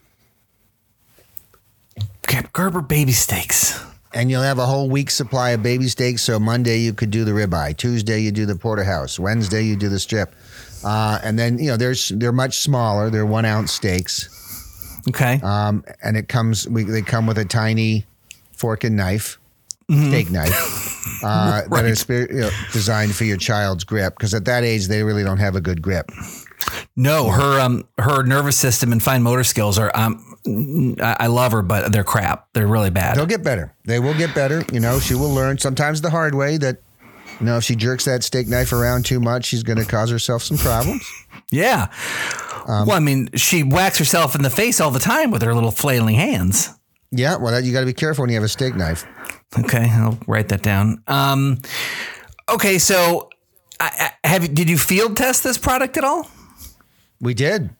Gerber 2.52 2.80
baby 2.80 3.12
steaks. 3.12 3.78
and 4.14 4.30
you'll 4.30 4.42
have 4.42 4.58
a 4.58 4.66
whole 4.66 4.88
week's 4.88 5.14
supply 5.14 5.50
of 5.50 5.62
baby 5.62 5.86
steaks. 5.88 6.22
So 6.22 6.40
Monday 6.40 6.78
you 6.78 6.92
could 6.94 7.10
do 7.10 7.24
the 7.24 7.32
ribeye, 7.32 7.76
Tuesday 7.76 8.20
you 8.20 8.32
do 8.32 8.46
the 8.46 8.56
porterhouse, 8.56 9.18
Wednesday 9.20 9.62
you 9.62 9.76
do 9.76 9.88
the 9.88 10.00
strip, 10.00 10.34
uh, 10.82 11.20
and 11.22 11.38
then 11.38 11.58
you 11.58 11.66
know 11.70 11.76
there's 11.76 12.08
they're 12.08 12.32
much 12.32 12.58
smaller. 12.60 13.10
They're 13.10 13.26
one 13.26 13.44
ounce 13.44 13.72
steaks, 13.72 14.28
Okay. 15.08 15.40
um, 15.42 15.84
and 16.02 16.16
it 16.16 16.28
comes 16.28 16.68
we, 16.68 16.84
they 16.84 17.02
come 17.02 17.26
with 17.26 17.38
a 17.38 17.44
tiny 17.44 18.04
fork 18.52 18.84
and 18.84 18.96
knife, 18.96 19.38
steak 19.90 20.30
knife. 20.30 20.86
Uh, 21.22 21.62
That 21.68 21.84
is 21.86 22.06
you 22.08 22.26
know, 22.40 22.50
designed 22.72 23.14
for 23.14 23.24
your 23.24 23.36
child's 23.36 23.84
grip 23.84 24.14
because 24.16 24.32
at 24.32 24.44
that 24.46 24.64
age 24.64 24.86
they 24.88 25.02
really 25.02 25.22
don't 25.24 25.38
have 25.38 25.54
a 25.56 25.60
good 25.60 25.82
grip. 25.82 26.10
no, 26.96 27.28
her 27.30 27.60
um 27.60 27.84
her 27.98 28.22
nervous 28.22 28.56
system 28.56 28.92
and 28.92 29.02
fine 29.02 29.22
motor 29.22 29.44
skills 29.44 29.78
are 29.78 29.90
um 29.94 30.24
I, 31.02 31.16
I 31.20 31.26
love 31.26 31.52
her, 31.52 31.60
but 31.62 31.92
they're 31.92 32.04
crap. 32.04 32.48
They're 32.54 32.66
really 32.66 32.90
bad. 32.90 33.16
They'll 33.16 33.26
get 33.26 33.42
better. 33.42 33.74
They 33.84 33.98
will 33.98 34.14
get 34.14 34.34
better. 34.34 34.62
You 34.72 34.80
know, 34.80 34.98
she 35.00 35.14
will 35.14 35.32
learn 35.34 35.58
sometimes 35.58 36.00
the 36.00 36.10
hard 36.10 36.34
way 36.34 36.56
that, 36.58 36.78
you 37.38 37.46
know, 37.46 37.56
if 37.58 37.64
she 37.64 37.76
jerks 37.76 38.04
that 38.06 38.22
steak 38.24 38.46
knife 38.48 38.72
around 38.72 39.04
too 39.04 39.20
much, 39.20 39.44
she's 39.46 39.62
going 39.62 39.78
to 39.78 39.84
cause 39.84 40.10
herself 40.10 40.42
some 40.42 40.58
problems. 40.58 41.04
Yeah. 41.52 41.88
Well, 42.70 42.92
I 42.92 43.00
mean, 43.00 43.30
she 43.34 43.62
whacks 43.62 43.98
herself 43.98 44.34
in 44.34 44.42
the 44.42 44.50
face 44.50 44.80
all 44.80 44.90
the 44.90 45.00
time 45.00 45.30
with 45.30 45.42
her 45.42 45.54
little 45.54 45.70
flailing 45.70 46.14
hands. 46.14 46.70
Yeah, 47.10 47.36
well, 47.36 47.52
that, 47.52 47.64
you 47.64 47.72
got 47.72 47.80
to 47.80 47.86
be 47.86 47.92
careful 47.92 48.22
when 48.22 48.30
you 48.30 48.36
have 48.36 48.44
a 48.44 48.48
steak 48.48 48.76
knife. 48.76 49.04
Okay, 49.58 49.90
I'll 49.90 50.18
write 50.28 50.48
that 50.50 50.62
down. 50.62 51.02
Um, 51.08 51.58
okay, 52.48 52.78
so 52.78 53.28
I, 53.80 54.12
I, 54.22 54.28
have 54.28 54.54
did 54.54 54.70
you 54.70 54.78
field 54.78 55.16
test 55.16 55.42
this 55.42 55.58
product 55.58 55.96
at 55.96 56.04
all? 56.04 56.30
We 57.20 57.34
did. 57.34 57.70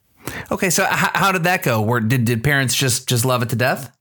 Okay, 0.51 0.69
so 0.69 0.83
h- 0.83 1.11
how 1.13 1.31
did 1.31 1.45
that 1.45 1.63
go? 1.63 1.81
Where 1.81 2.01
did 2.01 2.25
did 2.25 2.43
parents 2.43 2.75
just 2.75 3.07
just 3.07 3.23
love 3.23 3.41
it 3.41 3.49
to 3.49 3.55
death? 3.55 3.95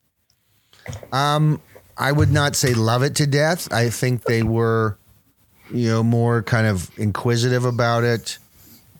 Um, 1.13 1.61
I 1.97 2.11
would 2.11 2.33
not 2.33 2.57
say 2.57 2.75
love 2.75 3.03
it 3.03 3.15
to 3.17 3.27
death. 3.27 3.73
I 3.73 3.91
think 3.91 4.25
they 4.25 4.43
were, 4.43 4.99
you 5.73 5.89
know, 5.89 6.03
more 6.03 6.43
kind 6.43 6.67
of 6.67 6.91
inquisitive 6.99 7.65
about 7.65 8.03
it. 8.03 8.39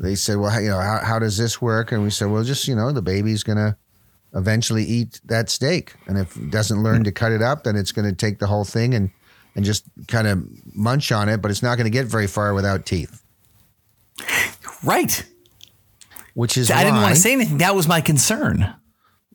They 0.01 0.15
said, 0.15 0.39
well, 0.39 0.51
how- 0.51 0.59
you 0.61 0.71
know, 0.71 0.81
how, 0.81 1.01
how 1.05 1.19
does 1.19 1.37
this 1.37 1.61
work? 1.61 1.93
And 1.93 2.03
we 2.03 2.11
said, 2.11 2.31
well, 2.31 2.43
just, 2.43 2.67
you 2.67 2.75
know, 2.75 2.91
the 2.91 3.03
baby's 3.03 3.43
going 3.43 3.59
to 3.59 3.77
eventually 4.35 4.85
eat 4.85 5.21
that 5.27 5.51
steak. 5.51 5.95
And 6.07 6.19
if 6.19 6.37
it 6.37 6.51
doesn't 6.51 6.83
learn 6.83 7.05
to 7.05 7.13
cut 7.13 7.33
it 7.33 7.43
up, 7.43 7.65
then 7.65 7.77
it's 7.77 7.93
going 7.93 8.09
to 8.09 8.15
take 8.15 8.39
the 8.39 8.47
whole 8.47 8.65
thing 8.65 8.95
and, 8.95 9.11
and 9.55 9.65
just 9.65 9.85
kind 10.09 10.27
of 10.27 10.43
munch 10.75 11.13
on 11.13 11.29
it, 11.29 11.43
but 11.43 11.51
it's 11.51 11.63
not 11.63 11.77
going 11.77 11.85
to 11.85 11.91
get 11.91 12.07
very 12.07 12.27
far 12.27 12.55
without 12.55 12.87
teeth, 12.87 13.23
Right. 14.83 15.25
which 16.35 16.57
is 16.57 16.71
I 16.71 16.83
didn't 16.85 17.03
want 17.03 17.15
to 17.15 17.21
say 17.21 17.33
anything. 17.33 17.59
That 17.59 17.75
was 17.75 17.87
my 17.87 18.01
concern. 18.01 18.75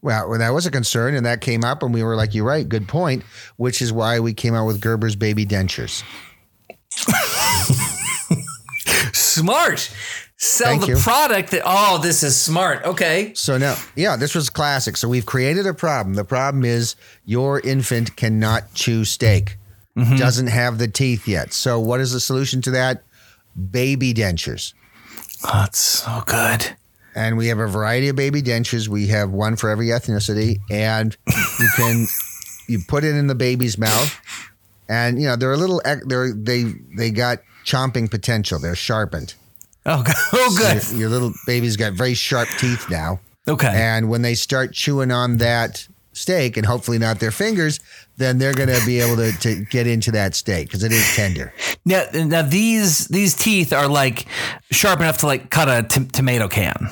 Well, 0.02 0.38
that 0.38 0.50
was 0.52 0.66
a 0.66 0.72
concern, 0.72 1.16
and 1.16 1.26
that 1.26 1.42
came 1.42 1.64
up, 1.64 1.82
and 1.84 1.94
we 1.94 2.04
were 2.04 2.16
like, 2.16 2.36
"You're 2.36 2.46
right, 2.46 2.68
good 2.68 2.88
point." 2.88 3.24
Which 3.58 3.82
is 3.82 3.92
why 3.92 4.20
we 4.20 4.36
came 4.36 4.54
out 4.54 4.68
with 4.68 4.80
Gerber's 4.80 5.16
baby 5.16 5.46
dentures. 5.48 6.04
Smart. 9.14 9.92
Sell 10.38 10.68
Thank 10.68 10.82
the 10.82 10.88
you. 10.90 10.98
product 10.98 11.52
that. 11.52 11.62
Oh, 11.66 11.98
this 11.98 12.22
is 12.22 12.40
smart. 12.40 12.84
Okay. 12.84 13.32
So 13.36 13.58
now, 13.58 13.78
yeah, 13.96 14.18
this 14.18 14.36
was 14.36 14.50
classic. 14.50 14.98
So 14.98 15.08
we've 15.08 15.26
created 15.26 15.66
a 15.66 15.74
problem. 15.74 16.16
The 16.16 16.26
problem 16.26 16.66
is 16.66 16.96
your 17.24 17.62
infant 17.62 18.18
cannot 18.18 18.74
chew 18.74 19.06
steak, 19.06 19.58
mm-hmm. 19.98 20.18
doesn't 20.18 20.48
have 20.48 20.78
the 20.78 20.90
teeth 20.90 21.28
yet. 21.28 21.54
So 21.54 21.80
what 21.80 22.02
is 22.02 22.12
the 22.12 22.20
solution 22.20 22.62
to 22.64 22.72
that? 22.72 23.04
Baby 23.72 24.14
dentures. 24.14 24.74
Oh, 25.46 25.62
that's 25.62 25.80
so 25.80 26.24
good. 26.26 26.76
And 27.16 27.38
we 27.38 27.48
have 27.48 27.60
a 27.60 27.68
variety 27.68 28.10
of 28.10 28.18
baby 28.18 28.42
dentures. 28.42 28.90
We 28.90 29.08
have 29.08 29.32
one 29.32 29.56
for 29.56 29.70
every 29.70 29.88
ethnicity, 29.88 30.60
and 30.70 31.16
you 31.60 31.70
can 31.78 32.08
you 32.68 32.80
put 32.86 33.06
it 33.06 33.16
in 33.16 33.28
the 33.28 33.36
baby's 33.36 33.78
mouth, 33.78 34.20
and 34.90 35.18
you 35.18 35.28
know 35.28 35.38
they're 35.38 35.54
a 35.54 35.58
little 35.58 35.82
they're 36.06 36.34
they 36.34 36.74
they 36.98 37.12
got 37.12 37.40
chomping 37.64 38.12
potential. 38.12 38.60
They're 38.60 38.76
sharpened. 38.76 39.36
Oh, 39.86 40.04
good. 40.04 40.16
Oh, 40.34 40.56
good. 40.58 40.84
Your, 40.92 41.00
your 41.00 41.10
little 41.10 41.34
baby's 41.46 41.78
got 41.78 41.94
very 41.94 42.14
sharp 42.14 42.50
teeth 42.58 42.90
now. 42.90 43.20
Okay. 43.48 43.72
And 43.72 44.10
when 44.10 44.22
they 44.22 44.34
start 44.36 44.74
chewing 44.74 45.12
on 45.12 45.38
that 45.38 45.88
steak, 46.14 46.58
and 46.58 46.66
hopefully 46.66 46.98
not 46.98 47.20
their 47.20 47.32
fingers, 47.32 47.80
then 48.18 48.38
they're 48.38 48.54
going 48.54 48.70
to 48.70 48.84
be 48.86 49.00
able 49.00 49.18
to, 49.18 49.32
to 49.40 49.66
get 49.66 49.86
into 49.86 50.12
that 50.12 50.34
steak 50.34 50.68
because 50.68 50.84
it 50.84 50.92
is 50.92 51.16
tender. 51.16 51.54
Now, 51.84 52.06
now 52.14 52.42
these 52.42 53.08
these 53.08 53.36
teeth 53.36 53.74
are 53.74 53.88
like 53.88 54.26
sharp 54.72 55.00
enough 55.00 55.20
to 55.20 55.28
like 55.28 55.50
cut 55.50 55.68
a 55.68 55.88
t- 55.88 56.06
tomato 56.06 56.48
can. 56.48 56.90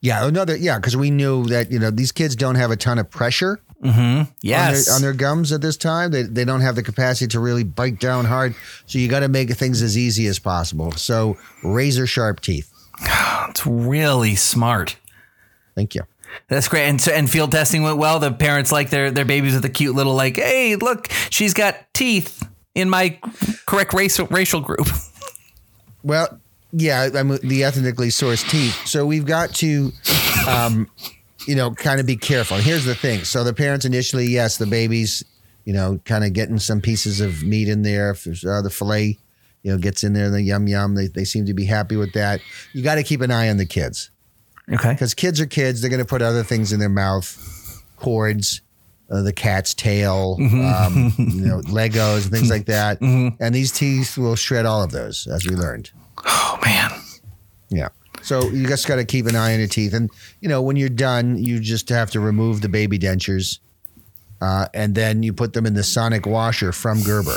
Yeah, 0.00 0.26
another 0.26 0.56
yeah, 0.56 0.78
because 0.78 0.96
we 0.96 1.10
knew 1.10 1.44
that 1.46 1.70
you 1.70 1.78
know 1.78 1.90
these 1.90 2.12
kids 2.12 2.34
don't 2.34 2.56
have 2.56 2.70
a 2.70 2.76
ton 2.76 2.98
of 2.98 3.10
pressure 3.10 3.60
Yes. 3.82 4.88
on, 4.88 4.92
their, 4.92 4.94
on 4.94 5.02
their 5.02 5.12
gums 5.12 5.52
at 5.52 5.60
this 5.60 5.76
time. 5.76 6.10
They 6.10 6.22
they 6.22 6.44
don't 6.44 6.60
have 6.60 6.76
the 6.76 6.82
capacity 6.82 7.28
to 7.28 7.40
really 7.40 7.64
bite 7.64 8.00
down 8.00 8.24
hard. 8.24 8.54
So 8.86 8.98
you 8.98 9.08
got 9.08 9.20
to 9.20 9.28
make 9.28 9.50
things 9.50 9.82
as 9.82 9.96
easy 9.96 10.26
as 10.26 10.38
possible. 10.38 10.92
So 10.92 11.36
razor 11.62 12.06
sharp 12.06 12.40
teeth. 12.40 12.72
it's 13.48 13.66
really 13.66 14.36
smart. 14.36 14.96
Thank 15.74 15.94
you. 15.94 16.02
That's 16.48 16.68
great. 16.68 16.88
And 16.88 17.00
so 17.00 17.12
and 17.12 17.30
field 17.30 17.52
testing 17.52 17.82
went 17.82 17.98
well. 17.98 18.18
The 18.18 18.32
parents 18.32 18.72
like 18.72 18.90
their 18.90 19.10
their 19.10 19.24
babies 19.24 19.54
with 19.54 19.64
a 19.64 19.70
cute 19.70 19.94
little 19.94 20.14
like, 20.14 20.36
hey, 20.36 20.76
look, 20.76 21.10
she's 21.30 21.54
got 21.54 21.76
teeth 21.94 22.46
in 22.74 22.90
my 22.90 23.18
correct 23.66 23.92
racial 23.92 24.26
racial 24.26 24.60
group. 24.60 24.86
Well, 26.04 26.38
yeah, 26.70 27.08
I'm 27.14 27.38
the 27.38 27.64
ethnically 27.64 28.08
sourced 28.08 28.46
teeth. 28.50 28.86
So 28.86 29.06
we've 29.06 29.24
got 29.24 29.54
to, 29.54 29.90
um, 30.46 30.90
you 31.46 31.54
know, 31.54 31.70
kind 31.72 32.00
of 32.00 32.06
be 32.06 32.16
careful. 32.16 32.56
And 32.56 32.64
here's 32.66 32.84
the 32.84 32.94
thing. 32.94 33.24
So 33.24 33.44
the 33.44 33.54
parents 33.54 33.84
initially, 33.84 34.26
yes, 34.26 34.56
the 34.58 34.66
babies, 34.66 35.24
you 35.64 35.72
know, 35.72 35.98
kind 36.04 36.24
of 36.24 36.32
getting 36.32 36.58
some 36.58 36.80
pieces 36.80 37.20
of 37.20 37.42
meat 37.42 37.68
in 37.68 37.82
there. 37.82 38.10
If 38.10 38.24
there's 38.24 38.44
uh, 38.44 38.62
the 38.62 38.70
fillet, 38.70 39.18
you 39.62 39.72
know, 39.72 39.78
gets 39.78 40.04
in 40.04 40.12
there, 40.12 40.30
the 40.30 40.42
yum 40.42 40.66
yum, 40.68 40.94
they, 40.94 41.06
they 41.08 41.24
seem 41.24 41.46
to 41.46 41.54
be 41.54 41.64
happy 41.64 41.96
with 41.96 42.12
that. 42.14 42.40
You 42.72 42.82
got 42.82 42.96
to 42.96 43.02
keep 43.02 43.20
an 43.20 43.30
eye 43.30 43.48
on 43.48 43.56
the 43.56 43.66
kids 43.66 44.10
Okay. 44.72 44.92
because 44.92 45.14
kids 45.14 45.40
are 45.40 45.46
kids. 45.46 45.80
They're 45.80 45.90
going 45.90 46.02
to 46.02 46.08
put 46.08 46.22
other 46.22 46.42
things 46.42 46.72
in 46.72 46.80
their 46.80 46.88
mouth, 46.88 47.82
cords. 47.96 48.60
Uh, 49.10 49.20
the 49.20 49.34
cat's 49.34 49.74
tail, 49.74 50.36
um, 50.40 51.12
you 51.18 51.44
know, 51.46 51.60
Legos 51.66 52.22
and 52.22 52.32
things 52.32 52.48
like 52.48 52.64
that, 52.66 52.98
and 53.02 53.54
these 53.54 53.70
teeth 53.70 54.16
will 54.16 54.34
shred 54.34 54.64
all 54.64 54.82
of 54.82 54.92
those, 54.92 55.26
as 55.26 55.46
we 55.46 55.54
learned. 55.54 55.90
Oh 56.24 56.58
man. 56.64 56.90
Yeah. 57.68 57.88
So 58.24 58.48
you 58.48 58.66
just 58.66 58.88
got 58.88 58.96
to 58.96 59.04
keep 59.04 59.26
an 59.26 59.36
eye 59.36 59.52
on 59.52 59.58
your 59.58 59.68
teeth, 59.68 59.92
and 59.92 60.10
you 60.40 60.48
know 60.48 60.62
when 60.62 60.76
you're 60.76 60.88
done, 60.88 61.36
you 61.36 61.60
just 61.60 61.90
have 61.90 62.10
to 62.12 62.20
remove 62.20 62.62
the 62.62 62.70
baby 62.70 62.98
dentures, 62.98 63.58
uh, 64.40 64.66
and 64.72 64.94
then 64.94 65.22
you 65.22 65.34
put 65.34 65.52
them 65.52 65.66
in 65.66 65.74
the 65.74 65.82
sonic 65.82 66.24
washer 66.24 66.72
from 66.72 67.02
Gerber. 67.02 67.36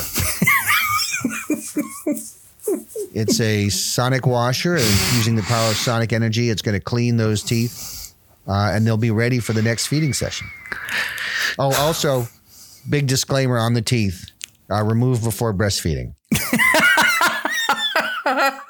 it's 3.14 3.38
a 3.38 3.68
sonic 3.68 4.26
washer, 4.26 4.76
and 4.76 4.88
using 5.14 5.36
the 5.36 5.42
power 5.42 5.70
of 5.70 5.76
sonic 5.76 6.14
energy, 6.14 6.48
it's 6.48 6.62
going 6.62 6.78
to 6.78 6.82
clean 6.82 7.18
those 7.18 7.42
teeth, 7.42 8.14
uh, 8.46 8.70
and 8.72 8.86
they'll 8.86 8.96
be 8.96 9.10
ready 9.10 9.40
for 9.40 9.52
the 9.52 9.60
next 9.60 9.88
feeding 9.88 10.14
session. 10.14 10.48
Oh, 11.58 11.74
also, 11.74 12.28
big 12.88 13.06
disclaimer 13.06 13.58
on 13.58 13.74
the 13.74 13.82
teeth: 13.82 14.24
uh, 14.70 14.82
remove 14.82 15.22
before 15.22 15.52
breastfeeding. 15.52 16.14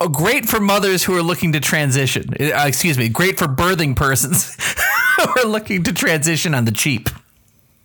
Oh, 0.00 0.08
great 0.08 0.46
for 0.46 0.60
mothers 0.60 1.02
who 1.02 1.16
are 1.16 1.22
looking 1.22 1.52
to 1.52 1.60
transition. 1.60 2.32
Uh, 2.40 2.64
excuse 2.66 2.96
me. 2.96 3.08
Great 3.08 3.38
for 3.38 3.46
birthing 3.46 3.96
persons 3.96 4.56
who 5.16 5.28
are 5.40 5.46
looking 5.46 5.82
to 5.84 5.92
transition 5.92 6.54
on 6.54 6.64
the 6.64 6.72
cheap. 6.72 7.08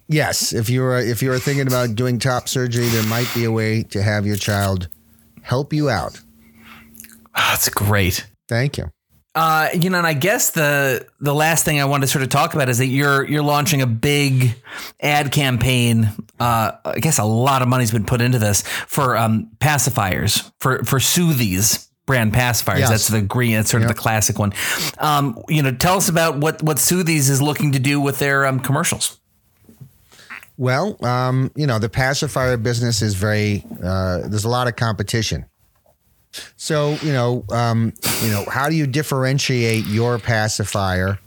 Yes, 0.07 0.53
if 0.53 0.69
you're 0.69 0.99
if 0.99 1.21
you're 1.21 1.39
thinking 1.39 1.65
about 1.65 1.95
doing 1.95 2.19
top 2.19 2.47
surgery, 2.49 2.87
there 2.87 3.05
might 3.05 3.27
be 3.33 3.45
a 3.45 3.51
way 3.51 3.83
to 3.83 4.03
have 4.03 4.27
your 4.27 4.35
child 4.35 4.89
help 5.41 5.73
you 5.73 5.89
out. 5.89 6.21
Oh, 7.35 7.47
that's 7.49 7.69
great. 7.69 8.27
Thank 8.47 8.77
you. 8.77 8.91
Uh, 9.33 9.69
you 9.73 9.89
know, 9.89 9.97
and 9.97 10.05
I 10.05 10.13
guess 10.13 10.51
the 10.51 11.07
the 11.19 11.33
last 11.33 11.65
thing 11.65 11.81
I 11.81 11.85
want 11.85 12.03
to 12.03 12.07
sort 12.07 12.21
of 12.21 12.29
talk 12.29 12.53
about 12.53 12.69
is 12.69 12.77
that 12.77 12.87
you're 12.87 13.23
you're 13.25 13.41
launching 13.41 13.81
a 13.81 13.87
big 13.87 14.55
ad 14.99 15.31
campaign. 15.31 16.09
Uh, 16.39 16.73
I 16.85 16.99
guess 16.99 17.17
a 17.17 17.23
lot 17.23 17.63
of 17.63 17.67
money's 17.67 17.91
been 17.91 18.05
put 18.05 18.21
into 18.21 18.37
this 18.37 18.61
for 18.61 19.17
um, 19.17 19.49
pacifiers 19.59 20.51
for 20.59 20.83
for 20.83 20.99
Soothies 20.99 21.87
brand 22.05 22.33
pacifiers. 22.33 22.79
Yes. 22.79 22.89
That's 22.89 23.07
the 23.07 23.21
green. 23.21 23.53
That's 23.55 23.69
sort 23.71 23.83
of 23.83 23.87
Yep. 23.89 23.95
the 23.95 24.01
classic 24.01 24.39
one. 24.39 24.53
Um, 24.97 25.41
you 25.47 25.61
know, 25.63 25.71
tell 25.71 25.97
us 25.97 26.09
about 26.09 26.37
what 26.39 26.61
what 26.63 26.77
Soothies 26.77 27.29
is 27.29 27.41
looking 27.41 27.71
to 27.73 27.79
do 27.79 27.99
with 28.01 28.19
their 28.19 28.45
um, 28.45 28.59
commercials. 28.59 29.19
Well, 30.57 31.03
um, 31.03 31.51
you 31.55 31.65
know, 31.65 31.79
the 31.79 31.89
pacifier 31.89 32.57
business 32.57 33.01
is 33.01 33.15
very 33.15 33.65
uh, 33.83 34.19
there's 34.27 34.45
a 34.45 34.49
lot 34.49 34.67
of 34.67 34.75
competition. 34.75 35.45
So 36.57 36.97
you 37.01 37.11
know, 37.11 37.45
um, 37.49 37.93
you 38.23 38.29
know, 38.31 38.45
how 38.51 38.69
do 38.69 38.75
you 38.75 38.87
differentiate 38.87 39.85
your 39.85 40.19
pacifier 40.19 41.19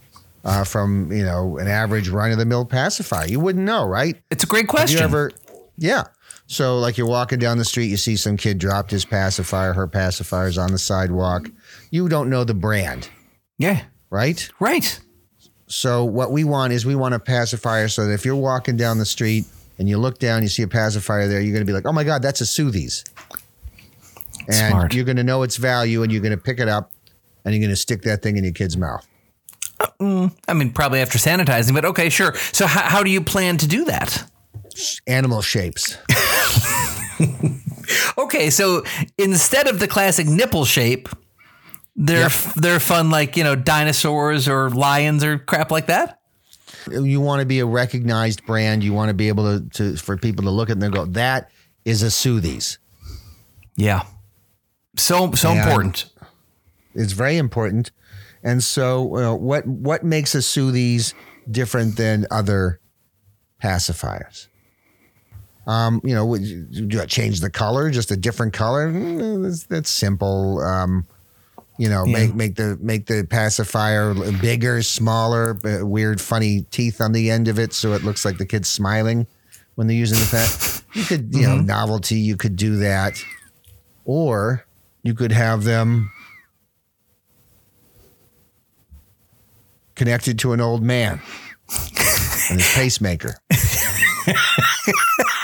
uh, 0.45 0.63
from 0.63 1.11
you 1.11 1.23
know 1.23 1.57
an 1.57 1.67
average 1.67 2.09
run 2.09 2.31
of 2.31 2.37
the 2.37 2.45
mill 2.45 2.65
pacifier? 2.65 3.25
You 3.27 3.39
wouldn't 3.39 3.65
know, 3.65 3.85
right? 3.85 4.15
It's 4.31 4.43
a 4.43 4.47
great 4.47 4.61
Have 4.63 4.69
question. 4.69 4.99
you 4.99 5.03
ever? 5.03 5.31
Yeah. 5.77 6.05
So 6.47 6.79
like 6.79 6.97
you're 6.97 7.07
walking 7.07 7.39
down 7.39 7.57
the 7.57 7.65
street, 7.65 7.87
you 7.87 7.97
see 7.97 8.15
some 8.15 8.37
kid 8.37 8.57
dropped 8.57 8.89
his 8.89 9.05
pacifier, 9.05 9.73
her 9.73 9.85
pacifier's 9.85 10.57
on 10.57 10.71
the 10.71 10.77
sidewalk. 10.77 11.49
You 11.91 12.07
don't 12.07 12.29
know 12.29 12.45
the 12.45 12.53
brand, 12.53 13.09
yeah. 13.57 13.83
right? 14.09 14.49
Right. 14.59 14.99
So 15.67 16.05
what 16.05 16.31
we 16.31 16.45
want 16.45 16.71
is 16.71 16.85
we 16.85 16.95
want 16.95 17.13
a 17.13 17.19
pacifier 17.19 17.89
so 17.89 18.05
that 18.05 18.13
if 18.13 18.23
you're 18.23 18.35
walking 18.35 18.77
down 18.77 18.97
the 18.97 19.05
street 19.05 19.45
and 19.77 19.89
you 19.89 19.97
look 19.97 20.19
down, 20.19 20.41
you 20.41 20.47
see 20.47 20.63
a 20.63 20.67
pacifier 20.67 21.27
there, 21.27 21.41
you're 21.41 21.51
going 21.51 21.65
to 21.65 21.69
be 21.69 21.73
like, 21.73 21.85
"Oh 21.85 21.91
my 21.91 22.05
god, 22.05 22.21
that's 22.21 22.39
a 22.39 22.45
Soothes," 22.45 23.03
and 24.47 24.71
Smart. 24.71 24.93
you're 24.93 25.03
going 25.03 25.17
to 25.17 25.23
know 25.25 25.43
its 25.43 25.57
value, 25.57 26.01
and 26.03 26.11
you're 26.11 26.21
going 26.21 26.35
to 26.35 26.41
pick 26.41 26.59
it 26.59 26.69
up, 26.69 26.91
and 27.43 27.53
you're 27.53 27.61
going 27.61 27.69
to 27.69 27.75
stick 27.75 28.03
that 28.03 28.21
thing 28.21 28.37
in 28.37 28.45
your 28.45 28.53
kid's 28.53 28.77
mouth. 28.77 29.05
Uh, 29.79 29.87
mm, 29.99 30.37
I 30.47 30.53
mean, 30.53 30.71
probably 30.71 31.01
after 31.01 31.17
sanitizing, 31.17 31.73
but 31.73 31.83
okay, 31.83 32.07
sure. 32.07 32.33
So, 32.53 32.65
how, 32.65 32.83
how 32.83 33.03
do 33.03 33.09
you 33.09 33.21
plan 33.21 33.57
to 33.57 33.67
do 33.67 33.83
that? 33.85 34.31
Animal 35.05 35.41
shapes. 35.41 35.97
Okay, 38.17 38.49
so 38.49 38.83
instead 39.17 39.67
of 39.67 39.79
the 39.79 39.87
classic 39.87 40.27
nipple 40.27 40.65
shape, 40.65 41.07
they're 41.95 42.29
they're 42.57 42.79
fun 42.81 43.09
like 43.09 43.37
you 43.37 43.43
know 43.43 43.55
dinosaurs 43.55 44.47
or 44.47 44.69
lions 44.69 45.23
or 45.23 45.37
crap 45.37 45.71
like 45.71 45.87
that. 45.87 46.19
you 46.91 47.21
want 47.21 47.39
to 47.39 47.45
be 47.45 47.59
a 47.59 47.65
recognized 47.65 48.45
brand. 48.45 48.83
You 48.83 48.93
want 48.93 49.09
to 49.09 49.13
be 49.13 49.29
able 49.29 49.59
to, 49.59 49.69
to 49.69 49.95
for 49.97 50.17
people 50.17 50.43
to 50.45 50.51
look 50.51 50.69
at 50.69 50.77
and 50.81 50.93
go, 50.93 51.05
"That 51.05 51.49
is 51.85 52.01
a 52.03 52.11
Soothes." 52.11 52.77
Yeah, 53.77 54.03
so 54.97 55.31
so 55.33 55.51
And- 55.51 55.59
important. 55.59 56.05
It's 56.93 57.13
very 57.13 57.37
important. 57.37 57.91
And 58.43 58.63
so, 58.63 59.15
uh, 59.15 59.35
what 59.35 59.65
what 59.67 60.03
makes 60.03 60.35
a 60.35 60.41
Soothes 60.41 61.13
different 61.49 61.95
than 61.95 62.25
other 62.31 62.79
pacifiers? 63.63 64.47
Um, 65.67 65.99
you 66.03 66.15
know, 66.15 66.35
do 66.37 67.01
I 67.01 67.05
change 67.05 67.41
the 67.41 67.49
color, 67.49 67.91
just 67.91 68.09
a 68.09 68.17
different 68.17 68.53
color? 68.53 68.89
Mm, 68.89 69.43
That's, 69.43 69.63
that's 69.63 69.89
simple. 69.89 70.61
Um, 70.61 71.05
you 71.77 71.89
know, 71.89 72.05
make 72.05 72.33
make 72.33 72.55
the 72.55 72.75
make 72.81 73.05
the 73.05 73.27
pacifier 73.29 74.15
bigger, 74.41 74.81
smaller, 74.81 75.55
weird, 75.83 76.19
funny 76.19 76.61
teeth 76.71 77.01
on 77.01 77.11
the 77.11 77.29
end 77.29 77.47
of 77.49 77.59
it, 77.59 77.73
so 77.73 77.93
it 77.93 78.03
looks 78.03 78.25
like 78.25 78.37
the 78.39 78.45
kid's 78.47 78.67
smiling 78.69 79.27
when 79.75 79.85
they're 79.85 79.95
using 79.95 80.17
the 80.17 80.25
pet. 80.31 80.83
You 80.95 81.03
could, 81.03 81.35
you 81.35 81.45
know, 81.45 81.57
novelty. 81.57 82.15
You 82.15 82.35
could 82.37 82.55
do 82.55 82.77
that, 82.77 83.21
or 84.05 84.65
you 85.03 85.13
could 85.13 85.31
have 85.31 85.65
them 85.65 86.09
connected 89.95 90.39
to 90.39 90.53
an 90.53 90.61
old 90.61 90.81
man 90.81 91.21
and 92.49 92.59
his 92.59 92.73
pacemaker. 92.73 93.35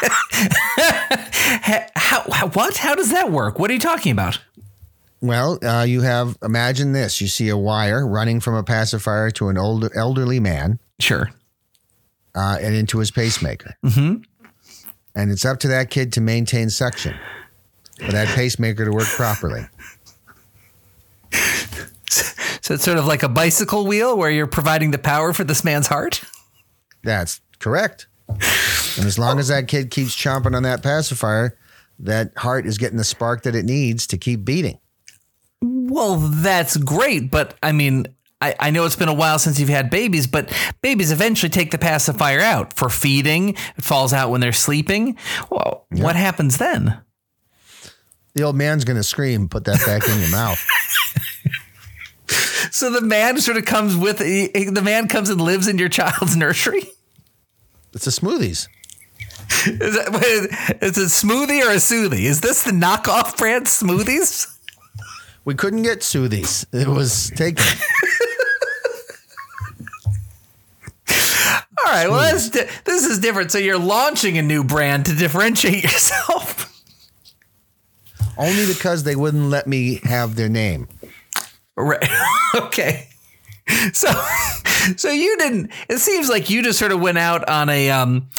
How, 1.96 2.26
how 2.32 2.50
what? 2.50 2.78
How 2.78 2.94
does 2.96 3.10
that 3.12 3.32
work? 3.32 3.58
What 3.58 3.72
are 3.72 3.74
you 3.74 3.80
talking 3.80 4.12
about? 4.12 4.40
Well, 5.22 5.58
uh, 5.66 5.84
you 5.84 6.02
have 6.02 6.38
imagine 6.44 6.92
this: 6.92 7.22
you 7.22 7.28
see 7.28 7.50
a 7.50 7.58
wire 7.58 8.06
running 8.06 8.40
from 8.40 8.56
a 8.56 8.64
pacifier 8.64 9.32
to 9.32 9.50
an 9.50 9.58
old 9.58 9.90
elderly 9.96 10.40
man 10.40 10.80
Sure. 11.00 11.32
uh, 12.36 12.58
and 12.62 12.76
into 12.76 13.00
his 13.00 13.10
pacemaker, 13.10 13.76
mm-hmm. 13.84 14.22
and 15.16 15.32
it's 15.32 15.46
up 15.46 15.60
to 15.62 15.68
that 15.70 15.90
kid 15.90 16.14
to 16.14 16.22
maintain 16.22 16.70
suction 16.70 17.16
for 18.06 18.12
that 18.12 18.28
pacemaker 18.36 18.86
to 18.86 18.92
work 18.92 19.08
properly. 19.08 19.66
So 22.62 22.76
it's 22.76 22.86
sort 22.86 22.98
of 22.98 23.06
like 23.06 23.24
a 23.24 23.28
bicycle 23.30 23.86
wheel 23.86 24.16
where 24.18 24.32
you're 24.32 24.48
providing 24.48 24.92
the 24.92 24.98
power 24.98 25.34
for 25.34 25.44
this 25.44 25.66
man's 25.66 25.88
heart. 25.88 26.24
That's 27.04 27.42
correct. 27.60 28.08
And 28.98 29.06
as 29.06 29.18
long 29.18 29.40
as 29.40 29.48
that 29.48 29.68
kid 29.68 29.92
keeps 29.92 30.16
chomping 30.16 30.56
on 30.56 30.64
that 30.64 30.84
pacifier, 30.84 31.58
that 32.00 32.36
heart 32.38 32.66
is 32.66 32.78
getting 32.78 32.98
the 32.98 33.04
spark 33.04 33.44
that 33.44 33.56
it 33.56 33.66
needs 33.66 34.08
to 34.08 34.18
keep 34.18 34.44
beating. 34.46 34.80
Well, 35.62 36.18
that's 36.18 36.76
great, 36.78 37.32
but 37.32 37.56
I 37.64 37.72
mean, 37.72 38.08
I, 38.42 38.56
I 38.60 38.70
know 38.72 38.86
it's 38.86 38.96
been 38.98 39.08
a 39.08 39.14
while 39.14 39.40
since 39.40 39.60
you've 39.60 39.70
had 39.70 39.90
babies, 39.90 40.28
but 40.28 40.52
babies 40.82 41.12
eventually 41.12 41.50
take 41.50 41.72
the 41.72 41.78
pacifier 41.78 42.42
out 42.42 42.74
for 42.76 42.90
feeding. 42.90 43.50
It 43.50 43.84
falls 43.84 44.12
out 44.12 44.30
when 44.30 44.42
they're 44.42 44.52
sleeping. 44.52 45.18
Well, 45.50 45.86
what 45.92 46.16
happens 46.16 46.58
then? 46.58 47.00
The 48.34 48.44
old 48.44 48.56
man's 48.56 48.84
going 48.84 48.98
to 48.98 49.04
scream, 49.04 49.48
put 49.48 49.64
that 49.66 49.80
back 49.86 50.08
in 50.08 50.20
your 50.20 50.30
mouth. 50.32 50.64
So 52.72 52.90
the 52.90 53.02
man 53.02 53.40
sort 53.40 53.58
of 53.58 53.66
comes 53.66 53.96
with 53.96 54.20
he- 54.20 54.48
the 54.66 54.82
man 54.82 55.08
comes 55.08 55.30
and 55.30 55.40
lives 55.40 55.68
in 55.68 55.78
your 55.78 55.90
child's 55.90 56.36
nursery. 56.38 56.84
It's 57.94 58.08
a 58.08 58.10
smoothies. 58.10 58.68
Is 59.66 59.96
that 59.96 60.78
is 60.82 60.98
it 60.98 61.08
smoothie 61.08 61.64
or 61.66 61.72
a 61.72 61.76
smoothie? 61.76 62.26
Is 62.26 62.42
this 62.42 62.64
the 62.64 62.72
knockoff 62.72 63.38
brand 63.38 63.66
smoothies? 63.66 64.54
We 65.46 65.56
couldn't 65.56 65.84
get 65.84 66.00
Soothies. 66.00 66.66
It 66.74 66.88
was 66.88 67.30
taken. 67.32 67.66
All 71.86 71.92
right, 71.92 72.10
well, 72.10 72.22
that's 72.22 72.50
di- 72.50 72.68
this 72.86 73.06
is 73.06 73.20
different. 73.20 73.52
So 73.52 73.58
you're 73.58 73.78
launching 73.78 74.38
a 74.38 74.42
new 74.42 74.64
brand 74.64 75.06
to 75.08 75.16
differentiate 75.16 75.84
yourself. 75.92 76.70
Only 78.38 78.66
because 78.66 79.04
they 79.04 79.16
wouldn't 79.16 79.50
let 79.50 79.68
me 79.68 80.00
have 80.04 80.36
their 80.36 80.50
name. 80.50 80.88
Right. 81.76 82.08
okay. 82.56 83.10
So, 83.92 84.10
so 84.98 85.10
you 85.10 85.38
didn't. 85.38 85.72
It 85.90 86.00
seems 86.00 86.30
like 86.30 86.50
you 86.50 86.64
just 86.64 86.80
sort 86.80 86.92
of 86.92 87.02
went 87.02 87.18
out 87.18 87.48
on 87.50 87.70
a, 87.70 87.92
um, 87.92 88.30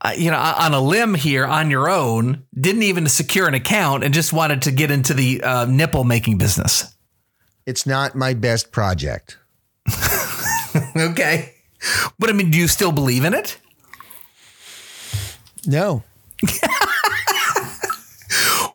uh, 0.00 0.12
you 0.16 0.30
know, 0.30 0.38
on 0.38 0.74
a 0.74 0.80
limb 0.80 1.14
here 1.14 1.44
on 1.44 1.70
your 1.70 1.90
own. 1.90 2.44
Didn't 2.58 2.84
even 2.84 3.08
secure 3.08 3.48
an 3.48 3.54
account 3.54 4.04
and 4.04 4.14
just 4.14 4.32
wanted 4.32 4.62
to 4.62 4.70
get 4.70 4.90
into 4.90 5.14
the 5.14 5.42
uh, 5.42 5.64
nipple 5.64 6.04
making 6.04 6.38
business. 6.38 6.94
It's 7.66 7.86
not 7.86 8.14
my 8.14 8.34
best 8.34 8.72
project. 8.72 9.38
Okay. 10.96 11.54
But 12.18 12.30
I 12.30 12.32
mean, 12.32 12.50
do 12.50 12.58
you 12.58 12.68
still 12.68 12.92
believe 12.92 13.24
in 13.24 13.34
it? 13.34 13.58
No. 15.66 16.02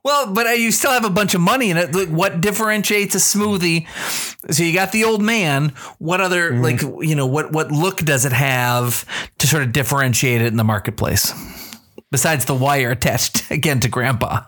Well, 0.04 0.34
but 0.34 0.48
uh, 0.48 0.52
you 0.52 0.72
still 0.72 0.92
have 0.92 1.06
a 1.06 1.10
bunch 1.10 1.34
of 1.34 1.40
money 1.40 1.70
in 1.70 1.78
it. 1.78 1.96
Like, 1.96 2.10
what 2.10 2.42
differentiates 2.42 3.16
a 3.16 3.20
smoothie? 3.20 3.88
So 4.54 4.64
you 4.64 4.74
got 4.74 4.92
the 4.92 5.06
old 5.06 5.22
man. 5.22 5.70
What 5.98 6.20
other 6.20 6.60
like 6.62 6.82
you 6.82 7.16
know 7.16 7.26
what 7.26 7.54
what 7.54 7.72
look 7.72 7.98
does 7.98 8.26
it 8.26 8.34
have 8.34 9.06
to 9.38 9.48
sort 9.48 9.64
of 9.64 9.72
differentiate 9.72 10.42
it 10.42 10.48
in 10.48 10.58
the 10.58 10.64
marketplace? 10.66 11.34
Besides 12.12 12.46
the 12.46 12.54
wire 12.54 12.92
attached 12.92 13.50
again 13.52 13.80
to 13.80 13.88
grandpa. 13.88 14.42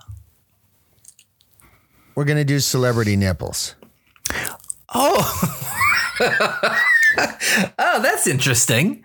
We're 2.15 2.25
going 2.25 2.37
to 2.37 2.45
do 2.45 2.59
celebrity 2.59 3.17
nipples. 3.17 3.75
Oh. 4.93 5.59
oh, 7.77 8.01
that's 8.01 8.25
interesting. 8.25 9.03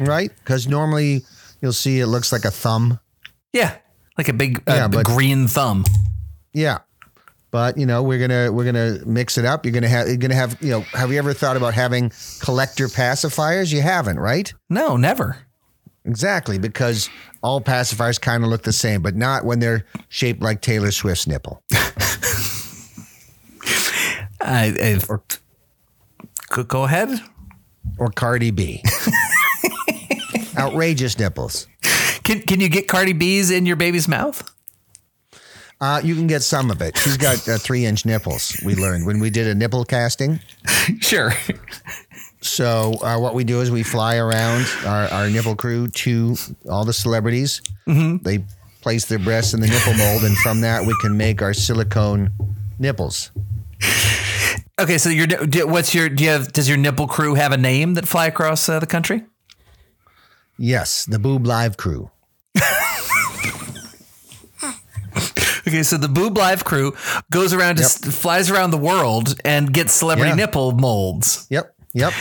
Right? 0.00 0.32
Because 0.38 0.66
normally 0.66 1.24
you'll 1.60 1.72
see 1.72 2.00
it 2.00 2.06
looks 2.06 2.32
like 2.32 2.44
a 2.44 2.50
thumb. 2.50 2.98
Yeah. 3.52 3.76
Like 4.18 4.28
a 4.28 4.32
big, 4.32 4.58
uh, 4.68 4.74
Yeah, 4.74 4.88
but- 4.88 5.06
green 5.06 5.46
thumb. 5.46 5.84
Yeah. 6.52 6.78
But 7.50 7.78
you 7.78 7.86
know 7.86 8.02
we're 8.02 8.18
gonna 8.18 8.52
we're 8.52 8.66
gonna 8.66 8.98
mix 9.06 9.38
it 9.38 9.46
up. 9.46 9.64
You're 9.64 9.72
gonna 9.72 9.88
have 9.88 10.06
you're 10.08 10.18
gonna 10.18 10.34
have 10.34 10.58
you 10.60 10.70
know 10.70 10.80
have 10.92 11.10
you 11.10 11.16
ever 11.18 11.32
thought 11.32 11.56
about 11.56 11.72
having 11.72 12.12
collector 12.40 12.88
pacifiers? 12.88 13.72
You 13.72 13.80
haven't, 13.80 14.18
right? 14.18 14.52
No, 14.68 14.98
never. 14.98 15.38
Exactly, 16.04 16.58
because 16.58 17.08
all 17.42 17.62
pacifiers 17.62 18.20
kind 18.20 18.44
of 18.44 18.50
look 18.50 18.64
the 18.64 18.72
same, 18.72 19.00
but 19.00 19.16
not 19.16 19.46
when 19.46 19.60
they're 19.60 19.86
shaped 20.10 20.42
like 20.42 20.60
Taylor 20.60 20.90
Swift's 20.90 21.26
nipple. 21.26 21.62
I, 24.40 24.98
I, 25.00 25.00
go, 26.50 26.62
go 26.64 26.84
ahead. 26.84 27.08
or 27.98 28.10
Cardi 28.10 28.50
B. 28.50 28.82
Outrageous 30.58 31.18
nipples. 31.18 31.66
Can, 32.28 32.40
can 32.42 32.60
you 32.60 32.68
get 32.68 32.88
Cardi 32.88 33.14
B's 33.14 33.50
in 33.50 33.64
your 33.64 33.76
baby's 33.76 34.06
mouth? 34.06 34.54
Uh, 35.80 36.02
you 36.04 36.14
can 36.14 36.26
get 36.26 36.42
some 36.42 36.70
of 36.70 36.82
it. 36.82 36.94
She's 36.98 37.16
got 37.16 37.48
uh, 37.48 37.56
three 37.58 37.86
inch 37.86 38.04
nipples, 38.04 38.54
we 38.66 38.74
learned 38.74 39.06
when 39.06 39.18
we 39.18 39.30
did 39.30 39.46
a 39.46 39.54
nipple 39.54 39.82
casting. 39.86 40.38
Sure. 41.00 41.32
So, 42.42 42.92
uh, 43.02 43.18
what 43.18 43.34
we 43.34 43.44
do 43.44 43.62
is 43.62 43.70
we 43.70 43.82
fly 43.82 44.16
around 44.16 44.66
our, 44.84 45.08
our 45.08 45.30
nipple 45.30 45.56
crew 45.56 45.88
to 45.88 46.36
all 46.70 46.84
the 46.84 46.92
celebrities. 46.92 47.62
They 47.86 48.44
place 48.82 49.06
their 49.06 49.18
breasts 49.18 49.54
in 49.54 49.60
the 49.60 49.66
nipple 49.66 49.94
mold, 49.94 50.22
and 50.24 50.36
from 50.38 50.60
that, 50.60 50.84
we 50.84 50.94
can 51.00 51.16
make 51.16 51.40
our 51.40 51.54
silicone 51.54 52.30
nipples. 52.78 53.30
Okay, 54.78 54.98
so 54.98 55.08
your 55.08 55.26
what's 55.66 55.94
your 55.94 56.10
do 56.10 56.24
you 56.24 56.30
have 56.30 56.52
does 56.52 56.68
your 56.68 56.78
nipple 56.78 57.06
crew 57.06 57.34
have 57.34 57.52
a 57.52 57.56
name 57.56 57.94
that 57.94 58.06
fly 58.06 58.26
across 58.26 58.68
uh, 58.68 58.78
the 58.78 58.86
country? 58.86 59.24
Yes, 60.58 61.06
the 61.06 61.18
Boob 61.18 61.46
Live 61.46 61.76
crew. 61.76 62.10
Okay, 65.66 65.82
so 65.82 65.98
the 65.98 66.08
Boob 66.08 66.38
Live 66.38 66.64
crew 66.64 66.94
goes 67.30 67.52
around, 67.52 67.76
to, 67.76 67.82
Yep. 67.82 67.90
flies 68.14 68.50
around 68.50 68.70
the 68.70 68.78
world, 68.78 69.38
and 69.44 69.70
gets 69.72 69.92
celebrity 69.92 70.30
Yeah. 70.30 70.36
nipple 70.36 70.72
molds. 70.72 71.46
Yep. 71.50 71.74
Yep. 71.92 72.12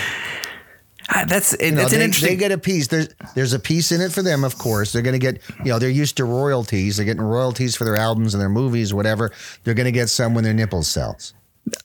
Ah, 1.09 1.23
That's 1.25 1.53
it, 1.53 1.61
You 1.63 1.71
know, 1.71 1.81
it's 1.83 1.91
they, 1.91 1.95
an 1.97 2.01
interesting. 2.03 2.29
they 2.31 2.35
get 2.35 2.51
a 2.51 2.57
piece. 2.57 2.87
There's 2.87 3.07
there's 3.35 3.53
a 3.53 3.59
piece 3.59 3.93
in 3.93 4.01
it 4.01 4.11
for 4.11 4.21
them, 4.21 4.43
of 4.43 4.57
course. 4.57 4.91
They're 4.91 5.01
going 5.01 5.17
to 5.17 5.19
get, 5.19 5.39
you 5.63 5.71
know, 5.71 5.79
they're 5.79 5.89
used 5.89 6.17
to 6.17 6.25
royalties. 6.25 6.97
They're 6.97 7.05
getting 7.05 7.21
royalties 7.23 7.77
for 7.77 7.85
their 7.85 7.95
albums 7.95 8.33
and 8.33 8.41
their 8.41 8.49
movies, 8.49 8.93
whatever. 8.93 9.31
They're 9.63 9.73
going 9.75 9.85
to 9.85 9.93
get 9.93 10.09
some 10.09 10.33
when 10.33 10.43
their 10.43 10.53
nipples 10.53 10.89
sells. 10.89 11.33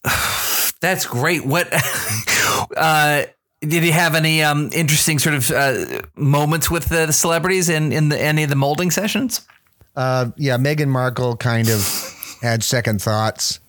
That's 0.81 1.07
great. 1.07 1.47
What 1.47 1.69
uh, 2.77 3.25
did 3.63 3.83
he 3.85 3.91
have 3.93 4.15
any 4.15 4.43
um, 4.43 4.71
interesting 4.73 5.19
sort 5.19 5.35
of 5.37 5.51
uh, 5.51 6.03
moments 6.17 6.71
with 6.71 6.87
the, 6.87 7.07
the 7.07 7.13
celebrities 7.13 7.69
in 7.69 7.93
in 7.93 8.09
the, 8.09 8.21
any 8.21 8.43
of 8.43 8.51
the 8.51 8.57
molding 8.57 8.91
sessions? 8.91 9.47
Uh, 9.95 10.31
yeah, 10.37 10.57
Meghan 10.57 10.89
Markle 10.89 11.37
kind 11.37 11.69
of 11.69 12.39
had 12.43 12.63
second 12.65 13.01
thoughts 13.01 13.61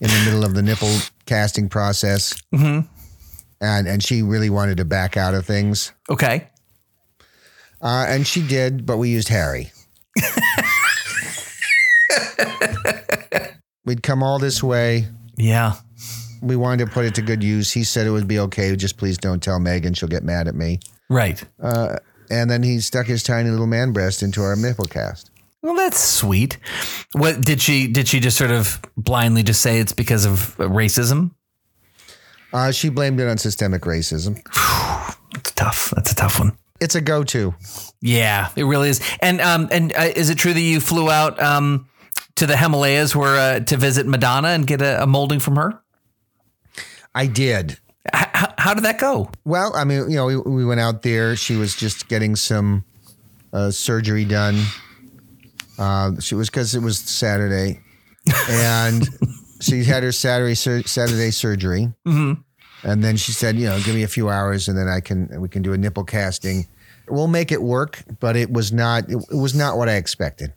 in 0.00 0.08
the 0.08 0.22
middle 0.24 0.44
of 0.44 0.54
the 0.54 0.62
nipple 0.62 0.96
casting 1.26 1.68
process, 1.68 2.34
mm-hmm. 2.52 2.86
and 3.60 3.86
and 3.86 4.02
she 4.02 4.22
really 4.22 4.50
wanted 4.50 4.78
to 4.78 4.84
back 4.84 5.16
out 5.16 5.34
of 5.34 5.44
things, 5.44 5.92
Okay. 6.08 6.48
uh, 7.82 8.06
and 8.08 8.26
she 8.26 8.46
did, 8.46 8.86
but 8.86 8.96
we 8.96 9.10
used 9.10 9.28
Harry. 9.28 9.70
We'd 13.84 14.02
come 14.02 14.22
all 14.22 14.38
this 14.38 14.62
way. 14.62 15.06
Yeah. 15.36 15.74
We 16.44 16.56
wanted 16.56 16.84
to 16.86 16.90
put 16.92 17.04
it 17.04 17.14
to 17.16 17.22
good 17.22 17.42
use. 17.42 17.72
He 17.72 17.84
said 17.84 18.06
it 18.06 18.10
would 18.10 18.28
be 18.28 18.38
okay. 18.38 18.76
Just 18.76 18.96
please 18.98 19.18
don't 19.18 19.42
tell 19.42 19.58
Meghan; 19.58 19.96
she'll 19.96 20.08
get 20.08 20.24
mad 20.24 20.46
at 20.46 20.54
me. 20.54 20.80
Right. 21.08 21.42
And 22.30 22.50
then 22.50 22.62
he 22.62 22.80
stuck 22.80 23.06
his 23.06 23.22
tiny 23.22 23.50
little 23.50 23.66
man 23.66 23.92
breast 23.92 24.22
into 24.22 24.42
our 24.42 24.56
nipple 24.56 24.86
cast. 24.86 25.30
Well, 25.62 25.74
that's 25.74 25.98
sweet. 25.98 26.58
What 27.12 27.40
did 27.40 27.60
she 27.60 27.86
did 27.86 28.06
she 28.06 28.20
just 28.20 28.36
sort 28.36 28.50
of 28.50 28.80
blindly 28.96 29.42
just 29.42 29.62
say 29.62 29.80
it's 29.80 29.92
because 29.92 30.26
of 30.26 30.56
racism? 30.58 31.30
Uh, 32.52 32.70
she 32.70 32.88
blamed 32.88 33.18
it 33.18 33.28
on 33.28 33.38
systemic 33.38 33.82
racism. 33.82 34.40
It's 35.36 35.50
tough. 35.50 35.92
That's 35.96 36.12
a 36.12 36.14
tough 36.14 36.38
one. 36.38 36.56
It's 36.80 36.94
a 36.94 37.00
go-to. 37.00 37.56
Yeah, 38.00 38.50
it 38.54 38.62
really 38.62 38.88
is. 38.88 39.00
And 39.20 39.40
um 39.40 39.68
and 39.72 39.92
uh, 39.96 40.10
is 40.14 40.30
it 40.30 40.38
true 40.38 40.52
that 40.52 40.60
you 40.60 40.78
flew 40.78 41.10
out 41.10 41.42
um 41.42 41.88
to 42.36 42.46
the 42.46 42.56
Himalayas 42.56 43.16
where 43.16 43.36
uh, 43.36 43.60
to 43.60 43.76
visit 43.76 44.06
Madonna 44.06 44.48
and 44.48 44.64
get 44.64 44.80
a, 44.80 45.02
a 45.02 45.06
molding 45.08 45.40
from 45.40 45.56
her? 45.56 45.80
I 47.14 47.26
did. 47.26 47.78
How, 48.12 48.52
how 48.58 48.74
did 48.74 48.84
that 48.84 48.98
go? 48.98 49.30
Well, 49.44 49.74
I 49.74 49.84
mean, 49.84 50.10
you 50.10 50.16
know, 50.16 50.26
we, 50.26 50.36
we 50.36 50.64
went 50.64 50.80
out 50.80 51.02
there. 51.02 51.36
She 51.36 51.56
was 51.56 51.74
just 51.74 52.08
getting 52.08 52.36
some 52.36 52.84
uh, 53.52 53.70
surgery 53.70 54.24
done. 54.24 54.62
Uh, 55.78 56.20
she 56.20 56.34
was 56.34 56.50
because 56.50 56.74
it 56.74 56.80
was 56.80 56.98
Saturday, 56.98 57.80
and 58.48 59.08
she 59.60 59.84
had 59.84 60.02
her 60.02 60.12
Saturday 60.12 60.54
sur- 60.54 60.82
Saturday 60.82 61.30
surgery, 61.30 61.92
mm-hmm. 62.06 62.40
and 62.88 63.02
then 63.02 63.16
she 63.16 63.32
said, 63.32 63.56
you 63.56 63.66
know, 63.66 63.80
give 63.80 63.94
me 63.94 64.02
a 64.02 64.08
few 64.08 64.28
hours, 64.28 64.68
and 64.68 64.78
then 64.78 64.88
I 64.88 65.00
can 65.00 65.40
we 65.40 65.48
can 65.48 65.62
do 65.62 65.72
a 65.72 65.78
nipple 65.78 66.04
casting. 66.04 66.66
We'll 67.08 67.26
make 67.26 67.50
it 67.50 67.62
work, 67.62 68.04
but 68.20 68.36
it 68.36 68.52
was 68.52 68.72
not 68.72 69.10
it, 69.10 69.16
it 69.30 69.36
was 69.36 69.54
not 69.54 69.76
what 69.76 69.88
I 69.88 69.94
expected. 69.94 70.52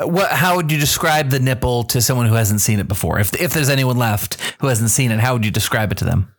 What? 0.00 0.30
How 0.30 0.56
would 0.56 0.72
you 0.72 0.78
describe 0.78 1.30
the 1.30 1.40
nipple 1.40 1.84
to 1.84 2.00
someone 2.00 2.26
who 2.26 2.34
hasn't 2.34 2.60
seen 2.60 2.80
it 2.80 2.88
before? 2.88 3.18
If 3.20 3.34
if 3.40 3.52
there's 3.52 3.68
anyone 3.68 3.96
left 3.96 4.40
who 4.60 4.66
hasn't 4.68 4.90
seen 4.90 5.10
it, 5.10 5.20
how 5.20 5.34
would 5.34 5.44
you 5.44 5.50
describe 5.50 5.92
it 5.92 5.98
to 5.98 6.04
them? 6.04 6.34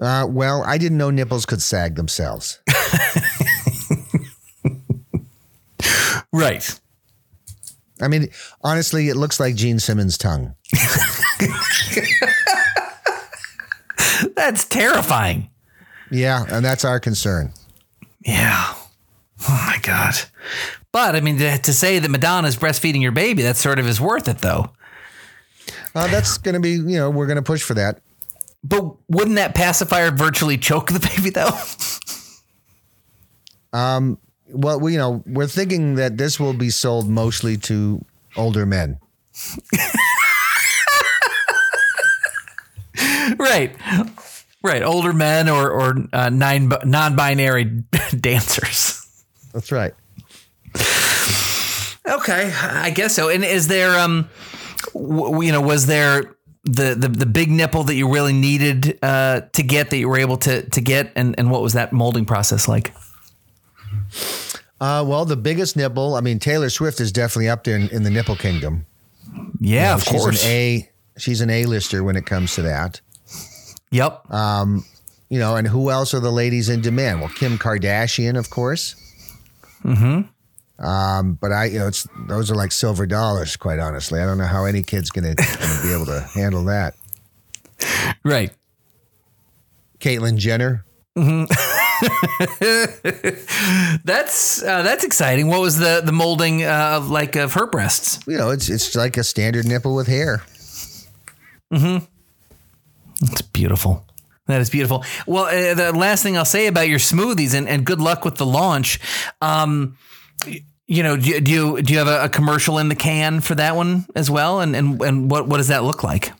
Uh, 0.00 0.26
well, 0.28 0.62
I 0.64 0.78
didn't 0.78 0.98
know 0.98 1.10
nipples 1.10 1.46
could 1.46 1.62
sag 1.62 1.94
themselves. 1.96 2.60
Right. 6.34 6.80
I 8.02 8.08
mean, 8.08 8.28
honestly, 8.62 9.08
it 9.08 9.14
looks 9.14 9.38
like 9.38 9.54
Gene 9.54 9.78
Simmons' 9.78 10.18
tongue. 10.18 10.56
That's 14.34 14.64
terrifying. 14.64 15.50
Yeah, 16.10 16.44
and 16.48 16.64
that's 16.64 16.84
our 16.84 16.98
concern. 16.98 17.52
Yeah. 18.26 18.74
Oh 19.48 19.64
my 19.68 19.78
god. 19.80 20.14
But 20.94 21.16
I 21.16 21.20
mean, 21.20 21.38
to, 21.38 21.58
to 21.58 21.72
say 21.72 21.98
that 21.98 22.08
Madonna's 22.08 22.56
breastfeeding 22.56 23.02
your 23.02 23.10
baby, 23.10 23.42
that 23.42 23.56
sort 23.56 23.80
of 23.80 23.88
is 23.88 24.00
worth 24.00 24.28
it, 24.28 24.38
though. 24.38 24.70
Uh, 25.92 26.06
that's 26.06 26.38
going 26.38 26.54
to 26.54 26.60
be, 26.60 26.70
you 26.70 26.96
know, 26.96 27.10
we're 27.10 27.26
going 27.26 27.34
to 27.34 27.42
push 27.42 27.64
for 27.64 27.74
that. 27.74 28.00
But 28.62 28.94
wouldn't 29.08 29.34
that 29.34 29.56
pacifier 29.56 30.12
virtually 30.12 30.56
choke 30.56 30.92
the 30.92 31.00
baby, 31.16 31.30
though? 31.30 31.50
um, 33.76 34.18
Well, 34.46 34.78
we, 34.78 34.92
you 34.92 34.98
know, 34.98 35.24
we're 35.26 35.48
thinking 35.48 35.96
that 35.96 36.16
this 36.16 36.38
will 36.38 36.54
be 36.54 36.70
sold 36.70 37.08
mostly 37.08 37.56
to 37.56 38.04
older 38.36 38.64
men. 38.64 39.00
right. 43.40 43.74
Right. 44.62 44.82
Older 44.84 45.12
men 45.12 45.48
or 45.48 45.68
or 45.72 45.96
uh, 46.12 46.28
nine 46.30 46.70
non-binary 46.84 47.64
dancers. 48.20 49.04
That's 49.52 49.72
right. 49.72 49.92
Okay, 52.06 52.52
I 52.52 52.90
guess 52.90 53.14
so. 53.14 53.28
And 53.30 53.44
is 53.44 53.66
there, 53.68 53.98
um, 53.98 54.28
w- 54.92 55.42
you 55.46 55.52
know, 55.52 55.60
was 55.62 55.86
there 55.86 56.34
the 56.64 56.94
the, 56.94 57.08
the 57.08 57.26
big 57.26 57.50
nipple 57.50 57.82
that 57.84 57.94
you 57.94 58.12
really 58.12 58.32
needed 58.34 58.98
uh, 59.02 59.42
to 59.52 59.62
get 59.62 59.90
that 59.90 59.96
you 59.96 60.08
were 60.08 60.18
able 60.18 60.36
to 60.38 60.68
to 60.68 60.80
get, 60.80 61.12
and 61.16 61.34
and 61.38 61.50
what 61.50 61.62
was 61.62 61.72
that 61.72 61.92
molding 61.92 62.26
process 62.26 62.68
like? 62.68 62.94
Uh, 64.80 65.02
well, 65.06 65.24
the 65.24 65.36
biggest 65.36 65.76
nipple, 65.76 66.14
I 66.14 66.20
mean, 66.20 66.38
Taylor 66.38 66.68
Swift 66.68 67.00
is 67.00 67.10
definitely 67.10 67.48
up 67.48 67.64
there 67.64 67.76
in, 67.76 67.88
in 67.88 68.02
the 68.02 68.10
nipple 68.10 68.36
kingdom. 68.36 68.84
Yeah, 69.60 69.94
of 69.94 70.02
she's 70.02 70.20
course. 70.20 70.44
an 70.44 70.50
A. 70.50 70.90
She's 71.16 71.40
an 71.40 71.48
A-lister 71.48 72.02
when 72.04 72.16
it 72.16 72.26
comes 72.26 72.54
to 72.56 72.62
that. 72.62 73.00
yep. 73.90 74.28
Um, 74.30 74.84
You 75.30 75.38
know, 75.38 75.56
and 75.56 75.66
who 75.66 75.90
else 75.90 76.12
are 76.12 76.20
the 76.20 76.30
ladies 76.32 76.68
in 76.68 76.80
demand? 76.82 77.20
Well, 77.20 77.30
Kim 77.30 77.56
Kardashian, 77.56 78.36
of 78.36 78.50
course. 78.50 78.94
Mm-hmm. 79.84 80.28
Um, 80.78 81.38
but 81.40 81.52
I, 81.52 81.66
you 81.66 81.78
know, 81.78 81.86
it's 81.86 82.06
those 82.28 82.50
are 82.50 82.54
like 82.54 82.72
silver 82.72 83.06
dollars. 83.06 83.56
Quite 83.56 83.78
honestly, 83.78 84.20
I 84.20 84.26
don't 84.26 84.38
know 84.38 84.46
how 84.46 84.64
any 84.64 84.82
kid's 84.82 85.10
gonna, 85.10 85.34
gonna 85.34 85.82
be 85.82 85.92
able 85.92 86.06
to 86.06 86.20
handle 86.34 86.64
that. 86.64 86.94
right. 88.24 88.52
Caitlyn 90.00 90.36
Jenner. 90.36 90.84
That's 94.04 94.62
uh, 94.62 94.82
that's 94.82 95.04
exciting. 95.04 95.46
What 95.46 95.60
was 95.60 95.78
the 95.78 96.02
the 96.04 96.12
molding 96.12 96.64
uh, 96.64 96.94
of 96.96 97.08
like 97.08 97.36
of 97.36 97.54
her 97.54 97.66
breasts? 97.66 98.18
You 98.26 98.36
know, 98.36 98.50
it's 98.50 98.68
it's 98.68 98.94
like 98.94 99.16
a 99.16 99.24
standard 99.24 99.66
nipple 99.66 99.94
with 99.94 100.08
hair. 100.08 100.42
Mm-hmm. 101.72 102.04
It's 103.22 103.42
beautiful. 103.42 104.04
That 104.46 104.60
is 104.60 104.68
beautiful. 104.68 105.04
Well, 105.26 105.44
uh, 105.44 105.74
the 105.74 105.96
last 105.96 106.22
thing 106.22 106.36
I'll 106.36 106.44
say 106.44 106.66
about 106.66 106.88
your 106.88 106.98
smoothies 106.98 107.54
and, 107.54 107.68
and 107.68 107.86
good 107.86 108.00
luck 108.00 108.24
with 108.24 108.36
the 108.36 108.44
launch. 108.44 109.00
Um, 109.40 109.96
you 110.86 111.02
know, 111.02 111.16
do, 111.16 111.28
you- 111.30 111.40
do 111.40 111.50
you 111.52 111.82
do 111.82 111.92
you 111.92 111.98
have 111.98 112.08
a, 112.08 112.24
a 112.24 112.28
commercial 112.28 112.78
in 112.78 112.88
the 112.88 112.94
can 112.94 113.40
for 113.40 113.54
that 113.54 113.76
one 113.76 114.06
as 114.14 114.30
well? 114.30 114.60
And 114.60 114.74
and 114.76 115.00
and 115.02 115.30
what 115.30 115.46
what 115.48 115.56
does 115.58 115.68
that 115.68 115.84
look 115.84 116.02
like? 116.04 116.32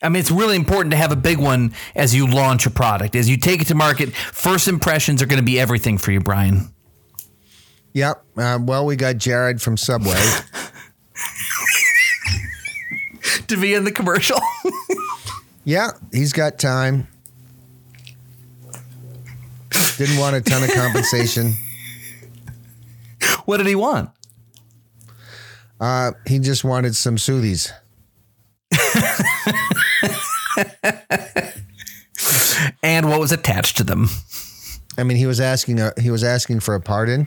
I 0.00 0.08
mean, 0.08 0.20
it's 0.20 0.30
really 0.30 0.54
important 0.54 0.92
to 0.92 0.96
have 0.96 1.10
a 1.10 1.16
big 1.16 1.38
one 1.38 1.74
as 1.96 2.14
you 2.14 2.28
launch 2.28 2.66
a 2.66 2.70
product, 2.70 3.16
as 3.16 3.28
you 3.28 3.36
take 3.36 3.60
it 3.60 3.66
to 3.66 3.74
market. 3.74 4.14
First 4.14 4.68
impressions 4.68 5.20
are 5.22 5.26
going 5.26 5.40
to 5.40 5.44
be 5.44 5.58
everything 5.58 5.98
for 5.98 6.12
you, 6.12 6.20
Brian. 6.20 6.72
Yep. 7.94 8.22
Uh, 8.36 8.58
well, 8.62 8.86
we 8.86 8.94
got 8.94 9.16
Jared 9.16 9.60
from 9.60 9.76
Subway. 9.76 10.14
To 13.48 13.56
be 13.56 13.72
in 13.72 13.84
the 13.84 13.92
commercial. 13.92 14.38
yeah, 15.64 15.90
he's 16.12 16.34
got 16.34 16.58
time. 16.58 17.08
Didn't 19.96 20.18
want 20.18 20.36
a 20.36 20.42
ton 20.42 20.62
of 20.62 20.70
compensation. 20.74 21.54
What 23.48 23.56
did 23.56 23.66
he 23.66 23.74
want? 23.74 24.10
Uh, 25.80 26.12
he 26.26 26.38
just 26.38 26.64
wanted 26.64 26.94
some 26.94 27.16
soothies. 27.16 27.72
And 32.82 33.08
what 33.08 33.20
was 33.20 33.32
attached 33.32 33.76
to 33.78 33.84
them? 33.84 34.08
I 34.98 35.04
mean, 35.04 35.16
he 35.16 35.26
was 35.26 35.40
asking 35.40 35.80
a, 35.80 35.92
he 35.98 36.10
was 36.10 36.24
asking 36.24 36.60
for 36.60 36.74
a 36.74 36.80
pardon. 36.80 37.26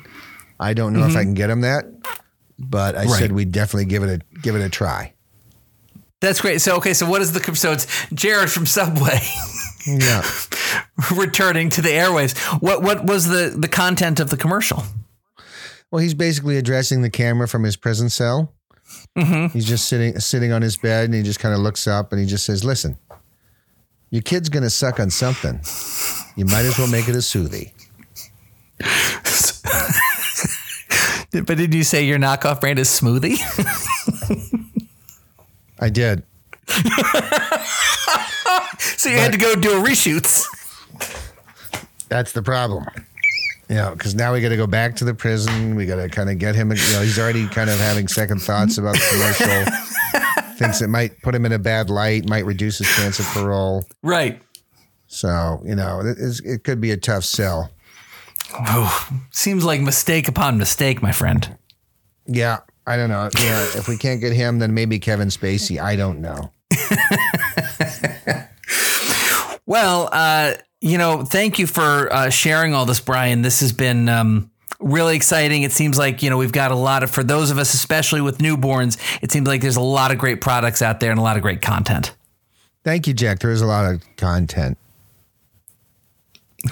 I 0.59 0.73
don't 0.73 0.93
know 0.93 1.07
if 1.07 1.15
I 1.15 1.23
can 1.23 1.33
get 1.33 1.49
him 1.49 1.61
that, 1.61 1.85
but 2.59 2.95
I 2.95 3.05
Right. 3.05 3.09
said 3.19 3.31
we'd 3.31 3.51
definitely 3.51 3.85
give 3.85 4.03
it 4.03 4.21
a 4.21 4.39
give 4.41 4.55
it 4.55 4.61
a 4.61 4.69
try. 4.69 5.13
That's 6.19 6.39
great. 6.41 6.61
So 6.61 6.75
okay, 6.77 6.93
so 6.93 7.09
what 7.09 7.21
is 7.21 7.31
the 7.31 7.55
so 7.55 7.71
it's 7.71 7.87
Jared 8.13 8.51
from 8.51 8.65
Subway 8.67 9.19
Yeah. 9.87 10.21
returning 11.15 11.69
to 11.71 11.81
the 11.81 11.89
airwaves. 11.89 12.37
What 12.61 12.83
what 12.83 13.05
was 13.05 13.27
the 13.27 13.55
the 13.57 13.67
content 13.69 14.19
of 14.19 14.29
the 14.29 14.37
commercial? 14.37 14.83
Well, 15.91 16.01
he's 16.01 16.13
basically 16.13 16.57
addressing 16.57 17.01
the 17.01 17.09
camera 17.09 17.47
from 17.47 17.63
his 17.63 17.75
prison 17.75 18.09
cell. 18.09 18.53
Mm-hmm. 19.17 19.47
He's 19.53 19.65
just 19.65 19.87
sitting 19.87 20.19
sitting 20.19 20.51
on 20.51 20.61
his 20.61 20.77
bed, 20.77 21.05
and 21.05 21.13
he 21.13 21.21
just 21.23 21.39
kind 21.39 21.53
of 21.53 21.61
looks 21.61 21.87
up, 21.87 22.11
and 22.11 22.19
he 22.19 22.25
just 22.27 22.45
says, 22.45 22.63
"Listen, 22.63 22.97
your 24.09 24.21
kid's 24.21 24.49
gonna 24.49 24.69
suck 24.69 24.99
on 24.99 25.09
something. 25.09 25.59
You 26.35 26.45
might 26.45 26.65
as 26.65 26.77
well 26.77 26.87
make 26.87 27.07
it 27.07 27.15
a 27.15 27.19
soothie." 27.19 27.71
But 31.31 31.57
did 31.57 31.73
you 31.73 31.85
say 31.85 32.03
your 32.03 32.19
knockoff 32.19 32.59
brand 32.59 32.77
is 32.77 32.89
smoothie? 32.89 33.39
I 35.79 35.89
did. 35.89 36.23
so 38.97 39.09
you 39.09 39.17
had 39.17 39.31
to 39.31 39.37
go 39.37 39.55
do 39.55 39.71
a 39.71 39.81
reshoots. 39.81 40.45
That's 42.09 42.33
the 42.33 42.41
problem. 42.41 42.85
You 43.71 43.77
know, 43.77 43.91
because 43.91 44.15
now 44.15 44.33
we 44.33 44.41
got 44.41 44.49
to 44.49 44.57
go 44.57 44.67
back 44.67 44.97
to 44.97 45.05
the 45.05 45.13
prison. 45.13 45.75
We 45.75 45.85
got 45.85 45.95
to 45.95 46.09
kind 46.09 46.29
of 46.29 46.37
get 46.37 46.55
him. 46.55 46.71
You 46.71 46.75
know, 46.91 47.03
he's 47.03 47.17
already 47.17 47.47
kind 47.47 47.69
of 47.69 47.79
having 47.79 48.09
second 48.09 48.41
thoughts 48.41 48.77
about 48.77 48.95
the 48.95 49.07
commercial. 49.09 49.63
Thinks 50.57 50.81
it 50.81 50.89
might 50.89 51.21
put 51.21 51.33
him 51.33 51.45
in 51.45 51.53
a 51.53 51.57
bad 51.57 51.89
light, 51.89 52.27
might 52.27 52.45
reduce 52.45 52.79
his 52.79 52.93
chance 52.97 53.17
of 53.19 53.25
parole. 53.27 53.85
Right. 54.03 54.41
So 55.07 55.61
you 55.63 55.73
know, 55.73 56.01
it, 56.01 56.17
it 56.43 56.65
could 56.65 56.81
be 56.81 56.91
a 56.91 56.97
tough 56.97 57.23
sell. 57.23 57.71
Oh, 58.53 59.09
seems 59.31 59.63
like 59.63 59.79
mistake 59.79 60.27
upon 60.27 60.57
mistake, 60.57 61.01
my 61.01 61.13
friend. 61.13 61.57
Yeah, 62.25 62.57
I 62.85 62.97
don't 62.97 63.09
know. 63.09 63.29
Yeah, 63.39 63.63
if 63.77 63.87
we 63.87 63.95
can't 63.95 64.19
get 64.19 64.33
him, 64.33 64.59
then 64.59 64.73
maybe 64.73 64.99
Kevin 64.99 65.29
Spacey. 65.29 65.81
I 65.81 65.95
don't 65.95 66.19
know. 66.19 66.51
well, 69.65 70.09
uh, 70.11 70.55
you 70.81 70.97
know, 70.97 71.23
thank 71.23 71.59
you 71.59 71.67
for 71.67 72.11
uh, 72.11 72.29
sharing 72.29 72.73
all 72.73 72.85
this, 72.85 72.99
Brian. 72.99 73.43
This 73.43 73.59
has 73.59 73.71
been 73.71 74.09
um, 74.09 74.51
really 74.79 75.15
exciting. 75.15 75.61
It 75.61 75.71
seems 75.71 75.97
like, 75.97 76.23
you 76.23 76.29
know, 76.29 76.37
we've 76.37 76.51
got 76.51 76.71
a 76.71 76.75
lot 76.75 77.03
of, 77.03 77.11
for 77.11 77.23
those 77.23 77.51
of 77.51 77.59
us, 77.59 77.73
especially 77.75 78.19
with 78.19 78.39
newborns, 78.39 78.97
it 79.21 79.31
seems 79.31 79.47
like 79.47 79.61
there's 79.61 79.75
a 79.75 79.81
lot 79.81 80.11
of 80.11 80.17
great 80.17 80.41
products 80.41 80.81
out 80.81 80.99
there 80.99 81.11
and 81.11 81.19
a 81.19 81.23
lot 81.23 81.37
of 81.37 81.43
great 81.43 81.61
content. 81.61 82.15
Thank 82.83 83.07
you, 83.07 83.13
Jack. 83.13 83.39
There 83.39 83.51
is 83.51 83.61
a 83.61 83.67
lot 83.67 83.85
of 83.85 84.03
content. 84.17 84.77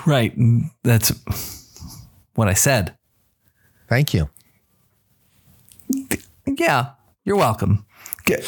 Right. 0.06 0.34
That's 0.84 1.12
what 2.34 2.48
I 2.48 2.54
said. 2.54 2.96
Thank 3.88 4.14
you. 4.14 4.30
Yeah, 6.46 6.92
you're 7.24 7.36
welcome. 7.36 7.86
God, 8.26 8.44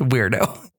weirdo. 0.00 0.70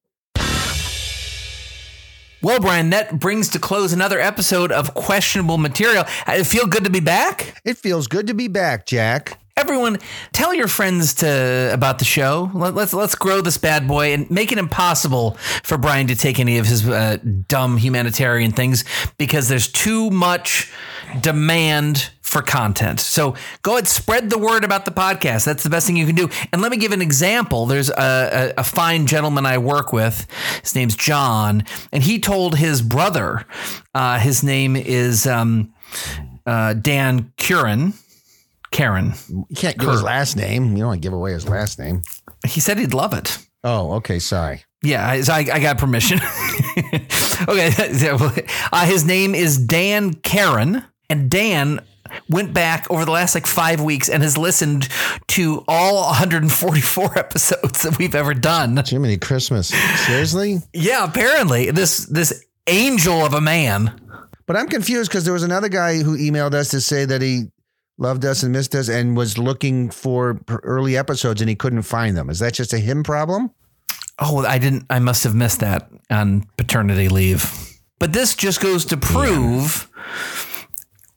Well, 2.46 2.60
Brian, 2.60 2.92
that 2.92 3.20
brings 3.20 3.50
to 3.50 3.60
close 3.60 3.92
another 3.92 4.20
episode 4.20 4.72
of 4.72 4.94
Questionable 4.94 5.58
Material. 5.58 6.04
I 6.28 6.44
feel 6.44 6.68
good 6.68 6.84
to 6.84 6.92
be 6.92 7.00
back. 7.00 7.60
It 7.66 7.76
feels 7.76 8.06
good 8.06 8.28
to 8.28 8.36
be 8.36 8.48
back, 8.48 8.86
Jack. 8.86 9.40
Everyone, 9.58 9.98
tell 10.32 10.54
your 10.54 10.68
friends 10.68 11.16
to 11.16 11.72
about 11.74 11.98
the 11.98 12.06
show. 12.06 12.52
Let, 12.54 12.78
us 12.78 12.94
let's 12.94 13.16
grow 13.16 13.42
this 13.42 13.58
bad 13.58 13.88
boy 13.88 14.14
and 14.14 14.30
make 14.30 14.52
it 14.52 14.60
impossible 14.60 15.32
for 15.64 15.80
Brian 15.80 16.06
to 16.06 16.16
take 16.16 16.40
any 16.40 16.60
of 16.60 16.68
his 16.68 16.88
uh, 16.88 17.18
dumb 17.48 17.78
humanitarian 17.78 18.52
things 18.52 18.84
because 19.18 19.48
there's 19.48 19.68
too 19.68 20.12
much 20.12 20.72
demand 21.22 22.12
for 22.36 22.42
content. 22.42 23.00
So 23.00 23.34
go 23.62 23.74
ahead, 23.74 23.88
spread 23.88 24.30
the 24.30 24.38
word 24.38 24.66
about 24.66 24.84
the 24.84 24.92
podcast. 24.92 25.46
That's 25.46 25.64
the 25.64 25.70
best 25.70 25.88
thing 25.88 25.96
you 25.96 26.06
can 26.06 26.16
do. 26.16 26.30
And 26.52 26.62
let 26.62 26.70
me 26.70 26.76
give 26.76 26.92
an 26.92 27.02
example. 27.02 27.66
There's 27.66 27.90
a, 27.90 28.54
a, 28.58 28.60
a 28.60 28.64
fine 28.66 29.08
gentleman 29.08 29.46
I 29.46 29.58
work 29.58 29.94
with. 29.94 30.28
His 30.62 30.76
name's 30.76 30.98
John, 30.98 31.64
and 31.94 32.04
he 32.04 32.20
told 32.20 32.58
his 32.58 32.82
brother. 32.82 33.46
Uh, 33.94 34.20
his 34.20 34.44
name 34.44 34.76
is 34.76 35.26
um, 35.26 35.74
uh, 36.46 36.74
Dan 36.74 37.32
Curran 37.38 37.94
Karen. 38.72 39.14
You 39.30 39.46
can't 39.56 39.78
give 39.78 39.90
his 39.90 40.04
last 40.04 40.36
name. 40.36 40.72
You 40.72 40.80
don't 40.80 40.88
want 40.88 41.02
to 41.02 41.06
give 41.06 41.14
away 41.14 41.32
his 41.32 41.48
last 41.48 41.80
name. 41.80 42.02
He 42.46 42.60
said 42.60 42.78
he'd 42.78 42.94
love 42.94 43.14
it. 43.14 43.38
Oh, 43.64 43.94
okay. 43.94 44.20
Sorry. 44.20 44.66
Yeah, 44.84 45.08
I, 45.08 45.38
I 45.38 45.60
got 45.62 45.78
permission. 45.78 46.20
okay. 47.48 47.72
Uh, 48.74 48.86
his 48.86 49.06
name 49.06 49.34
is 49.34 49.58
Dan 49.58 50.16
Karen, 50.16 50.84
and 51.10 51.32
Dan 51.32 51.80
went 52.30 52.54
back 52.54 52.90
over 52.90 53.06
the 53.06 53.12
last 53.12 53.36
like 53.36 53.48
five 53.48 53.82
weeks 53.82 54.10
and 54.10 54.24
has 54.24 54.38
listened 54.38 54.90
to 55.28 55.64
all 55.68 56.06
144 56.08 57.18
episodes 57.18 57.82
that 57.84 57.98
we've 57.98 58.16
ever 58.16 58.34
done. 58.34 58.78
Jiminy 58.86 59.18
Christmas. 59.18 59.70
Seriously? 60.06 60.60
yeah, 60.74 61.04
apparently. 61.04 61.72
This 61.72 62.06
this 62.06 62.46
angel 62.68 63.26
of 63.26 63.34
a 63.34 63.42
man. 63.42 64.02
But 64.48 64.56
I'm 64.56 64.68
confused 64.68 65.10
because 65.10 65.24
there 65.24 65.34
was 65.34 65.44
another 65.44 65.70
guy 65.70 66.04
who 66.04 66.18
emailed 66.18 66.54
us 66.54 66.70
to 66.70 66.82
say 66.82 67.06
that 67.06 67.22
he 67.22 67.46
loved 67.98 68.26
us 68.26 68.44
and 68.44 68.52
missed 68.52 68.76
us 68.76 68.90
and 68.90 69.16
was 69.18 69.38
looking 69.38 69.90
for 69.90 70.40
early 70.64 70.98
episodes 70.98 71.42
and 71.42 71.50
he 71.50 71.56
couldn't 71.56 71.84
find 71.84 72.16
them. 72.16 72.30
Is 72.30 72.40
that 72.40 72.54
just 72.54 72.74
a 72.74 72.80
him 72.80 73.04
problem? 73.04 73.52
Oh, 74.20 74.46
I 74.46 74.60
didn't. 74.60 74.86
I 74.90 75.00
must 75.00 75.24
have 75.24 75.36
missed 75.36 75.60
that 75.60 75.90
on 76.10 76.48
paternity 76.58 77.10
leave. 77.10 77.52
But 78.00 78.14
this 78.14 78.36
just 78.36 78.62
goes 78.62 78.86
to 78.86 78.98
prove 78.98 79.90
yeah. 79.92 80.55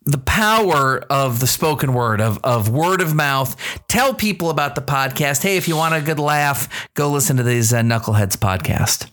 The 0.09 0.19
power 0.19 1.05
of 1.11 1.41
the 1.41 1.47
spoken 1.47 1.93
word, 1.93 2.21
of, 2.21 2.39
of 2.43 2.69
word 2.69 3.01
of 3.01 3.15
mouth. 3.15 3.57
Tell 3.89 4.15
people 4.15 4.51
about 4.51 4.75
the 4.75 4.81
podcast. 4.81 5.43
Hey, 5.43 5.57
if 5.57 5.69
you 5.69 5.77
want 5.77 5.95
a 5.95 6.01
good 6.01 6.19
laugh, 6.19 6.89
go 6.95 7.11
listen 7.11 7.37
to 7.37 7.43
these 7.43 7.73
uh, 7.73 7.81
Knuckleheads 7.81 8.37
podcast. 8.37 9.11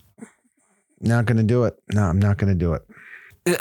Not 1.01 1.25
going 1.25 1.37
to 1.37 1.43
do 1.43 1.65
it. 1.65 1.77
No, 1.93 2.03
I'm 2.03 2.19
not 2.19 2.37
going 2.37 2.51
to 2.51 2.57
do 2.57 2.73
it 2.73 2.83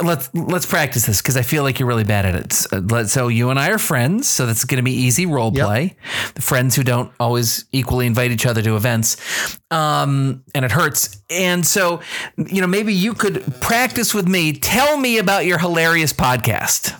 let's 0.03 0.33
let's 0.35 0.65
practice 0.65 1.05
this 1.05 1.21
because 1.21 1.37
I 1.37 1.43
feel 1.43 1.63
like 1.63 1.79
you're 1.79 1.89
really 1.89 2.05
bad 2.05 2.25
at 2.25 2.35
it. 2.35 3.09
So 3.09 3.29
you 3.29 3.51
and 3.51 3.59
I 3.59 3.71
are 3.71 3.79
friends, 3.79 4.27
so 4.27 4.47
that's 4.47 4.65
going 4.65 4.79
to 4.79 4.83
be 4.83 4.93
easy 4.93 5.27
role 5.27 5.53
play. 5.53 5.97
The 6.35 6.43
friends 6.43 6.75
who 6.75 6.83
don't 6.83 7.13
always 7.21 7.67
equally 7.71 8.07
invite 8.07 8.31
each 8.31 8.47
other 8.47 8.63
to 8.63 8.77
events, 8.77 9.59
um, 9.71 10.43
and 10.55 10.65
it 10.65 10.73
hurts. 10.73 11.23
And 11.29 11.67
so, 11.67 12.01
you 12.39 12.63
know, 12.63 12.67
maybe 12.67 12.95
you 12.95 13.13
could 13.13 13.43
practice 13.61 14.15
with 14.15 14.27
me. 14.27 14.55
Tell 14.55 14.97
me 14.97 15.19
about 15.19 15.45
your 15.45 15.59
hilarious 15.59 16.15
podcast. 16.15 16.99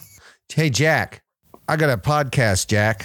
Hey, 0.53 0.71
Jack, 0.71 1.23
I 1.69 1.77
got 1.77 1.91
a 1.91 1.97
podcast, 1.97 2.69
Jack. 2.69 3.05